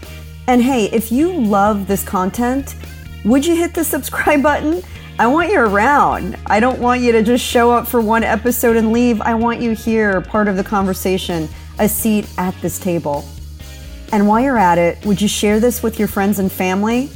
And 0.47 0.63
hey, 0.63 0.87
if 0.87 1.11
you 1.11 1.33
love 1.33 1.87
this 1.87 2.05
content, 2.05 2.77
would 3.25 3.45
you 3.45 3.57
hit 3.57 3.75
the 3.75 3.85
subscribe 3.85 4.43
button? 4.45 4.83
I 5.19 5.27
want 5.27 5.51
you 5.51 5.59
around. 5.59 6.37
I 6.47 6.61
don't 6.61 6.79
want 6.79 7.01
you 7.01 7.11
to 7.13 7.23
just 7.23 7.45
show 7.45 7.71
up 7.71 7.89
for 7.89 8.01
one 8.01 8.23
episode 8.23 8.77
and 8.77 8.93
leave. 8.93 9.21
I 9.23 9.35
want 9.35 9.61
you 9.61 9.73
here, 9.73 10.21
part 10.21 10.47
of 10.47 10.57
the 10.57 10.65
conversation, 10.65 11.49
a 11.79 11.89
seat 11.89 12.29
at 12.37 12.55
this 12.61 12.79
table. 12.79 13.25
And 14.13 14.29
while 14.29 14.41
you're 14.41 14.59
at 14.59 14.79
it, 14.79 15.05
would 15.07 15.21
you 15.21 15.29
share 15.29 15.59
this 15.59 15.83
with 15.83 15.99
your 15.99 16.07
friends 16.07 16.39
and 16.39 16.53
family? 16.53 17.11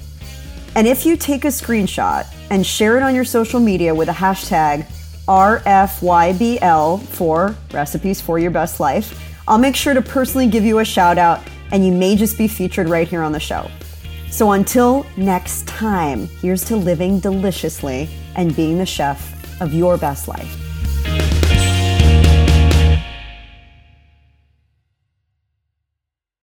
And 0.74 0.86
if 0.86 1.04
you 1.04 1.16
take 1.16 1.44
a 1.44 1.48
screenshot 1.48 2.26
and 2.50 2.66
share 2.66 2.96
it 2.96 3.02
on 3.02 3.14
your 3.14 3.24
social 3.24 3.60
media 3.60 3.94
with 3.94 4.08
a 4.08 4.12
hashtag 4.12 4.86
RFYBL 5.30 7.06
for 7.06 7.54
Recipes 7.72 8.20
for 8.20 8.40
Your 8.40 8.50
Best 8.50 8.80
Life, 8.80 9.16
I'll 9.46 9.58
make 9.58 9.76
sure 9.76 9.94
to 9.94 10.02
personally 10.02 10.48
give 10.48 10.64
you 10.64 10.80
a 10.80 10.84
shout 10.84 11.18
out 11.18 11.40
and 11.70 11.86
you 11.86 11.92
may 11.92 12.16
just 12.16 12.36
be 12.36 12.48
featured 12.48 12.88
right 12.88 13.06
here 13.06 13.22
on 13.22 13.30
the 13.30 13.38
show. 13.38 13.70
So 14.28 14.50
until 14.50 15.06
next 15.16 15.68
time, 15.68 16.26
here's 16.26 16.64
to 16.64 16.74
living 16.74 17.20
deliciously 17.20 18.10
and 18.34 18.56
being 18.56 18.78
the 18.78 18.86
chef 18.86 19.60
of 19.60 19.72
your 19.72 19.96
best 19.96 20.26
life. 20.26 20.69